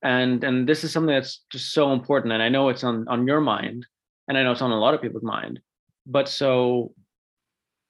And 0.00 0.44
and 0.44 0.68
this 0.68 0.84
is 0.84 0.92
something 0.92 1.12
that's 1.12 1.42
just 1.50 1.72
so 1.72 1.92
important. 1.92 2.32
And 2.32 2.42
I 2.42 2.48
know 2.48 2.68
it's 2.68 2.84
on 2.84 3.08
on 3.08 3.26
your 3.26 3.40
mind, 3.40 3.84
and 4.28 4.38
I 4.38 4.44
know 4.44 4.52
it's 4.52 4.62
on 4.62 4.70
a 4.70 4.78
lot 4.78 4.94
of 4.94 5.02
people's 5.02 5.24
mind. 5.24 5.58
But 6.06 6.28
so 6.28 6.94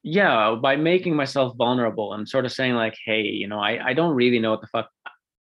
yeah, 0.02 0.56
by 0.60 0.76
making 0.76 1.14
myself 1.14 1.54
vulnerable 1.58 2.14
and 2.14 2.26
sort 2.26 2.46
of 2.46 2.52
saying, 2.52 2.74
like, 2.74 2.96
hey, 3.04 3.20
you 3.22 3.46
know, 3.48 3.58
I, 3.58 3.88
I 3.88 3.92
don't 3.92 4.14
really 4.14 4.38
know 4.38 4.52
what 4.52 4.62
the 4.62 4.68
fuck 4.68 4.88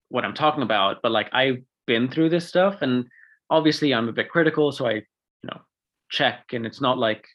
what 0.09 0.25
I'm 0.25 0.33
talking 0.33 0.63
about, 0.63 0.97
but 1.01 1.13
like 1.13 1.29
I've 1.33 1.63
been 1.85 2.09
through 2.09 2.29
this 2.29 2.47
stuff 2.49 2.81
and 2.81 3.05
obviously 3.49 3.93
I'm 3.93 4.09
a 4.09 4.13
bit 4.13 4.29
critical, 4.29 4.73
so 4.73 4.87
I, 4.87 4.93
you 4.93 5.03
know, 5.45 5.61
check 6.09 6.53
and 6.53 6.65
it's 6.65 6.81
not 6.81 6.97
like 6.97 7.27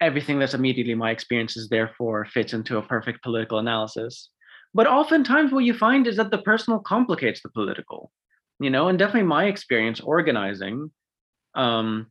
everything 0.00 0.38
that's 0.38 0.54
immediately 0.54 0.94
my 0.94 1.10
experiences 1.10 1.68
therefore 1.68 2.24
fits 2.24 2.52
into 2.52 2.78
a 2.78 2.82
perfect 2.82 3.22
political 3.22 3.58
analysis. 3.58 4.30
But 4.74 4.86
oftentimes 4.86 5.52
what 5.52 5.64
you 5.64 5.74
find 5.74 6.06
is 6.06 6.16
that 6.16 6.30
the 6.30 6.38
personal 6.42 6.78
complicates 6.80 7.42
the 7.42 7.50
political 7.50 8.10
you 8.60 8.70
know 8.70 8.88
and 8.88 8.98
definitely 8.98 9.22
my 9.22 9.44
experience 9.44 10.00
organizing 10.00 10.90
um 11.54 12.06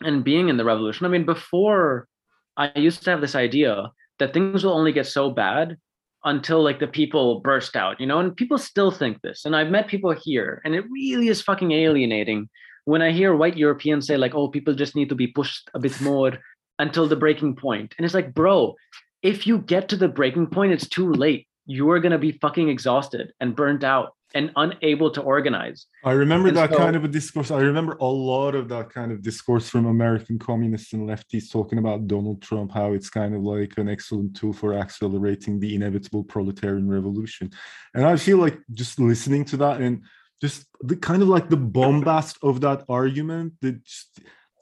and 0.00 0.24
being 0.24 0.48
in 0.48 0.56
the 0.56 0.64
revolution. 0.64 1.06
I 1.06 1.08
mean 1.08 1.24
before 1.24 2.08
i 2.56 2.70
used 2.74 3.02
to 3.02 3.10
have 3.10 3.20
this 3.20 3.34
idea 3.34 3.90
that 4.18 4.34
things 4.34 4.64
will 4.64 4.74
only 4.74 4.92
get 4.92 5.06
so 5.06 5.30
bad 5.30 5.76
until 6.24 6.62
like 6.62 6.78
the 6.78 6.86
people 6.86 7.40
burst 7.40 7.76
out 7.76 7.98
you 8.00 8.06
know 8.06 8.18
and 8.20 8.36
people 8.36 8.58
still 8.58 8.90
think 8.90 9.20
this. 9.20 9.44
And 9.44 9.54
i've 9.54 9.70
met 9.70 9.88
people 9.88 10.12
here 10.12 10.60
and 10.64 10.74
it 10.74 10.84
really 10.90 11.28
is 11.28 11.42
fucking 11.42 11.72
alienating 11.72 12.48
when 12.84 13.02
I 13.02 13.12
hear 13.12 13.34
white 13.34 13.56
Europeans 13.56 14.06
say 14.06 14.16
like, 14.16 14.34
"Oh, 14.34 14.48
people 14.48 14.74
just 14.74 14.96
need 14.96 15.08
to 15.08 15.14
be 15.14 15.26
pushed 15.26 15.70
a 15.74 15.78
bit 15.78 16.00
more 16.00 16.38
until 16.78 17.06
the 17.06 17.16
breaking 17.16 17.56
point," 17.56 17.94
and 17.96 18.04
it's 18.04 18.14
like, 18.14 18.34
bro, 18.34 18.74
if 19.22 19.46
you 19.46 19.58
get 19.58 19.88
to 19.88 19.96
the 19.96 20.08
breaking 20.08 20.48
point, 20.48 20.72
it's 20.72 20.88
too 20.88 21.12
late. 21.12 21.46
You 21.66 21.90
are 21.90 22.00
gonna 22.00 22.18
be 22.18 22.32
fucking 22.32 22.68
exhausted 22.68 23.32
and 23.40 23.54
burnt 23.54 23.84
out 23.84 24.14
and 24.34 24.50
unable 24.56 25.10
to 25.10 25.20
organize. 25.20 25.86
I 26.04 26.12
remember 26.12 26.48
and 26.48 26.56
that 26.56 26.70
so, 26.70 26.76
kind 26.76 26.96
of 26.96 27.04
a 27.04 27.08
discourse. 27.08 27.50
I 27.50 27.60
remember 27.60 27.96
a 28.00 28.06
lot 28.06 28.54
of 28.54 28.68
that 28.70 28.90
kind 28.90 29.12
of 29.12 29.22
discourse 29.22 29.68
from 29.68 29.86
American 29.86 30.38
communists 30.38 30.92
and 30.92 31.08
lefties 31.08 31.50
talking 31.50 31.78
about 31.78 32.06
Donald 32.06 32.42
Trump, 32.42 32.72
how 32.72 32.92
it's 32.92 33.10
kind 33.10 33.34
of 33.34 33.42
like 33.42 33.76
an 33.78 33.88
excellent 33.88 34.36
tool 34.36 34.52
for 34.52 34.74
accelerating 34.74 35.60
the 35.60 35.74
inevitable 35.74 36.24
proletarian 36.24 36.88
revolution. 36.88 37.50
And 37.94 38.04
I 38.04 38.16
feel 38.16 38.38
like 38.38 38.58
just 38.72 38.98
listening 38.98 39.44
to 39.46 39.56
that 39.58 39.80
and 39.80 40.02
just 40.42 40.66
the 40.80 40.96
kind 40.96 41.22
of 41.22 41.28
like 41.28 41.48
the 41.48 41.56
bombast 41.56 42.36
of 42.42 42.60
that 42.60 42.84
argument 42.88 43.54
the 43.62 43.80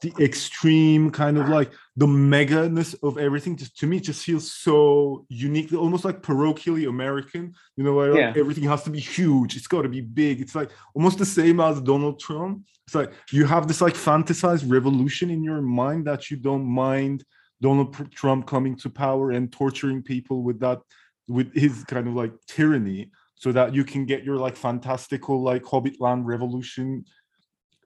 the 0.03 0.13
extreme 0.19 1.11
kind 1.11 1.37
of 1.37 1.49
like 1.49 1.73
the 1.97 2.07
meganess 2.07 2.95
of 3.03 3.19
everything 3.19 3.55
just 3.57 3.77
to 3.77 3.87
me 3.87 4.01
just 4.01 4.25
feels 4.25 4.51
so 4.53 5.27
unique 5.29 5.73
almost 5.75 6.05
like 6.05 6.23
parochially 6.23 6.89
american 6.89 7.53
you 7.77 7.85
know 7.85 7.95
like 7.95 8.19
yeah. 8.19 8.33
everything 8.37 8.65
has 8.65 8.83
to 8.83 8.91
be 8.91 9.01
huge 9.01 9.57
it's 9.57 9.67
got 9.67 9.83
to 9.83 9.89
be 9.89 10.01
big 10.01 10.41
it's 10.41 10.55
like 10.55 10.71
almost 10.95 11.19
the 11.19 11.27
same 11.27 11.61
as 11.61 11.81
donald 11.81 12.19
trump 12.21 12.63
it's 12.87 12.95
like 12.95 13.13
you 13.31 13.45
have 13.45 13.67
this 13.67 13.81
like 13.81 13.95
fantasized 13.95 14.71
revolution 14.71 15.31
in 15.31 15.43
your 15.43 15.61
mind 15.61 16.07
that 16.07 16.31
you 16.31 16.37
don't 16.37 16.65
mind 16.65 17.25
donald 17.61 17.95
trump 18.15 18.47
coming 18.47 18.75
to 18.77 18.89
power 18.89 19.33
and 19.33 19.53
torturing 19.53 20.03
people 20.03 20.43
with 20.43 20.59
that 20.61 20.81
with 21.29 21.55
his 21.55 21.85
kind 21.85 22.09
of 22.09 22.15
like 22.15 22.33
tyranny 22.47 23.11
so 23.41 23.51
that 23.53 23.75
you 23.75 23.85
can 23.85 24.05
get 24.05 24.23
your 24.23 24.37
like 24.37 24.55
fantastical 24.55 25.43
like 25.43 25.63
Hobbitland 25.63 26.27
revolution. 26.27 27.07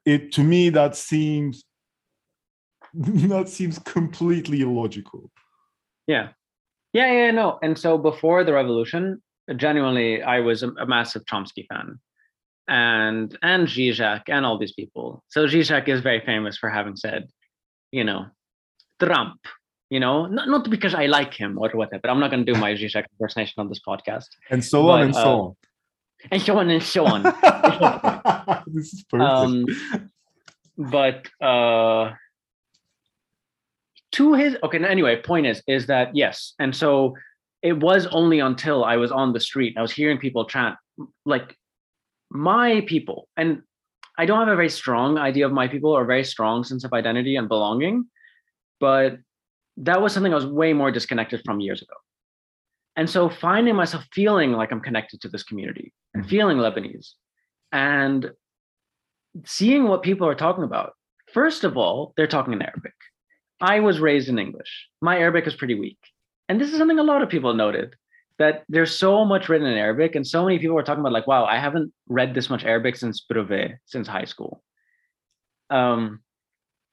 It 0.04 0.32
to 0.32 0.42
me 0.42 0.68
that 0.70 0.96
seems 0.96 1.64
that 2.94 3.48
seems 3.48 3.78
completely 3.78 4.62
illogical. 4.62 5.30
Yeah. 6.08 6.30
Yeah, 6.92 7.10
yeah, 7.12 7.30
no. 7.30 7.58
And 7.62 7.78
so 7.78 7.98
before 7.98 8.44
the 8.44 8.52
revolution, 8.52 9.22
genuinely, 9.56 10.22
I 10.22 10.40
was 10.40 10.62
a, 10.64 10.70
a 10.70 10.86
massive 10.86 11.24
Chomsky 11.24 11.66
fan. 11.68 12.00
And 12.66 13.38
and 13.42 13.68
Zizek 13.68 14.22
and 14.28 14.44
all 14.44 14.58
these 14.58 14.72
people. 14.72 15.22
So 15.28 15.46
Zizek 15.46 15.86
is 15.86 16.00
very 16.00 16.22
famous 16.26 16.58
for 16.58 16.68
having 16.68 16.96
said, 16.96 17.28
you 17.92 18.02
know, 18.02 18.26
Trump 19.00 19.38
you 19.94 20.00
know, 20.00 20.26
not, 20.26 20.48
not 20.48 20.68
because 20.68 20.92
I 20.92 21.06
like 21.06 21.32
him 21.32 21.56
or 21.56 21.70
whatever. 21.70 22.00
But 22.02 22.10
I'm 22.10 22.18
not 22.18 22.32
going 22.32 22.44
to 22.44 22.52
do 22.52 22.58
my 22.58 22.72
Zizek 22.80 23.04
impersonation 23.12 23.54
on 23.58 23.68
this 23.68 23.80
podcast. 23.86 24.26
And 24.50 24.62
so 24.64 24.82
but, 24.82 24.90
on 24.90 25.00
and 25.02 25.14
uh, 25.14 25.22
so 25.22 25.30
on. 25.30 25.56
And 26.32 26.42
so 26.42 26.58
on 26.58 26.70
and 26.70 26.82
so 26.82 27.06
on. 27.06 27.22
this 28.66 28.92
is 28.92 29.04
perfect. 29.08 29.30
Um, 29.30 29.66
but 30.76 31.28
uh, 31.40 32.12
to 34.12 34.34
his 34.34 34.56
okay. 34.64 34.84
Anyway, 34.84 35.22
point 35.22 35.46
is 35.46 35.62
is 35.68 35.86
that 35.86 36.16
yes, 36.16 36.54
and 36.58 36.74
so 36.74 37.14
it 37.62 37.78
was 37.78 38.06
only 38.06 38.40
until 38.40 38.84
I 38.84 38.96
was 38.96 39.12
on 39.12 39.32
the 39.32 39.40
street, 39.40 39.76
I 39.76 39.82
was 39.82 39.92
hearing 39.92 40.18
people 40.18 40.44
chant 40.46 40.76
like 41.24 41.56
my 42.30 42.80
people, 42.88 43.28
and 43.36 43.62
I 44.18 44.26
don't 44.26 44.40
have 44.40 44.48
a 44.48 44.56
very 44.56 44.70
strong 44.70 45.18
idea 45.18 45.46
of 45.46 45.52
my 45.52 45.68
people 45.68 45.90
or 45.90 46.02
a 46.02 46.06
very 46.06 46.24
strong 46.24 46.64
sense 46.64 46.82
of 46.82 46.92
identity 46.92 47.36
and 47.36 47.48
belonging, 47.48 48.06
but 48.80 49.18
that 49.78 50.00
was 50.00 50.12
something 50.12 50.32
I 50.32 50.36
was 50.36 50.46
way 50.46 50.72
more 50.72 50.90
disconnected 50.90 51.42
from 51.44 51.60
years 51.60 51.82
ago. 51.82 51.94
And 52.96 53.10
so 53.10 53.28
finding 53.28 53.74
myself 53.74 54.04
feeling 54.12 54.52
like 54.52 54.70
I'm 54.70 54.80
connected 54.80 55.20
to 55.22 55.28
this 55.28 55.42
community 55.42 55.92
and 56.12 56.22
mm-hmm. 56.22 56.30
feeling 56.30 56.58
Lebanese 56.58 57.10
and 57.72 58.30
seeing 59.44 59.88
what 59.88 60.02
people 60.02 60.28
are 60.28 60.36
talking 60.36 60.64
about. 60.64 60.92
First 61.32 61.64
of 61.64 61.76
all, 61.76 62.14
they're 62.16 62.28
talking 62.28 62.52
in 62.52 62.62
Arabic. 62.62 62.94
I 63.60 63.80
was 63.80 63.98
raised 63.98 64.28
in 64.28 64.38
English. 64.38 64.88
My 65.00 65.18
Arabic 65.18 65.46
is 65.46 65.54
pretty 65.54 65.74
weak. 65.74 65.98
and 66.48 66.60
this 66.60 66.70
is 66.70 66.78
something 66.78 66.98
a 66.98 67.02
lot 67.02 67.22
of 67.22 67.28
people 67.28 67.54
noted 67.54 67.94
that 68.38 68.64
there's 68.68 68.96
so 68.96 69.24
much 69.24 69.48
written 69.48 69.66
in 69.66 69.78
Arabic, 69.78 70.14
and 70.14 70.26
so 70.26 70.44
many 70.44 70.58
people 70.58 70.76
are 70.76 70.82
talking 70.82 71.00
about 71.00 71.12
like, 71.12 71.26
wow, 71.26 71.44
I 71.44 71.58
haven't 71.58 71.92
read 72.08 72.34
this 72.34 72.50
much 72.50 72.64
Arabic 72.64 72.96
since 72.96 73.20
brevet, 73.20 73.78
since 73.84 74.08
high 74.08 74.24
school. 74.24 74.62
Um, 75.70 76.20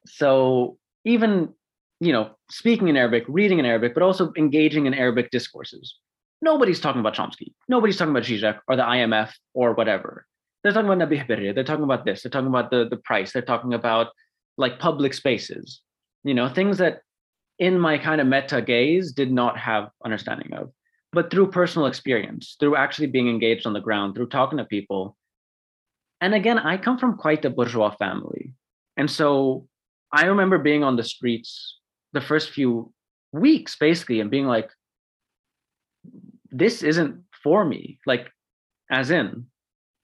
so 0.05 0.77
even 1.03 1.53
you 2.01 2.11
know, 2.11 2.31
speaking 2.49 2.87
in 2.87 2.97
Arabic, 2.97 3.23
reading 3.27 3.59
in 3.59 3.65
Arabic, 3.65 3.93
but 3.93 4.01
also 4.01 4.33
engaging 4.35 4.87
in 4.87 4.93
Arabic 4.93 5.29
discourses. 5.29 5.97
Nobody's 6.41 6.79
talking 6.79 6.99
about 6.99 7.13
Chomsky. 7.13 7.53
Nobody's 7.69 7.95
talking 7.95 8.11
about 8.11 8.23
Zizek 8.23 8.59
or 8.67 8.75
the 8.75 8.81
IMF 8.81 9.31
or 9.53 9.73
whatever. 9.73 10.25
They're 10.63 10.73
talking 10.73 10.89
about 10.89 11.07
Nabih 11.07 11.27
Berri. 11.27 11.51
They're 11.53 11.63
talking 11.63 11.83
about 11.83 12.03
this. 12.03 12.23
They're 12.23 12.31
talking 12.31 12.47
about 12.47 12.71
the, 12.71 12.87
the 12.89 12.97
price. 12.97 13.31
They're 13.31 13.43
talking 13.43 13.75
about 13.75 14.07
like 14.57 14.79
public 14.79 15.13
spaces, 15.13 15.81
you 16.23 16.33
know, 16.33 16.49
things 16.49 16.79
that 16.79 17.01
in 17.59 17.79
my 17.79 17.99
kind 17.99 18.19
of 18.19 18.25
meta 18.25 18.63
gaze 18.63 19.11
did 19.11 19.31
not 19.31 19.59
have 19.59 19.89
understanding 20.03 20.53
of. 20.53 20.71
But 21.13 21.29
through 21.29 21.51
personal 21.51 21.87
experience, 21.87 22.55
through 22.59 22.77
actually 22.77 23.07
being 23.07 23.29
engaged 23.29 23.67
on 23.67 23.73
the 23.73 23.79
ground, 23.79 24.15
through 24.15 24.29
talking 24.29 24.57
to 24.57 24.65
people. 24.65 25.15
And 26.19 26.33
again, 26.33 26.57
I 26.57 26.77
come 26.77 26.97
from 26.97 27.17
quite 27.17 27.45
a 27.45 27.51
bourgeois 27.51 27.91
family. 27.91 28.55
And 28.97 29.09
so 29.09 29.67
I 30.11 30.25
remember 30.25 30.57
being 30.57 30.83
on 30.83 30.95
the 30.95 31.03
streets 31.03 31.77
the 32.13 32.21
first 32.21 32.49
few 32.51 32.91
weeks 33.31 33.75
basically 33.77 34.19
and 34.19 34.29
being 34.29 34.45
like 34.45 34.69
this 36.49 36.83
isn't 36.83 37.23
for 37.43 37.63
me 37.63 37.99
like 38.05 38.29
as 38.89 39.09
in 39.09 39.45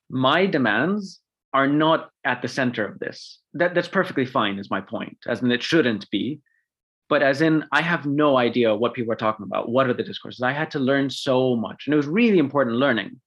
my 0.09 0.45
demands 0.45 1.19
are 1.53 1.67
not 1.67 2.09
at 2.23 2.41
the 2.41 2.47
center 2.47 2.85
of 2.85 2.99
this. 2.99 3.39
That 3.53 3.73
that's 3.73 3.87
perfectly 3.87 4.25
fine 4.25 4.59
is 4.59 4.69
my 4.69 4.81
point 4.81 5.17
as 5.27 5.41
in 5.41 5.51
it 5.51 5.63
shouldn't 5.63 6.09
be 6.09 6.39
but 7.09 7.23
as 7.23 7.41
in 7.41 7.65
i 7.71 7.81
have 7.81 8.05
no 8.05 8.37
idea 8.37 8.75
what 8.75 8.93
people 8.93 9.11
are 9.11 9.23
talking 9.25 9.45
about 9.45 9.69
what 9.69 9.89
are 9.89 9.93
the 9.93 10.03
discourses? 10.03 10.41
I 10.41 10.53
had 10.53 10.71
to 10.71 10.79
learn 10.79 11.09
so 11.09 11.55
much 11.55 11.83
and 11.85 11.93
it 11.93 11.97
was 11.97 12.07
really 12.07 12.37
important 12.37 12.77
learning 12.77 13.19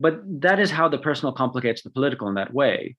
but 0.00 0.20
that 0.40 0.58
is 0.58 0.70
how 0.70 0.88
the 0.88 0.98
personal 0.98 1.32
complicates 1.32 1.82
the 1.82 1.90
political 1.90 2.28
in 2.28 2.34
that 2.34 2.52
way 2.52 2.96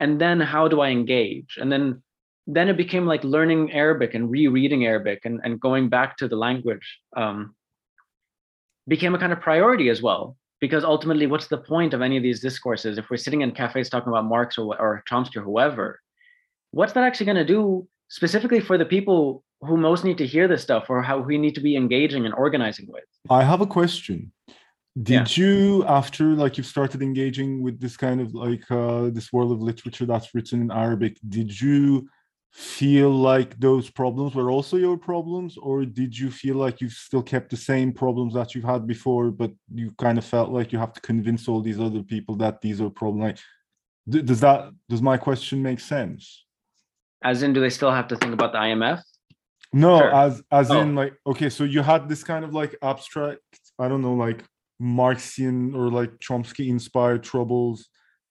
and 0.00 0.20
then 0.20 0.40
how 0.40 0.68
do 0.68 0.80
i 0.80 0.90
engage? 0.90 1.58
And 1.60 1.70
then 1.70 2.02
then 2.46 2.68
it 2.68 2.76
became 2.76 3.06
like 3.06 3.24
learning 3.24 3.72
Arabic 3.72 4.14
and 4.14 4.30
rereading 4.30 4.84
Arabic 4.84 5.20
and, 5.24 5.40
and 5.44 5.60
going 5.60 5.88
back 5.88 6.16
to 6.18 6.28
the 6.28 6.36
language 6.36 7.00
um, 7.16 7.54
became 8.86 9.14
a 9.14 9.18
kind 9.18 9.32
of 9.32 9.40
priority 9.40 9.88
as 9.88 10.02
well. 10.02 10.36
Because 10.60 10.84
ultimately, 10.84 11.26
what's 11.26 11.48
the 11.48 11.58
point 11.58 11.92
of 11.92 12.00
any 12.00 12.16
of 12.16 12.22
these 12.22 12.40
discourses 12.40 12.96
if 12.96 13.10
we're 13.10 13.18
sitting 13.18 13.42
in 13.42 13.50
cafes 13.52 13.90
talking 13.90 14.08
about 14.08 14.24
Marx 14.24 14.56
or, 14.56 14.80
or 14.80 15.02
Chomsky 15.10 15.36
or 15.36 15.42
whoever? 15.42 16.00
What's 16.70 16.92
that 16.94 17.04
actually 17.04 17.26
going 17.26 17.36
to 17.36 17.44
do 17.44 17.86
specifically 18.08 18.60
for 18.60 18.78
the 18.78 18.84
people 18.84 19.42
who 19.60 19.76
most 19.76 20.04
need 20.04 20.18
to 20.18 20.26
hear 20.26 20.48
this 20.48 20.62
stuff 20.62 20.86
or 20.88 21.02
how 21.02 21.18
we 21.18 21.38
need 21.38 21.54
to 21.56 21.60
be 21.60 21.76
engaging 21.76 22.24
and 22.24 22.34
organizing 22.34 22.86
with? 22.88 23.04
I 23.28 23.42
have 23.42 23.60
a 23.60 23.66
question. 23.66 24.32
Did 25.02 25.36
yeah. 25.36 25.44
you, 25.44 25.84
after 25.86 26.24
like 26.34 26.56
you've 26.56 26.66
started 26.66 27.02
engaging 27.02 27.62
with 27.62 27.80
this 27.80 27.96
kind 27.96 28.20
of 28.20 28.32
like 28.32 28.62
uh, 28.70 29.10
this 29.10 29.32
world 29.32 29.52
of 29.52 29.60
literature 29.60 30.06
that's 30.06 30.34
written 30.34 30.62
in 30.62 30.70
Arabic, 30.70 31.18
did 31.28 31.60
you 31.60 32.08
feel 32.54 33.10
like 33.10 33.58
those 33.58 33.90
problems 33.90 34.32
were 34.36 34.48
also 34.48 34.76
your 34.76 34.96
problems 34.96 35.58
or 35.58 35.84
did 35.84 36.16
you 36.16 36.30
feel 36.30 36.54
like 36.54 36.80
you've 36.80 36.92
still 36.92 37.22
kept 37.22 37.50
the 37.50 37.56
same 37.56 37.92
problems 37.92 38.32
that 38.32 38.54
you've 38.54 38.62
had 38.62 38.86
before 38.86 39.32
but 39.32 39.50
you 39.74 39.90
kind 39.98 40.18
of 40.18 40.24
felt 40.24 40.50
like 40.50 40.72
you 40.72 40.78
have 40.78 40.92
to 40.92 41.00
convince 41.00 41.48
all 41.48 41.60
these 41.60 41.80
other 41.80 42.00
people 42.00 42.36
that 42.36 42.60
these 42.60 42.80
are 42.80 42.88
problems 42.88 43.24
like 44.08 44.24
does 44.24 44.38
that 44.38 44.70
does 44.88 45.02
my 45.02 45.16
question 45.16 45.60
make 45.60 45.80
sense 45.80 46.44
as 47.24 47.42
in 47.42 47.52
do 47.52 47.60
they 47.60 47.68
still 47.68 47.90
have 47.90 48.06
to 48.06 48.14
think 48.18 48.32
about 48.32 48.52
the 48.52 48.58
imf 48.58 49.02
no 49.72 49.98
sure. 49.98 50.14
as 50.14 50.40
as 50.52 50.70
oh. 50.70 50.80
in 50.80 50.94
like 50.94 51.14
okay 51.26 51.50
so 51.50 51.64
you 51.64 51.82
had 51.82 52.08
this 52.08 52.22
kind 52.22 52.44
of 52.44 52.54
like 52.54 52.76
abstract 52.82 53.40
i 53.80 53.88
don't 53.88 54.02
know 54.02 54.14
like 54.14 54.44
marxian 54.80 55.74
or 55.74 55.90
like 55.90 56.16
chomsky 56.20 56.68
inspired 56.68 57.24
troubles 57.24 57.88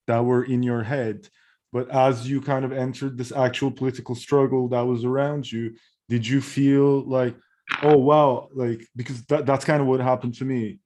that 0.07 0.23
were 0.23 0.45
in 0.45 0.63
your 0.63 0.81
head 0.81 1.27
but 1.73 1.89
as 1.89 2.29
you 2.29 2.39
kind 2.39 2.63
of 2.63 2.71
entered 2.71 3.17
this 3.17 3.31
actual 3.33 3.71
political 3.71 4.15
struggle 4.15 4.69
that 4.69 4.85
was 4.85 5.03
around 5.03 5.51
you 5.51 5.75
did 6.07 6.25
you 6.25 6.39
feel 6.39 7.01
like 7.09 7.35
oh 7.81 7.97
wow 7.97 8.47
like 8.53 8.87
because 8.95 9.25
that, 9.25 9.45
that's 9.45 9.65
kind 9.65 9.81
of 9.81 9.87
what 9.87 9.99
happened 9.99 10.35
to 10.35 10.45
me 10.45 10.79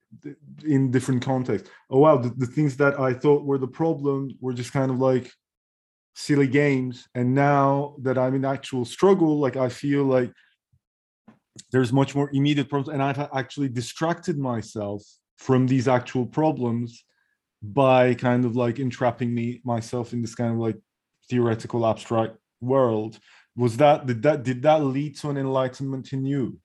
in 0.66 0.90
different 0.90 1.22
contexts. 1.22 1.70
Oh 1.90 2.00
wow 2.00 2.18
the, 2.18 2.30
the 2.30 2.46
things 2.46 2.78
that 2.78 3.00
i 3.00 3.14
thought 3.14 3.44
were 3.44 3.58
the 3.58 3.68
problem 3.68 4.32
were 4.40 4.54
just 4.54 4.74
kind 4.74 4.90
of 4.90 5.00
like 5.00 5.32
silly 6.16 6.48
games. 6.48 7.08
And 7.14 7.36
now 7.36 7.96
that 8.02 8.18
i'm 8.18 8.36
in 8.36 8.46
actual 8.46 8.86
struggle 8.86 9.40
like 9.40 9.58
i 9.58 9.70
feel 9.70 10.04
like 10.04 10.32
there's 11.72 11.92
much 11.92 12.16
more 12.16 12.30
immediate 12.34 12.70
problems. 12.70 12.94
And 12.94 13.04
i've 13.04 13.20
actually 13.34 13.70
distracted 13.70 14.38
myself 14.38 15.04
from 15.38 15.68
these 15.68 15.88
actual 15.88 16.26
problems 16.26 17.04
by 17.74 18.14
kind 18.14 18.46
of 18.46 18.56
like 18.56 18.80
entrapping 18.80 19.34
me 19.34 19.62
myself 19.64 20.14
in 20.14 20.22
this 20.22 20.36
kind 20.36 20.54
of 20.54 20.60
like 20.60 20.78
theoretical 21.30 21.86
abstract 21.86 22.38
world 22.62 23.20
was 23.56 23.78
that 23.78 24.06
did 24.06 24.22
that 24.24 24.44
did 24.44 24.62
that 24.62 24.84
lead 24.84 25.18
to 25.18 25.30
an 25.30 25.38
enlightenment 25.38 26.14
in 26.14 26.26
you? 26.26 26.60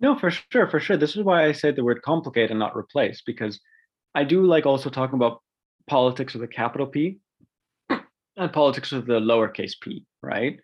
No 0.00 0.18
for 0.18 0.30
sure 0.30 0.68
for 0.68 0.80
sure. 0.80 0.96
This 0.96 1.16
is 1.16 1.22
why 1.22 1.44
i 1.44 1.52
say 1.52 1.70
the 1.70 1.84
word 1.84 2.02
complicate 2.02 2.50
and 2.50 2.58
not 2.58 2.76
replace 2.76 3.22
because 3.24 3.60
i 4.14 4.24
do 4.24 4.42
like 4.42 4.66
also 4.66 4.90
talking 4.90 5.16
about 5.16 5.42
politics 5.86 6.32
with 6.32 6.42
a 6.42 6.48
capital 6.48 6.86
p 6.86 7.18
and 7.88 8.52
politics 8.52 8.90
with 8.92 9.06
the 9.06 9.20
lowercase 9.20 9.74
p 9.80 10.04
right? 10.22 10.58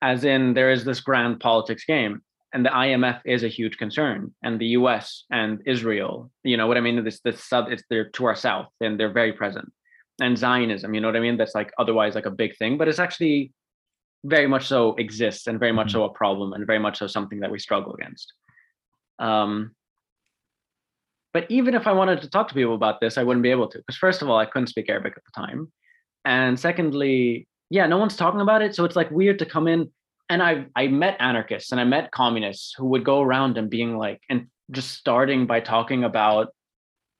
As 0.00 0.24
in 0.24 0.54
there 0.54 0.70
is 0.70 0.84
this 0.84 1.00
grand 1.00 1.40
politics 1.40 1.84
game 1.84 2.22
and 2.52 2.64
the 2.64 2.70
IMF 2.70 3.20
is 3.24 3.44
a 3.44 3.48
huge 3.48 3.76
concern, 3.76 4.32
and 4.42 4.58
the 4.58 4.68
U.S. 4.68 5.24
and 5.30 5.60
Israel, 5.66 6.30
you 6.44 6.56
know 6.56 6.66
what 6.66 6.78
I 6.78 6.80
mean. 6.80 7.04
This 7.04 7.20
this 7.20 7.44
sub, 7.44 7.70
it's 7.70 7.82
they're 7.90 8.08
to 8.10 8.24
our 8.24 8.34
south, 8.34 8.68
and 8.80 8.98
they're 8.98 9.12
very 9.12 9.32
present. 9.32 9.70
And 10.20 10.36
Zionism, 10.36 10.94
you 10.94 11.00
know 11.00 11.08
what 11.08 11.16
I 11.16 11.20
mean. 11.20 11.36
That's 11.36 11.54
like 11.54 11.72
otherwise 11.78 12.14
like 12.14 12.26
a 12.26 12.30
big 12.30 12.56
thing, 12.56 12.78
but 12.78 12.88
it's 12.88 12.98
actually 12.98 13.52
very 14.24 14.46
much 14.46 14.66
so 14.66 14.94
exists, 14.94 15.46
and 15.46 15.60
very 15.60 15.72
much 15.72 15.88
mm-hmm. 15.88 15.98
so 15.98 16.04
a 16.04 16.12
problem, 16.12 16.54
and 16.54 16.66
very 16.66 16.78
much 16.78 16.98
so 16.98 17.06
something 17.06 17.40
that 17.40 17.50
we 17.50 17.58
struggle 17.58 17.94
against. 17.94 18.32
Um, 19.18 19.72
but 21.34 21.46
even 21.50 21.74
if 21.74 21.86
I 21.86 21.92
wanted 21.92 22.22
to 22.22 22.30
talk 22.30 22.48
to 22.48 22.54
people 22.54 22.74
about 22.74 23.00
this, 23.00 23.18
I 23.18 23.22
wouldn't 23.22 23.42
be 23.42 23.50
able 23.50 23.68
to, 23.68 23.78
because 23.78 23.96
first 23.96 24.22
of 24.22 24.30
all, 24.30 24.38
I 24.38 24.46
couldn't 24.46 24.68
speak 24.68 24.88
Arabic 24.88 25.14
at 25.16 25.22
the 25.24 25.40
time, 25.40 25.70
and 26.24 26.58
secondly, 26.58 27.46
yeah, 27.68 27.86
no 27.86 27.98
one's 27.98 28.16
talking 28.16 28.40
about 28.40 28.62
it, 28.62 28.74
so 28.74 28.86
it's 28.86 28.96
like 28.96 29.10
weird 29.10 29.38
to 29.40 29.46
come 29.46 29.68
in 29.68 29.90
and 30.28 30.42
I 30.42 30.66
I 30.76 30.88
met 30.88 31.16
anarchists 31.20 31.72
and 31.72 31.80
I 31.80 31.84
met 31.84 32.10
communists 32.10 32.74
who 32.76 32.86
would 32.86 33.04
go 33.04 33.22
around 33.22 33.58
and 33.58 33.70
being 33.70 33.96
like 33.96 34.20
and 34.28 34.46
just 34.70 34.90
starting 34.92 35.46
by 35.46 35.60
talking 35.60 36.04
about 36.04 36.48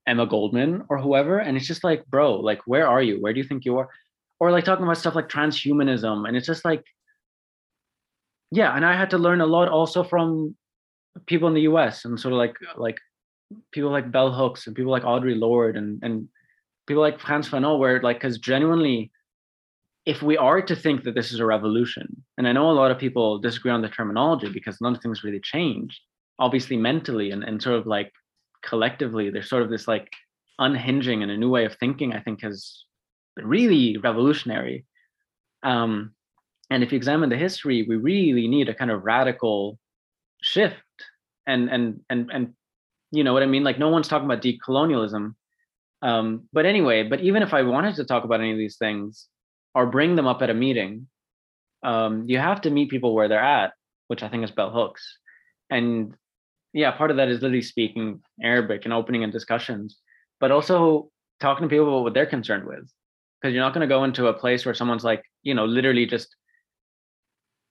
Emma 0.06 0.26
Goldman 0.26 0.84
or 0.88 0.98
whoever, 0.98 1.38
and 1.38 1.56
it's 1.56 1.66
just 1.66 1.84
like, 1.84 2.04
bro, 2.06 2.36
like 2.36 2.60
where 2.66 2.88
are 2.88 3.02
you? 3.02 3.20
Where 3.20 3.32
do 3.32 3.38
you 3.40 3.46
think 3.46 3.64
you 3.64 3.78
are? 3.78 3.88
Or 4.40 4.50
like 4.50 4.64
talking 4.64 4.84
about 4.84 4.98
stuff 4.98 5.14
like 5.14 5.28
transhumanism, 5.28 6.26
and 6.26 6.36
it's 6.36 6.46
just 6.46 6.64
like, 6.64 6.84
yeah. 8.50 8.74
And 8.74 8.84
I 8.84 8.96
had 8.96 9.10
to 9.10 9.18
learn 9.18 9.40
a 9.40 9.46
lot 9.46 9.68
also 9.68 10.02
from 10.02 10.56
people 11.26 11.48
in 11.48 11.54
the 11.54 11.62
U.S. 11.62 12.04
and 12.04 12.18
sort 12.18 12.32
of 12.32 12.38
like 12.38 12.56
like 12.76 12.98
people 13.72 13.90
like 13.90 14.10
Bell 14.10 14.32
Hooks 14.32 14.66
and 14.66 14.76
people 14.76 14.92
like 14.92 15.02
Audre 15.02 15.38
Lorde 15.38 15.76
and 15.76 16.02
and 16.02 16.28
people 16.86 17.02
like 17.02 17.20
Frantz 17.20 17.48
Fanon, 17.48 17.78
where 17.78 18.00
like 18.00 18.16
because 18.16 18.38
genuinely 18.38 19.10
if 20.08 20.22
we 20.22 20.38
are 20.38 20.62
to 20.62 20.74
think 20.74 21.04
that 21.04 21.14
this 21.14 21.32
is 21.32 21.38
a 21.38 21.44
revolution, 21.44 22.24
and 22.38 22.48
I 22.48 22.52
know 22.52 22.70
a 22.70 22.72
lot 22.72 22.90
of 22.90 22.98
people 22.98 23.38
disagree 23.38 23.70
on 23.70 23.82
the 23.82 23.90
terminology 23.90 24.48
because 24.48 24.80
none 24.80 24.94
of 24.94 25.02
things 25.02 25.22
really 25.22 25.38
changed, 25.38 26.00
obviously 26.38 26.78
mentally 26.78 27.30
and, 27.30 27.44
and 27.44 27.62
sort 27.62 27.78
of 27.78 27.86
like 27.86 28.10
collectively, 28.64 29.28
there's 29.28 29.50
sort 29.50 29.62
of 29.62 29.68
this 29.68 29.86
like 29.86 30.10
unhinging 30.58 31.22
and 31.22 31.30
a 31.30 31.36
new 31.36 31.50
way 31.50 31.66
of 31.66 31.76
thinking, 31.76 32.14
I 32.14 32.20
think 32.20 32.40
has 32.40 32.84
been 33.36 33.46
really 33.46 33.98
revolutionary. 33.98 34.86
Um, 35.62 36.14
and 36.70 36.82
if 36.82 36.90
you 36.90 36.96
examine 36.96 37.28
the 37.28 37.36
history, 37.36 37.84
we 37.86 37.96
really 37.96 38.48
need 38.48 38.70
a 38.70 38.74
kind 38.74 38.90
of 38.90 39.04
radical 39.04 39.78
shift. 40.40 40.76
And 41.46 41.68
and 41.68 42.00
and 42.08 42.30
and 42.32 42.54
you 43.10 43.24
know 43.24 43.34
what 43.34 43.42
I 43.42 43.46
mean? 43.46 43.62
Like 43.62 43.78
no 43.78 43.90
one's 43.90 44.08
talking 44.08 44.24
about 44.24 44.42
decolonialism. 44.42 45.34
Um, 46.00 46.48
but 46.50 46.64
anyway, 46.64 47.02
but 47.02 47.20
even 47.20 47.42
if 47.42 47.52
I 47.52 47.60
wanted 47.60 47.96
to 47.96 48.06
talk 48.06 48.24
about 48.24 48.40
any 48.40 48.52
of 48.52 48.58
these 48.58 48.78
things, 48.78 49.28
or 49.74 49.86
bring 49.86 50.16
them 50.16 50.26
up 50.26 50.42
at 50.42 50.50
a 50.50 50.54
meeting, 50.54 51.08
um, 51.82 52.24
you 52.28 52.38
have 52.38 52.60
to 52.62 52.70
meet 52.70 52.90
people 52.90 53.14
where 53.14 53.28
they're 53.28 53.38
at, 53.38 53.72
which 54.08 54.22
I 54.22 54.28
think 54.28 54.44
is 54.44 54.50
bell 54.50 54.70
hooks. 54.70 55.18
And 55.70 56.14
yeah, 56.72 56.90
part 56.90 57.10
of 57.10 57.16
that 57.18 57.28
is 57.28 57.40
literally 57.40 57.62
speaking 57.62 58.20
Arabic 58.42 58.84
and 58.84 58.92
opening 58.92 59.22
in 59.22 59.30
discussions, 59.30 59.98
but 60.40 60.50
also 60.50 61.10
talking 61.40 61.62
to 61.62 61.68
people 61.68 61.88
about 61.88 62.02
what 62.02 62.14
they're 62.14 62.26
concerned 62.26 62.66
with. 62.66 62.90
Because 63.40 63.54
you're 63.54 63.62
not 63.62 63.72
going 63.72 63.88
to 63.88 63.94
go 63.94 64.04
into 64.04 64.26
a 64.26 64.34
place 64.34 64.64
where 64.64 64.74
someone's 64.74 65.04
like, 65.04 65.22
you 65.42 65.54
know, 65.54 65.64
literally 65.64 66.06
just. 66.06 66.34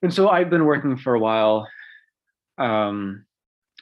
And 0.02 0.14
so 0.14 0.30
I've 0.30 0.50
been 0.50 0.66
working 0.66 0.98
for 0.98 1.14
a 1.14 1.20
while. 1.20 1.68
Um, 2.58 3.26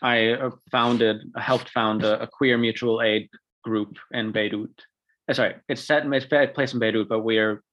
I 0.01 0.30
uh, 0.30 0.49
founded, 0.72 1.18
helped 1.38 1.70
found 1.70 2.03
a, 2.03 2.24
a 2.24 2.28
queer 2.28 2.57
mutual 2.57 3.01
aid 3.01 3.30
group 3.63 3.97
in 4.11 4.32
Beirut. 4.32 4.82
Uh, 5.30 5.34
sorry, 5.34 5.55
it's 5.70 5.84
set 5.84 6.05
it's 6.11 6.26
placed 6.26 6.74
in 6.74 6.80
Beirut, 6.80 7.07
but 7.07 7.20
we 7.20 7.38
are 7.38 7.63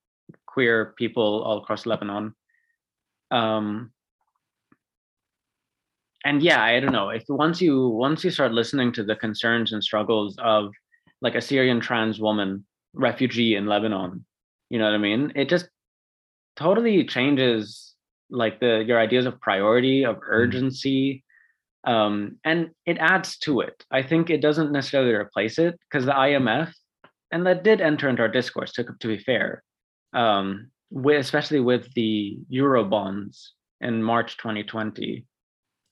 queer 0.53 0.95
people 0.99 1.43
all 1.45 1.59
across 1.59 1.87
Lebanon. 1.87 2.35
Um, 3.31 3.93
and 6.25 6.43
yeah, 6.43 6.63
I 6.63 6.79
don't 6.81 6.93
know 6.93 7.09
if 7.09 7.25
once 7.29 7.61
you 7.61 7.89
once 7.89 8.23
you 8.23 8.31
start 8.31 8.53
listening 8.53 8.93
to 8.93 9.03
the 9.03 9.17
concerns 9.17 9.73
and 9.73 9.83
struggles 9.83 10.37
of 10.39 10.73
like 11.21 11.35
a 11.35 11.41
Syrian 11.41 11.81
trans 11.81 12.21
woman 12.21 12.65
refugee 12.95 13.57
in 13.57 13.67
Lebanon, 13.67 14.25
you 14.71 14.79
know 14.79 14.85
what 14.85 14.95
I 14.95 14.99
mean? 14.99 15.33
It 15.35 15.49
just 15.49 15.69
totally 16.57 17.05
changes 17.05 17.95
like 18.31 18.61
the 18.61 18.85
your 18.87 18.99
ideas 18.99 19.27
of 19.27 19.41
priority 19.41 20.05
of 20.05 20.17
mm-hmm. 20.17 20.31
urgency 20.31 21.25
um, 21.85 22.39
and 22.45 22.71
it 22.87 22.99
adds 22.99 23.37
to 23.39 23.61
it 23.61 23.85
i 23.91 24.03
think 24.03 24.31
it 24.31 24.41
doesn't 24.41 24.73
necessarily 24.73 25.13
replace 25.13 25.59
it 25.59 25.79
because 25.89 26.07
the 26.07 26.13
imf 26.13 26.73
and 27.31 27.47
that 27.47 27.65
did 27.65 27.81
enter 27.81 28.09
into 28.09 28.23
our 28.23 28.29
discourse 28.29 28.73
to, 28.73 28.85
to 29.01 29.09
be 29.09 29.19
fair 29.19 29.63
um, 30.13 30.71
with, 30.91 31.21
especially 31.21 31.61
with 31.61 31.93
the 31.95 32.39
euro 32.49 32.85
bonds 32.85 33.55
in 33.81 34.03
march 34.03 34.37
2020 34.37 35.27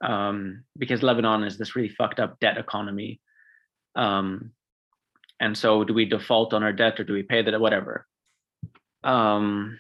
um, 0.02 0.64
because 0.78 1.02
lebanon 1.02 1.44
is 1.44 1.58
this 1.58 1.76
really 1.76 1.88
fucked 1.88 2.20
up 2.20 2.38
debt 2.40 2.58
economy. 2.58 3.20
Um, 3.96 4.52
and 5.40 5.56
so 5.56 5.84
do 5.84 5.94
we 5.94 6.04
default 6.04 6.54
on 6.54 6.62
our 6.62 6.72
debt 6.72 7.00
or 7.00 7.04
do 7.04 7.12
we 7.12 7.22
pay 7.22 7.42
the 7.42 7.58
whatever. 7.58 8.06
Um, 9.02 9.78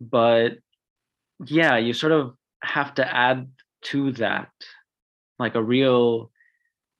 but 0.00 0.58
yeah 1.44 1.76
you 1.76 1.92
sort 1.92 2.12
of 2.12 2.34
have 2.62 2.94
to 2.94 3.14
add 3.14 3.48
to 3.82 4.12
that 4.12 4.50
like 5.38 5.54
a 5.54 5.62
real 5.62 6.30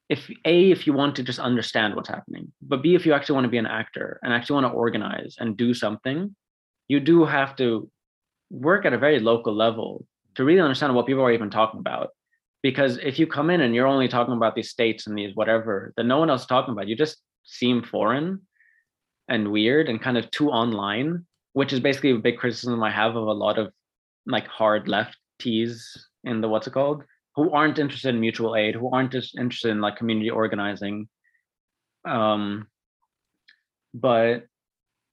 if 0.09 0.31
a 0.45 0.71
if 0.71 0.87
you 0.87 0.93
want 0.93 1.17
to 1.17 1.23
just 1.23 1.39
understand 1.39 1.95
what's 1.95 2.09
happening 2.09 2.53
but 2.63 2.83
b 2.83 2.95
if 2.95 3.05
you 3.05 3.13
actually 3.13 3.35
want 3.35 3.45
to 3.45 3.51
be 3.51 3.59
an 3.59 3.67
actor 3.67 4.19
and 4.23 4.33
actually 4.33 4.55
want 4.55 4.67
to 4.67 4.79
organize 4.79 5.37
and 5.39 5.57
do 5.57 5.75
something 5.75 6.35
you 6.89 7.01
do 7.01 7.25
have 7.25 7.57
to 7.57 7.91
work 8.51 8.85
at 8.85 8.93
a 8.93 8.99
very 8.99 9.19
local 9.19 9.55
level 9.55 10.07
to 10.37 10.45
really 10.45 10.61
understand 10.61 10.95
what 10.95 11.07
people 11.07 11.23
are 11.23 11.33
even 11.33 11.51
talking 11.51 11.81
about. 11.81 12.11
Because 12.63 12.99
if 12.99 13.19
you 13.19 13.27
come 13.27 13.51
in 13.51 13.61
and 13.61 13.75
you're 13.75 13.87
only 13.87 14.09
talking 14.09 14.35
about 14.35 14.55
these 14.55 14.71
states 14.71 15.07
and 15.07 15.17
these 15.17 15.35
whatever 15.35 15.93
that 15.97 16.05
no 16.05 16.19
one 16.19 16.31
else 16.31 16.43
is 16.43 16.47
talking 16.47 16.73
about 16.73 16.89
you 16.89 16.97
just 16.97 17.19
seem 17.45 17.83
foreign 17.83 18.41
and 19.29 19.53
weird 19.53 19.89
and 19.89 20.03
kind 20.03 20.19
of 20.19 20.31
too 20.31 20.51
online 20.51 21.25
which 21.53 21.73
is 21.73 21.81
basically 21.81 22.11
a 22.11 22.19
big 22.19 22.39
criticism 22.39 22.83
I 22.83 22.91
have 22.91 23.15
of 23.15 23.27
a 23.27 23.33
lot 23.33 23.59
of 23.59 23.73
like 24.27 24.47
hard 24.47 24.89
left 24.89 25.17
tees 25.39 26.07
in 26.25 26.41
the 26.41 26.49
what's 26.49 26.67
it 26.67 26.73
called, 26.73 27.05
who 27.37 27.51
aren't 27.51 27.79
interested 27.79 28.15
in 28.15 28.21
mutual 28.21 28.57
aid, 28.57 28.75
who 28.75 28.91
aren't 28.91 29.13
just 29.13 29.39
interested 29.39 29.71
in 29.71 29.81
like 29.81 29.97
community 29.97 30.31
organizing. 30.31 31.09
Um, 32.07 32.67
but 33.93 34.47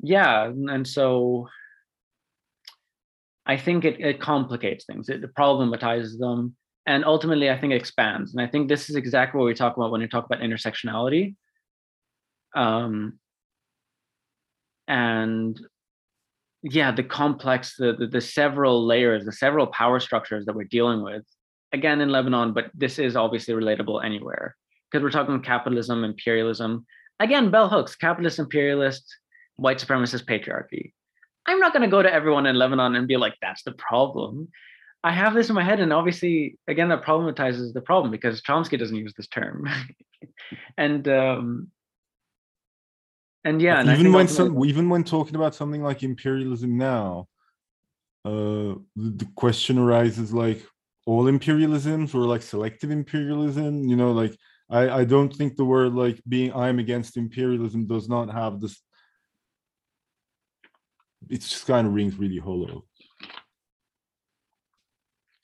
yeah, 0.02 0.46
and 0.46 0.88
so 0.88 1.50
I 3.46 3.58
think 3.58 3.84
it, 3.84 4.00
it 4.00 4.22
complicates 4.22 4.86
things, 4.86 5.10
it 5.10 5.22
problematizes 5.36 6.18
them, 6.18 6.56
and 6.86 7.04
ultimately 7.04 7.50
I 7.50 7.60
think 7.60 7.74
it 7.74 7.78
expands. 7.78 8.34
And 8.34 8.42
I 8.42 8.48
think 8.48 8.70
this 8.70 8.90
is 8.90 8.96
exactly 8.96 9.40
what 9.40 9.46
we 9.46 9.54
talk 9.54 9.76
about 9.76 9.92
when 9.92 10.02
we 10.02 10.08
talk 10.08 10.26
about 10.26 10.40
intersectionality. 10.40 11.36
Um, 12.56 13.20
and 14.88 15.60
yeah 16.62 16.92
the 16.92 17.04
complex 17.04 17.76
the, 17.78 17.94
the, 17.94 18.08
the 18.08 18.22
several 18.22 18.86
layers 18.86 19.26
the 19.26 19.32
several 19.32 19.68
power 19.68 20.00
structures 20.00 20.46
that 20.46 20.56
we're 20.56 20.64
dealing 20.66 21.02
with 21.02 21.24
again 21.74 22.02
in 22.02 22.10
lebanon 22.10 22.54
but 22.54 22.72
this 22.74 23.00
is 23.00 23.16
obviously 23.16 23.54
relatable 23.54 24.04
anywhere. 24.04 24.56
Because 24.92 25.04
we're 25.04 25.12
talking 25.12 25.42
capitalism 25.42 26.04
imperialism. 26.04 26.86
Again 27.20 27.52
bell 27.52 27.70
hooks 27.70 27.96
capitalist 27.96 28.40
imperialist 28.40 29.04
white 29.58 29.80
supremacist 29.80 30.26
patriarchy. 30.26 30.94
I'm 31.46 31.60
not 31.60 31.74
going 31.74 31.84
to 31.84 31.90
go 31.90 32.02
to 32.02 32.14
everyone 32.14 32.46
in 32.46 32.56
lebanon 32.56 32.96
and 32.96 33.08
be 33.08 33.18
like 33.18 33.36
that's 33.42 33.64
the 33.64 33.74
problem. 33.74 34.50
I 35.04 35.12
have 35.12 35.34
this 35.34 35.50
in 35.50 35.56
my 35.56 35.64
head 35.64 35.80
and 35.80 35.92
obviously 35.92 36.58
again 36.68 36.90
that 36.90 37.04
problematizes 37.04 37.74
the 37.74 37.82
problem 37.82 38.12
because 38.12 38.42
chomsky 38.42 38.80
doesn't 38.80 38.96
use 38.96 39.14
this 39.16 39.28
term. 39.28 39.68
And 40.78 41.08
um, 41.08 41.72
and 43.44 43.62
yeah 43.62 43.80
and 43.80 43.90
even 43.90 44.14
when 44.14 44.28
some 44.28 44.64
even 44.66 44.90
when 44.90 45.04
talking 45.04 45.36
about 45.36 45.56
something 45.56 45.84
like 45.84 46.04
imperialism 46.04 46.78
now 46.78 47.28
uh 48.26 48.76
the 48.96 49.28
question 49.36 49.78
arises 49.78 50.34
like 50.34 50.66
all 51.06 51.26
imperialisms 51.26 52.16
or 52.16 52.26
like 52.26 52.42
selective 52.42 52.92
imperialism 52.92 53.88
you 53.88 53.96
know 53.96 54.12
like 54.12 54.36
i 54.70 54.90
i 55.02 55.04
don't 55.04 55.36
think 55.36 55.56
the 55.56 55.66
word 55.66 55.94
like 55.94 56.22
being 56.28 56.54
i'm 56.54 56.80
against 56.80 57.18
imperialism 57.18 57.86
does 57.86 58.08
not 58.08 58.30
have 58.32 58.62
this 58.62 58.82
it 61.30 61.42
just 61.42 61.68
kind 61.68 61.88
of 61.88 61.94
rings 61.94 62.18
really 62.18 62.38
hollow. 62.38 62.86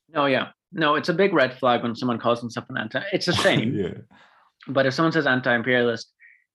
No 0.09 0.25
yeah. 0.25 0.49
No 0.71 0.95
it's 0.95 1.09
a 1.09 1.13
big 1.13 1.33
red 1.33 1.57
flag 1.57 1.83
when 1.83 1.95
someone 1.95 2.19
calls 2.19 2.41
themselves 2.41 2.69
an 2.69 2.77
anti 2.77 3.01
it's 3.13 3.27
a 3.27 3.33
shame. 3.43 3.75
Yeah. 3.75 3.93
But 4.67 4.85
if 4.85 4.93
someone 4.93 5.11
says 5.11 5.27
anti-imperialist 5.27 6.11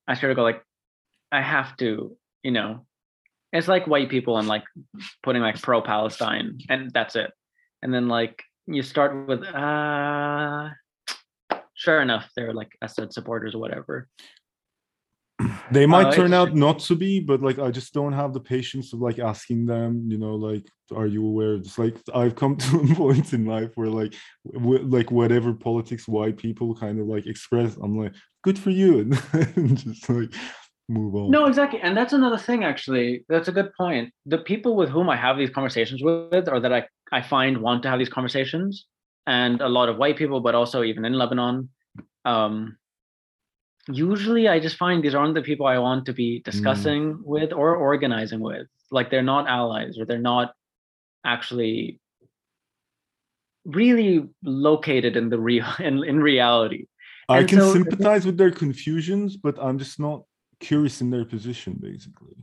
i 0.06 0.14
sort 0.14 0.30
of 0.30 0.36
go 0.36 0.42
like 0.42 0.62
I 1.32 1.40
have 1.40 1.76
to, 1.78 2.16
you 2.42 2.50
know, 2.52 2.86
it's 3.52 3.66
like 3.66 3.86
white 3.86 4.08
people 4.08 4.38
and 4.38 4.46
like 4.46 4.64
putting 5.22 5.42
like 5.42 5.60
pro 5.60 5.80
Palestine 5.80 6.58
and 6.68 6.90
that's 6.92 7.16
it. 7.16 7.32
And 7.82 7.92
then 7.92 8.08
like 8.08 8.42
you 8.66 8.82
start 8.82 9.26
with 9.26 9.42
uh 9.44 10.70
sure 11.74 12.00
enough, 12.00 12.30
they're 12.36 12.54
like 12.54 12.72
Assad 12.82 13.12
supporters 13.12 13.54
or 13.54 13.58
whatever. 13.58 14.08
They 15.70 15.84
might 15.84 16.06
uh, 16.06 16.12
turn 16.12 16.32
out 16.32 16.54
not 16.54 16.78
to 16.80 16.94
be, 16.94 17.20
but 17.20 17.42
like 17.42 17.58
I 17.58 17.70
just 17.70 17.92
don't 17.92 18.12
have 18.12 18.32
the 18.32 18.40
patience 18.40 18.92
of 18.92 19.00
like 19.00 19.18
asking 19.18 19.66
them, 19.66 20.06
you 20.08 20.16
know, 20.16 20.34
like, 20.36 20.64
are 20.94 21.06
you 21.06 21.26
aware? 21.26 21.58
Just 21.58 21.78
like 21.78 21.96
I've 22.14 22.36
come 22.36 22.56
to 22.64 22.80
a 22.80 22.94
point 22.94 23.32
in 23.32 23.44
life 23.44 23.70
where 23.74 23.88
like, 23.88 24.14
w- 24.52 24.86
like 24.86 25.10
whatever 25.10 25.52
politics 25.52 26.06
white 26.06 26.36
people 26.36 26.74
kind 26.74 27.00
of 27.00 27.06
like 27.06 27.26
express, 27.26 27.76
I'm 27.76 27.98
like, 27.98 28.14
good 28.42 28.58
for 28.58 28.70
you, 28.70 29.00
and 29.32 29.76
just 29.76 30.08
like 30.08 30.32
move 30.88 31.14
on. 31.14 31.30
No, 31.30 31.46
exactly. 31.46 31.80
And 31.80 31.96
that's 31.96 32.12
another 32.12 32.38
thing, 32.38 32.64
actually. 32.64 33.24
That's 33.28 33.48
a 33.48 33.52
good 33.52 33.72
point. 33.74 34.12
The 34.26 34.38
people 34.38 34.76
with 34.76 34.90
whom 34.90 35.08
I 35.08 35.16
have 35.16 35.38
these 35.38 35.50
conversations 35.50 36.02
with, 36.02 36.48
or 36.48 36.60
that 36.60 36.72
I, 36.72 36.86
I 37.14 37.22
find 37.22 37.58
want 37.58 37.82
to 37.84 37.90
have 37.90 38.00
these 38.00 38.08
conversations, 38.08 38.86
and 39.26 39.60
a 39.60 39.68
lot 39.68 39.88
of 39.88 39.96
white 39.96 40.16
people, 40.16 40.40
but 40.40 40.54
also 40.54 40.82
even 40.82 41.04
in 41.04 41.12
Lebanon, 41.12 41.68
um, 42.24 42.76
usually 43.88 44.48
I 44.48 44.58
just 44.58 44.76
find 44.76 45.02
these 45.02 45.14
aren't 45.14 45.34
the 45.34 45.42
people 45.42 45.66
I 45.66 45.78
want 45.78 46.06
to 46.06 46.12
be 46.12 46.40
mm. 46.40 46.44
discussing 46.44 47.14
mm. 47.14 47.24
with 47.24 47.52
or 47.52 47.76
organizing 47.76 48.40
with. 48.40 48.66
Like 48.90 49.10
they're 49.10 49.30
not 49.34 49.48
allies 49.48 49.98
or 49.98 50.04
they're 50.04 50.18
not 50.34 50.54
actually 51.24 52.00
really 53.64 54.28
located 54.42 55.16
in 55.16 55.28
the 55.30 55.38
real 55.38 55.66
in, 55.78 56.04
in 56.04 56.20
reality. 56.20 56.86
I 57.28 57.38
and 57.38 57.48
can 57.48 57.58
so, 57.60 57.72
sympathize 57.72 58.26
with 58.26 58.36
their 58.36 58.50
confusions, 58.50 59.36
but 59.36 59.56
I'm 59.60 59.78
just 59.78 59.98
not 59.98 60.24
curious 60.60 61.00
in 61.00 61.10
their 61.10 61.24
position, 61.24 61.78
basically. 61.80 62.34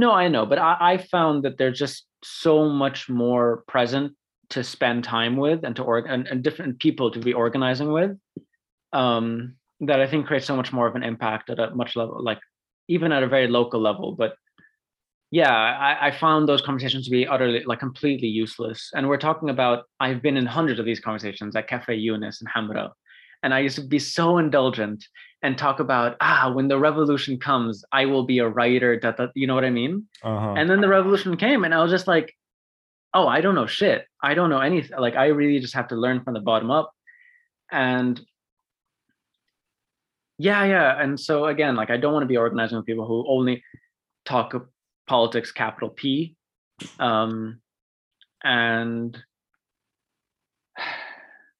No, 0.00 0.12
I 0.12 0.28
know, 0.28 0.46
but 0.46 0.58
I, 0.58 0.76
I 0.92 0.96
found 0.96 1.42
that 1.44 1.58
they're 1.58 1.78
just 1.84 2.06
so 2.24 2.70
much 2.70 3.10
more 3.10 3.64
present 3.68 4.14
to 4.48 4.64
spend 4.64 5.04
time 5.04 5.36
with 5.36 5.60
and 5.62 5.76
to 5.76 5.82
org 5.82 6.06
and, 6.08 6.26
and 6.26 6.42
different 6.42 6.80
people 6.80 7.10
to 7.10 7.20
be 7.20 7.34
organizing 7.34 7.92
with 7.92 8.12
um, 8.94 9.56
that 9.80 10.00
I 10.00 10.06
think 10.06 10.26
creates 10.26 10.46
so 10.46 10.56
much 10.56 10.72
more 10.72 10.86
of 10.86 10.96
an 10.96 11.02
impact 11.02 11.50
at 11.50 11.58
a 11.58 11.74
much 11.74 11.96
level, 11.96 12.24
like 12.30 12.40
even 12.88 13.12
at 13.12 13.22
a 13.22 13.28
very 13.28 13.46
local 13.46 13.80
level. 13.88 14.08
But 14.22 14.32
yeah, 15.30 15.52
I, 15.52 16.08
I 16.08 16.10
found 16.12 16.48
those 16.48 16.62
conversations 16.62 17.04
to 17.04 17.10
be 17.10 17.26
utterly, 17.26 17.62
like 17.66 17.80
completely 17.80 18.28
useless. 18.28 18.90
And 18.94 19.06
we're 19.06 19.18
talking 19.28 19.50
about, 19.50 19.84
I've 20.00 20.22
been 20.22 20.38
in 20.38 20.46
hundreds 20.46 20.80
of 20.80 20.86
these 20.86 21.00
conversations 21.00 21.54
at 21.56 21.68
Cafe 21.68 21.94
Yunus 21.94 22.40
and 22.40 22.50
Hamra. 22.50 22.92
And 23.42 23.54
I 23.54 23.60
used 23.60 23.76
to 23.76 23.82
be 23.82 23.98
so 23.98 24.38
indulgent 24.38 25.04
and 25.42 25.56
talk 25.56 25.80
about 25.80 26.16
ah 26.20 26.50
when 26.52 26.68
the 26.68 26.78
revolution 26.78 27.38
comes 27.38 27.84
i 27.92 28.04
will 28.04 28.24
be 28.24 28.38
a 28.38 28.48
writer 28.48 28.98
that, 29.02 29.18
you 29.34 29.46
know 29.46 29.54
what 29.54 29.64
i 29.64 29.70
mean? 29.70 30.06
Uh-huh. 30.22 30.54
and 30.56 30.68
then 30.68 30.80
the 30.80 30.88
revolution 30.88 31.36
came 31.36 31.64
and 31.64 31.74
i 31.74 31.82
was 31.82 31.90
just 31.90 32.06
like 32.06 32.34
oh 33.14 33.26
i 33.26 33.40
don't 33.40 33.54
know 33.54 33.66
shit. 33.66 34.06
I 34.22 34.34
don't 34.34 34.50
know 34.50 34.60
anything 34.60 34.98
like 34.98 35.16
i 35.16 35.26
really 35.26 35.60
just 35.60 35.74
have 35.74 35.88
to 35.88 35.96
learn 35.96 36.22
from 36.22 36.34
the 36.34 36.40
bottom 36.40 36.70
up. 36.70 36.92
And 37.72 38.20
yeah 40.38 40.64
yeah 40.64 41.02
and 41.02 41.20
so 41.20 41.46
again 41.46 41.76
like 41.76 41.90
i 41.90 41.98
don't 41.98 42.14
want 42.14 42.22
to 42.22 42.34
be 42.34 42.36
organizing 42.38 42.76
with 42.76 42.86
people 42.86 43.06
who 43.06 43.24
only 43.28 43.62
talk 44.24 44.54
politics 45.06 45.52
capital 45.52 45.90
p 45.90 46.34
um 46.98 47.60
and 48.42 49.22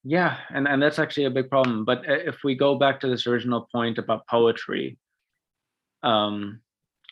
yeah 0.05 0.39
and 0.51 0.67
and 0.67 0.83
that's 0.83 0.99
actually 0.99 1.25
a 1.25 1.31
big 1.31 1.51
problem 1.51 1.85
but 1.85 1.99
uh, 2.09 2.13
if 2.13 2.43
we 2.43 2.55
go 2.55 2.77
back 2.77 3.01
to 3.01 3.09
this 3.09 3.27
original 3.27 3.69
point 3.73 3.99
about 3.99 4.27
poetry 4.27 4.97
um 6.03 6.61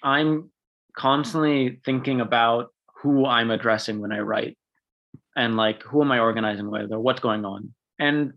i'm 0.02 0.50
constantly 0.96 1.80
thinking 1.84 2.20
about 2.20 2.68
who 3.02 3.26
i'm 3.26 3.50
addressing 3.50 4.00
when 4.00 4.12
i 4.12 4.18
write 4.18 4.56
and 5.36 5.56
like 5.56 5.82
who 5.82 6.02
am 6.02 6.10
i 6.10 6.18
organizing 6.18 6.70
with 6.70 6.90
or 6.90 6.98
what's 6.98 7.20
going 7.20 7.44
on 7.44 7.72
and 7.98 8.32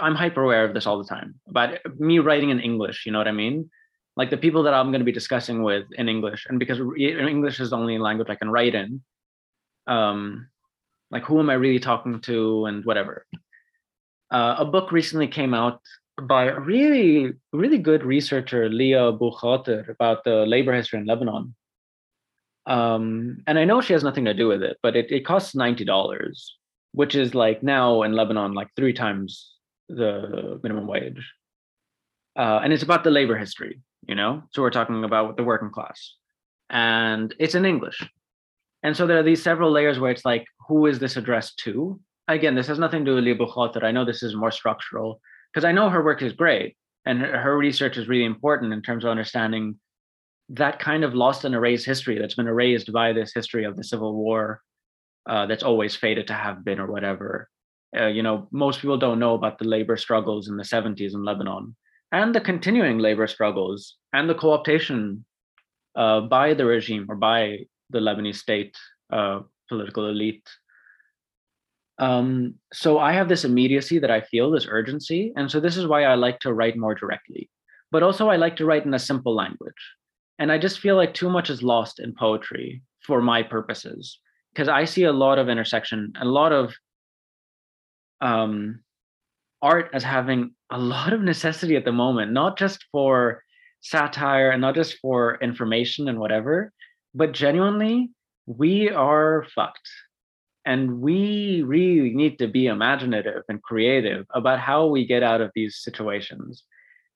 i'm 0.00 0.14
hyper 0.14 0.42
aware 0.42 0.64
of 0.64 0.74
this 0.74 0.86
all 0.86 0.98
the 0.98 1.08
time 1.08 1.34
about 1.48 1.78
me 1.98 2.18
writing 2.18 2.50
in 2.50 2.60
english 2.60 3.04
you 3.04 3.12
know 3.12 3.18
what 3.18 3.28
i 3.28 3.32
mean 3.32 3.70
like 4.16 4.30
the 4.30 4.36
people 4.36 4.62
that 4.62 4.74
i'm 4.74 4.90
going 4.90 5.00
to 5.00 5.04
be 5.04 5.12
discussing 5.12 5.62
with 5.62 5.84
in 5.96 6.08
english 6.08 6.46
and 6.48 6.58
because 6.58 6.78
english 6.98 7.60
is 7.60 7.70
the 7.70 7.76
only 7.76 7.98
language 7.98 8.30
i 8.30 8.34
can 8.34 8.50
write 8.50 8.74
in 8.74 9.02
um 9.86 10.48
like 11.12 11.24
who 11.24 11.38
am 11.38 11.50
I 11.50 11.54
really 11.54 11.78
talking 11.78 12.20
to 12.22 12.64
and 12.64 12.84
whatever. 12.84 13.26
Uh, 14.32 14.56
a 14.58 14.64
book 14.64 14.90
recently 14.90 15.28
came 15.28 15.52
out 15.52 15.80
by 16.22 16.44
a 16.44 16.58
really, 16.58 17.32
really 17.52 17.78
good 17.78 18.02
researcher, 18.02 18.68
Leah 18.68 19.08
Abu 19.08 19.30
about 19.88 20.24
the 20.24 20.46
labor 20.46 20.72
history 20.72 20.98
in 20.98 21.06
Lebanon. 21.06 21.54
Um, 22.66 23.42
and 23.46 23.58
I 23.58 23.64
know 23.64 23.80
she 23.80 23.92
has 23.92 24.02
nothing 24.02 24.24
to 24.24 24.34
do 24.34 24.48
with 24.48 24.62
it, 24.62 24.78
but 24.82 24.96
it, 24.96 25.10
it 25.10 25.26
costs 25.26 25.54
$90, 25.54 26.34
which 26.92 27.14
is 27.14 27.34
like 27.34 27.62
now 27.62 28.02
in 28.02 28.12
Lebanon, 28.12 28.52
like 28.52 28.68
three 28.74 28.94
times 28.94 29.52
the 29.88 30.58
minimum 30.62 30.86
wage. 30.86 31.30
Uh, 32.34 32.60
and 32.64 32.72
it's 32.72 32.82
about 32.82 33.04
the 33.04 33.10
labor 33.10 33.36
history, 33.36 33.80
you 34.08 34.14
know? 34.14 34.42
So 34.54 34.62
we're 34.62 34.70
talking 34.70 35.04
about 35.04 35.36
the 35.36 35.44
working 35.44 35.70
class. 35.70 36.14
And 36.70 37.34
it's 37.38 37.54
in 37.54 37.66
English. 37.66 38.08
And 38.82 38.96
so 38.96 39.06
there 39.06 39.18
are 39.18 39.22
these 39.22 39.42
several 39.42 39.70
layers 39.70 39.98
where 39.98 40.10
it's 40.10 40.24
like, 40.24 40.46
who 40.68 40.86
is 40.86 40.98
this 40.98 41.16
addressed 41.16 41.58
to? 41.64 42.00
Again, 42.28 42.54
this 42.54 42.68
has 42.68 42.78
nothing 42.78 43.04
to 43.04 43.10
do 43.10 43.14
with 43.16 43.26
Abu 43.26 43.46
Khater. 43.50 43.82
I 43.84 43.92
know 43.92 44.04
this 44.04 44.22
is 44.22 44.34
more 44.34 44.50
structural 44.50 45.20
because 45.52 45.64
I 45.64 45.72
know 45.72 45.90
her 45.90 46.04
work 46.04 46.22
is 46.22 46.32
great 46.32 46.76
and 47.04 47.20
her, 47.20 47.40
her 47.40 47.58
research 47.58 47.96
is 47.96 48.08
really 48.08 48.24
important 48.24 48.72
in 48.72 48.82
terms 48.82 49.04
of 49.04 49.10
understanding 49.10 49.76
that 50.48 50.78
kind 50.78 51.04
of 51.04 51.14
lost 51.14 51.44
and 51.44 51.54
erased 51.54 51.86
history 51.86 52.18
that's 52.18 52.34
been 52.34 52.46
erased 52.46 52.92
by 52.92 53.12
this 53.12 53.32
history 53.34 53.64
of 53.64 53.76
the 53.76 53.84
civil 53.84 54.14
war 54.14 54.60
uh, 55.28 55.46
that's 55.46 55.62
always 55.62 55.96
fated 55.96 56.26
to 56.26 56.34
have 56.34 56.64
been 56.64 56.78
or 56.78 56.90
whatever 56.90 57.48
uh, 57.96 58.06
you 58.06 58.22
know 58.22 58.48
most 58.50 58.80
people 58.80 58.98
don't 58.98 59.18
know 59.18 59.34
about 59.34 59.58
the 59.58 59.64
labor 59.64 59.96
struggles 59.96 60.48
in 60.48 60.56
the 60.56 60.62
70s 60.62 61.14
in 61.14 61.24
lebanon 61.24 61.74
and 62.10 62.34
the 62.34 62.40
continuing 62.40 62.98
labor 62.98 63.26
struggles 63.26 63.96
and 64.12 64.28
the 64.28 64.34
co-optation 64.34 65.20
uh, 65.96 66.20
by 66.20 66.54
the 66.54 66.64
regime 66.64 67.06
or 67.08 67.16
by 67.16 67.58
the 67.90 67.98
lebanese 67.98 68.36
state 68.36 68.76
uh, 69.12 69.40
political 69.68 70.08
elite 70.08 70.48
um, 71.98 72.54
so 72.72 72.98
i 72.98 73.12
have 73.12 73.28
this 73.28 73.44
immediacy 73.44 73.98
that 73.98 74.10
i 74.10 74.20
feel 74.20 74.50
this 74.50 74.66
urgency 74.68 75.32
and 75.36 75.50
so 75.50 75.60
this 75.60 75.76
is 75.76 75.86
why 75.86 76.04
i 76.04 76.14
like 76.14 76.38
to 76.40 76.52
write 76.52 76.76
more 76.76 76.94
directly. 76.94 77.50
But 77.90 78.02
also 78.02 78.28
i 78.30 78.36
like 78.36 78.56
to 78.56 78.64
write 78.64 78.86
in 78.86 78.94
a 78.94 78.98
simple 78.98 79.34
language 79.34 79.82
and 80.38 80.50
i 80.50 80.58
just 80.58 80.80
feel 80.80 80.96
like 80.96 81.12
too 81.12 81.28
much 81.28 81.50
is 81.50 81.62
lost 81.62 82.00
in 82.00 82.14
poetry 82.14 82.82
for 83.00 83.20
my 83.20 83.42
purposes 83.42 84.18
because 84.52 84.68
i 84.68 84.84
see 84.84 85.04
a 85.04 85.12
lot 85.12 85.38
of 85.38 85.48
intersection 85.48 86.12
a 86.20 86.24
lot 86.24 86.52
of 86.52 86.74
um, 88.20 88.80
art 89.60 89.90
as 89.92 90.04
having 90.04 90.54
a 90.70 90.78
lot 90.78 91.12
of 91.12 91.20
necessity 91.20 91.76
at 91.76 91.84
the 91.84 91.92
moment 91.92 92.32
not 92.32 92.56
just 92.56 92.84
for 92.92 93.42
satire 93.80 94.50
and 94.50 94.60
not 94.60 94.74
just 94.74 94.98
for 95.00 95.38
information 95.42 96.08
and 96.08 96.18
whatever 96.18 96.72
but 97.14 97.32
genuinely 97.32 98.10
we 98.46 98.88
are 98.90 99.44
fucked 99.54 99.88
and 100.64 101.00
we 101.00 101.62
really 101.62 102.14
need 102.14 102.38
to 102.38 102.46
be 102.46 102.66
imaginative 102.66 103.42
and 103.48 103.62
creative 103.62 104.26
about 104.30 104.60
how 104.60 104.86
we 104.86 105.06
get 105.06 105.22
out 105.22 105.40
of 105.40 105.50
these 105.54 105.78
situations 105.78 106.64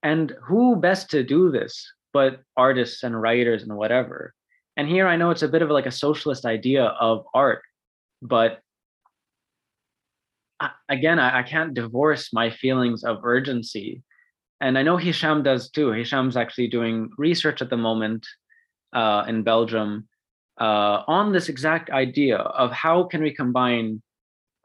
and 0.02 0.34
who 0.42 0.76
best 0.76 1.10
to 1.10 1.22
do 1.22 1.50
this 1.50 1.86
but 2.12 2.40
artists 2.56 3.02
and 3.02 3.20
writers 3.20 3.62
and 3.62 3.76
whatever. 3.76 4.32
And 4.78 4.88
here 4.88 5.06
I 5.06 5.16
know 5.16 5.30
it's 5.30 5.42
a 5.42 5.48
bit 5.48 5.60
of 5.60 5.68
like 5.68 5.84
a 5.84 5.90
socialist 5.90 6.46
idea 6.46 6.84
of 6.84 7.26
art, 7.34 7.60
but 8.22 8.60
I, 10.58 10.70
again, 10.88 11.18
I, 11.18 11.40
I 11.40 11.42
can't 11.42 11.74
divorce 11.74 12.32
my 12.32 12.48
feelings 12.48 13.04
of 13.04 13.22
urgency. 13.22 14.02
And 14.62 14.78
I 14.78 14.82
know 14.82 14.96
Hisham 14.96 15.42
does 15.42 15.68
too. 15.68 15.92
Hisham's 15.92 16.38
actually 16.38 16.68
doing 16.68 17.10
research 17.18 17.60
at 17.60 17.68
the 17.68 17.76
moment 17.76 18.26
uh, 18.94 19.24
in 19.28 19.42
Belgium 19.42 20.08
uh, 20.60 21.02
on 21.06 21.32
this 21.32 21.48
exact 21.48 21.90
idea 21.90 22.38
of 22.38 22.70
how 22.72 23.04
can 23.04 23.22
we 23.22 23.34
combine 23.34 24.02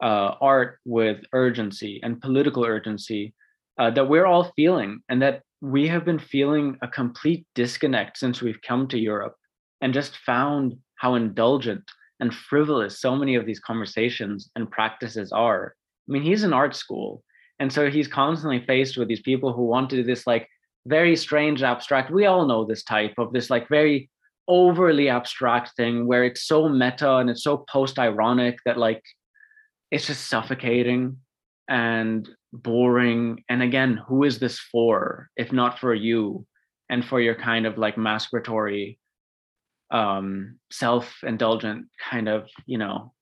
uh, 0.02 0.34
art 0.40 0.78
with 0.84 1.20
urgency 1.32 2.00
and 2.02 2.20
political 2.20 2.64
urgency 2.64 3.34
uh, 3.78 3.90
that 3.90 4.08
we're 4.08 4.26
all 4.26 4.52
feeling 4.56 5.00
and 5.08 5.22
that 5.22 5.42
we 5.60 5.86
have 5.86 6.04
been 6.04 6.18
feeling 6.18 6.76
a 6.82 6.88
complete 6.88 7.46
disconnect 7.54 8.18
since 8.18 8.42
we've 8.42 8.60
come 8.66 8.88
to 8.88 8.98
Europe 8.98 9.36
and 9.80 9.94
just 9.94 10.16
found 10.18 10.74
how 10.96 11.14
indulgent 11.14 11.84
and 12.20 12.34
frivolous 12.34 13.00
so 13.00 13.14
many 13.16 13.34
of 13.34 13.46
these 13.46 13.60
conversations 13.60 14.50
and 14.56 14.70
practices 14.70 15.32
are. 15.32 15.74
I 16.08 16.12
mean, 16.12 16.22
he's 16.22 16.44
in 16.44 16.52
art 16.52 16.74
school. 16.74 17.22
And 17.58 17.72
so 17.72 17.90
he's 17.90 18.08
constantly 18.08 18.64
faced 18.66 18.96
with 18.96 19.08
these 19.08 19.22
people 19.22 19.52
who 19.52 19.64
want 19.64 19.90
to 19.90 19.96
do 19.96 20.02
this 20.02 20.26
like 20.26 20.48
very 20.86 21.14
strange 21.14 21.62
abstract. 21.62 22.10
We 22.10 22.26
all 22.26 22.46
know 22.46 22.64
this 22.64 22.82
type 22.82 23.14
of 23.18 23.32
this 23.32 23.50
like 23.50 23.68
very 23.68 24.10
overly 24.48 25.08
abstract 25.08 25.72
thing 25.76 26.06
where 26.06 26.24
it's 26.24 26.46
so 26.46 26.68
meta 26.68 27.16
and 27.16 27.30
it's 27.30 27.44
so 27.44 27.58
post 27.58 27.98
ironic 27.98 28.58
that 28.64 28.78
like 28.78 29.02
it's 29.90 30.06
just 30.06 30.28
suffocating 30.28 31.18
and 31.68 32.28
boring. 32.52 33.44
And 33.48 33.62
again 33.62 33.96
who 33.96 34.24
is 34.24 34.38
this 34.38 34.58
for 34.58 35.28
if 35.36 35.52
not 35.52 35.78
for 35.78 35.94
you 35.94 36.46
and 36.90 37.04
for 37.04 37.20
your 37.20 37.34
kind 37.34 37.66
of 37.66 37.78
like 37.78 37.96
masturbatory 37.96 38.98
um 39.90 40.58
self-indulgent 40.70 41.86
kind 42.10 42.28
of 42.28 42.48
you 42.66 42.78
know 42.78 43.12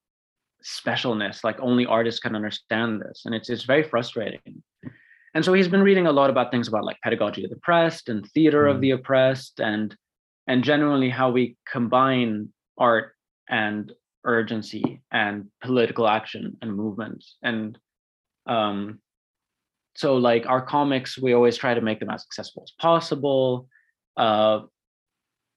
specialness? 0.65 1.45
Like 1.45 1.61
only 1.61 1.87
artists 1.87 2.21
can 2.21 2.35
understand 2.35 3.03
this 3.03 3.23
and 3.25 3.35
it's 3.35 3.51
it's 3.51 3.65
very 3.65 3.83
frustrating. 3.83 4.63
And 5.35 5.45
so 5.45 5.53
he's 5.53 5.69
been 5.69 5.83
reading 5.83 6.07
a 6.07 6.13
lot 6.13 6.31
about 6.31 6.51
things 6.51 6.67
about 6.67 6.85
like 6.85 6.97
pedagogy 7.05 7.45
of 7.45 7.51
the 7.51 7.57
oppressed 7.57 8.09
and 8.09 8.27
theater 8.33 8.65
mm. 8.65 8.71
of 8.73 8.81
the 8.81 8.91
oppressed 8.93 9.61
and 9.61 9.95
and 10.47 10.65
generally 10.65 11.09
how 11.09 11.31
we 11.31 11.57
combine 11.71 12.49
art 12.79 13.15
and 13.49 13.93
urgency 14.25 15.01
and 15.11 15.47
political 15.63 16.07
action 16.07 16.57
and 16.61 16.75
movement 16.75 17.25
and 17.43 17.79
um 18.47 18.99
so 19.95 20.17
like 20.17 20.47
our 20.47 20.61
comics 20.61 21.19
we 21.19 21.33
always 21.33 21.57
try 21.57 21.73
to 21.73 21.81
make 21.81 22.01
them 22.01 22.11
as 22.11 22.25
accessible 22.25 22.63
as 22.63 22.73
possible 22.79 23.67
uh 24.17 24.61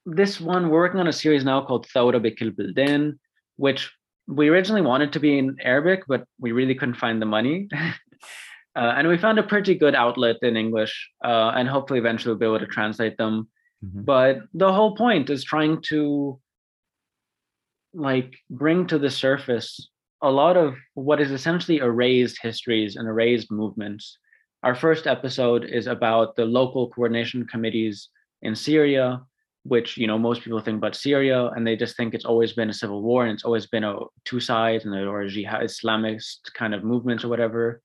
this 0.05 0.39
one 0.39 0.69
we're 0.69 0.79
working 0.79 0.99
on 0.99 1.07
a 1.07 1.13
series 1.13 1.43
now 1.43 1.63
called 1.63 1.87
Thawra 1.87 2.19
Bikil 2.19 2.55
Bilden, 2.55 3.19
which 3.55 3.91
we 4.27 4.49
originally 4.49 4.81
wanted 4.81 5.13
to 5.13 5.19
be 5.19 5.37
in 5.37 5.57
Arabic, 5.61 6.03
but 6.07 6.25
we 6.39 6.51
really 6.51 6.75
couldn't 6.75 6.95
find 6.95 7.21
the 7.21 7.25
money. 7.25 7.69
uh, 8.75 8.93
and 8.97 9.07
we 9.07 9.17
found 9.17 9.39
a 9.39 9.43
pretty 9.43 9.75
good 9.75 9.95
outlet 9.95 10.37
in 10.41 10.57
English, 10.57 11.09
uh, 11.23 11.51
and 11.55 11.67
hopefully 11.67 11.99
eventually 11.99 12.31
we'll 12.31 12.39
be 12.39 12.45
able 12.45 12.65
to 12.65 12.71
translate 12.71 13.17
them. 13.17 13.47
Mm-hmm. 13.83 14.03
But 14.03 14.37
the 14.53 14.71
whole 14.71 14.95
point 14.95 15.29
is 15.29 15.43
trying 15.43 15.81
to 15.89 16.39
like 17.93 18.33
bring 18.49 18.87
to 18.87 18.97
the 18.97 19.09
surface 19.09 19.89
a 20.21 20.31
lot 20.31 20.55
of 20.55 20.75
what 20.93 21.19
is 21.21 21.31
essentially 21.31 21.77
erased 21.77 22.39
histories 22.41 22.95
and 22.95 23.07
erased 23.07 23.51
movements 23.51 24.17
our 24.63 24.75
first 24.75 25.07
episode 25.07 25.65
is 25.65 25.87
about 25.87 26.37
the 26.37 26.45
local 26.45 26.89
coordination 26.89 27.45
committees 27.45 28.09
in 28.41 28.55
Syria, 28.55 29.21
which 29.63 29.97
you 29.97 30.07
know 30.07 30.17
most 30.17 30.41
people 30.41 30.61
think 30.61 30.77
about 30.77 30.95
Syria 30.95 31.47
and 31.47 31.67
they 31.67 31.75
just 31.75 31.97
think 31.97 32.13
it's 32.13 32.25
always 32.25 32.53
been 32.53 32.69
a 32.69 32.73
civil 32.73 33.01
war 33.03 33.25
and 33.25 33.33
it's 33.33 33.43
always 33.43 33.67
been 33.67 33.83
a 33.83 33.99
two 34.23 34.39
sides 34.39 34.85
and 34.85 34.95
or 34.95 35.27
jihad 35.27 35.63
Islamist 35.63 36.53
kind 36.53 36.73
of 36.73 36.83
movements 36.83 37.25
or 37.25 37.27
whatever. 37.27 37.81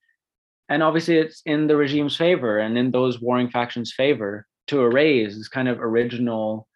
And 0.69 0.83
obviously 0.83 1.17
it's 1.19 1.43
in 1.47 1.67
the 1.67 1.77
regime's 1.77 2.17
favor 2.17 2.59
and 2.59 2.79
in 2.79 2.91
those 2.93 3.21
warring 3.21 3.51
factions' 3.51 3.93
favor 3.93 4.47
to 4.69 4.81
erase 4.83 5.37
this 5.37 5.49
kind 5.49 5.69
of 5.69 5.81
original 5.81 6.69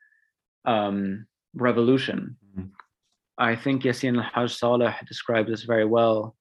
um, 0.65 1.27
revolution. 1.55 2.37
Mm-hmm. 2.51 2.69
I 3.39 3.57
think 3.57 3.83
Yassin 3.83 4.17
al-Haj 4.17 4.55
Saleh 4.55 4.95
describes 5.07 5.49
this 5.49 5.63
very 5.63 5.85
well 5.85 6.37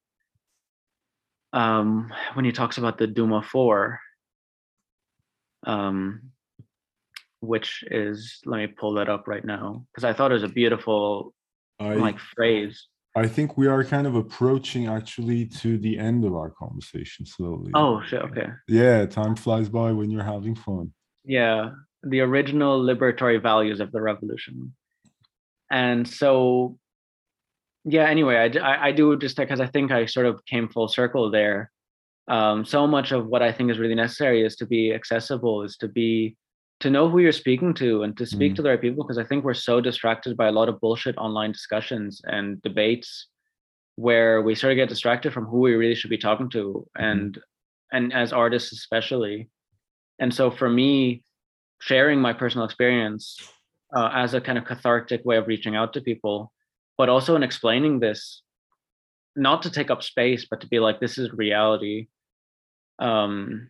um, 1.54 2.12
when 2.34 2.45
he 2.45 2.52
talks 2.52 2.78
about 2.78 2.97
the 2.97 3.08
Douma 3.08 3.43
Four, 3.43 3.99
um, 5.66 6.32
which 7.41 7.84
is 7.88 8.39
let 8.45 8.58
me 8.58 8.68
pull 8.68 8.93
that 8.93 9.10
up 9.10 9.28
right 9.28 9.43
now 9.43 9.86
because 9.91 10.04
I 10.04 10.14
thought 10.14 10.32
it 10.32 10.36
was 10.36 10.43
a 10.43 10.49
beautiful 10.49 11.34
I, 11.80 11.95
like 11.95 12.20
phrase. 12.20 12.88
I 13.16 13.28
think 13.28 13.58
we 13.58 13.68
are 13.68 13.84
kind 13.84 14.08
of 14.08 14.16
approaching 14.16 14.88
actually 14.88 15.45
to 15.47 15.78
the 15.78 15.99
end 15.99 16.24
of 16.24 16.34
our 16.34 16.49
conversation 16.49 17.26
slowly. 17.26 17.72
Oh 17.74 18.02
shit! 18.08 18.22
Okay. 18.22 18.47
Yeah, 18.70 19.06
time 19.06 19.36
flies 19.36 19.68
by 19.68 19.91
when 19.91 20.10
you're 20.10 20.24
having 20.24 20.56
fun. 20.56 20.93
Yeah, 21.24 21.72
the 22.03 22.22
original 22.22 22.82
liberatory 22.82 23.41
values 23.41 23.80
of 23.80 23.91
the 23.91 24.01
revolution, 24.01 24.74
and 25.69 26.07
so 26.07 26.78
yeah 27.86 28.07
anyway 28.07 28.51
i, 28.59 28.88
I, 28.88 28.91
do 28.91 29.17
just 29.17 29.38
because 29.38 29.59
i 29.59 29.65
think 29.65 29.91
i 29.91 30.05
sort 30.05 30.26
of 30.26 30.45
came 30.45 30.69
full 30.69 30.88
circle 30.88 31.32
there 31.32 31.72
um, 32.28 32.63
so 32.63 32.86
much 32.86 33.11
of 33.11 33.28
what 33.28 33.41
i 33.41 33.51
think 33.51 33.72
is 33.72 33.80
really 33.80 33.95
necessary 33.95 34.45
is 34.45 34.55
to 34.57 34.65
be 34.65 34.93
accessible 34.93 35.63
is 35.63 35.78
to 35.78 35.88
be 35.88 36.36
to 36.80 36.89
know 36.89 37.09
who 37.09 37.19
you're 37.19 37.32
speaking 37.32 37.74
to 37.76 38.03
and 38.03 38.17
to 38.17 38.26
speak 38.26 38.53
mm. 38.53 38.55
to 38.55 38.61
the 38.61 38.69
right 38.69 38.82
people 38.82 39.03
because 39.03 39.17
i 39.17 39.24
think 39.24 39.43
we're 39.43 39.53
so 39.53 39.82
distracted 39.82 40.38
by 40.38 40.47
a 40.47 40.51
lot 40.51 40.69
of 40.69 40.80
bullshit 40.80 41.17
online 41.17 41.51
discussions 41.51 42.22
and 42.26 42.61
debates 42.61 43.28
where 43.95 44.41
we 44.41 44.55
sort 44.55 44.72
of 44.72 44.78
get 44.78 44.89
distracted 44.89 45.34
from 45.34 45.45
who 45.45 45.59
we 45.59 45.74
really 45.74 45.95
should 45.95 46.09
be 46.09 46.17
talking 46.17 46.49
to 46.49 46.86
mm-hmm. 46.97 47.03
and 47.03 47.36
mm. 47.36 47.41
and 47.91 48.13
as 48.13 48.32
artists 48.32 48.72
especially 48.72 49.49
and 50.22 50.34
so 50.34 50.49
for 50.49 50.69
me 50.69 51.24
sharing 51.82 52.22
my 52.22 52.32
personal 52.32 52.65
experience 52.65 53.38
uh, 53.93 54.09
as 54.13 54.34
a 54.34 54.39
kind 54.39 54.57
of 54.57 54.63
cathartic 54.63 55.26
way 55.26 55.36
of 55.36 55.47
reaching 55.47 55.76
out 55.76 55.91
to 55.91 55.99
people 55.99 56.53
but 56.97 57.09
also 57.09 57.36
in 57.36 57.43
explaining 57.43 57.99
this 57.99 58.43
not 59.36 59.61
to 59.63 59.72
take 59.72 59.89
up 59.89 60.03
space, 60.03 60.45
but 60.49 60.61
to 60.61 60.67
be 60.67 60.80
like, 60.80 60.99
this 60.99 61.17
is 61.17 61.32
reality. 61.32 62.07
Um, 62.99 63.69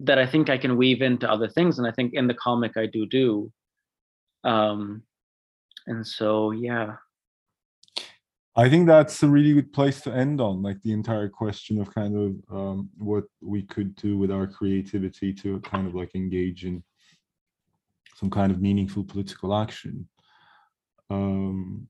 that 0.00 0.18
I 0.18 0.26
think 0.26 0.50
I 0.50 0.58
can 0.58 0.76
weave 0.76 1.02
into 1.02 1.30
other 1.30 1.48
things, 1.48 1.78
and 1.78 1.86
I 1.86 1.90
think 1.90 2.14
in 2.14 2.26
the 2.26 2.34
comic 2.34 2.76
I 2.76 2.86
do 2.86 3.06
do. 3.06 3.52
Um, 4.44 5.02
and 5.86 6.06
so 6.06 6.50
yeah, 6.50 6.96
I 8.58 8.70
think 8.70 8.86
that's 8.86 9.22
a 9.22 9.28
really 9.28 9.52
good 9.52 9.72
place 9.72 10.00
to 10.02 10.14
end 10.14 10.40
on, 10.40 10.62
like 10.62 10.82
the 10.82 10.92
entire 10.92 11.28
question 11.28 11.78
of 11.78 11.94
kind 11.94 12.16
of 12.16 12.56
um, 12.56 12.88
what 12.96 13.24
we 13.42 13.62
could 13.62 13.94
do 13.96 14.16
with 14.16 14.30
our 14.30 14.46
creativity 14.46 15.34
to 15.34 15.60
kind 15.60 15.86
of 15.86 15.94
like 15.94 16.14
engage 16.14 16.64
in 16.64 16.82
some 18.14 18.30
kind 18.30 18.50
of 18.50 18.62
meaningful 18.62 19.04
political 19.04 19.54
action. 19.54 20.08
Um, 21.10 21.88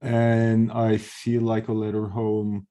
and 0.00 0.72
I 0.72 0.96
feel 0.96 1.42
like 1.42 1.68
a 1.68 1.74
letter 1.74 2.08
home 2.08 2.66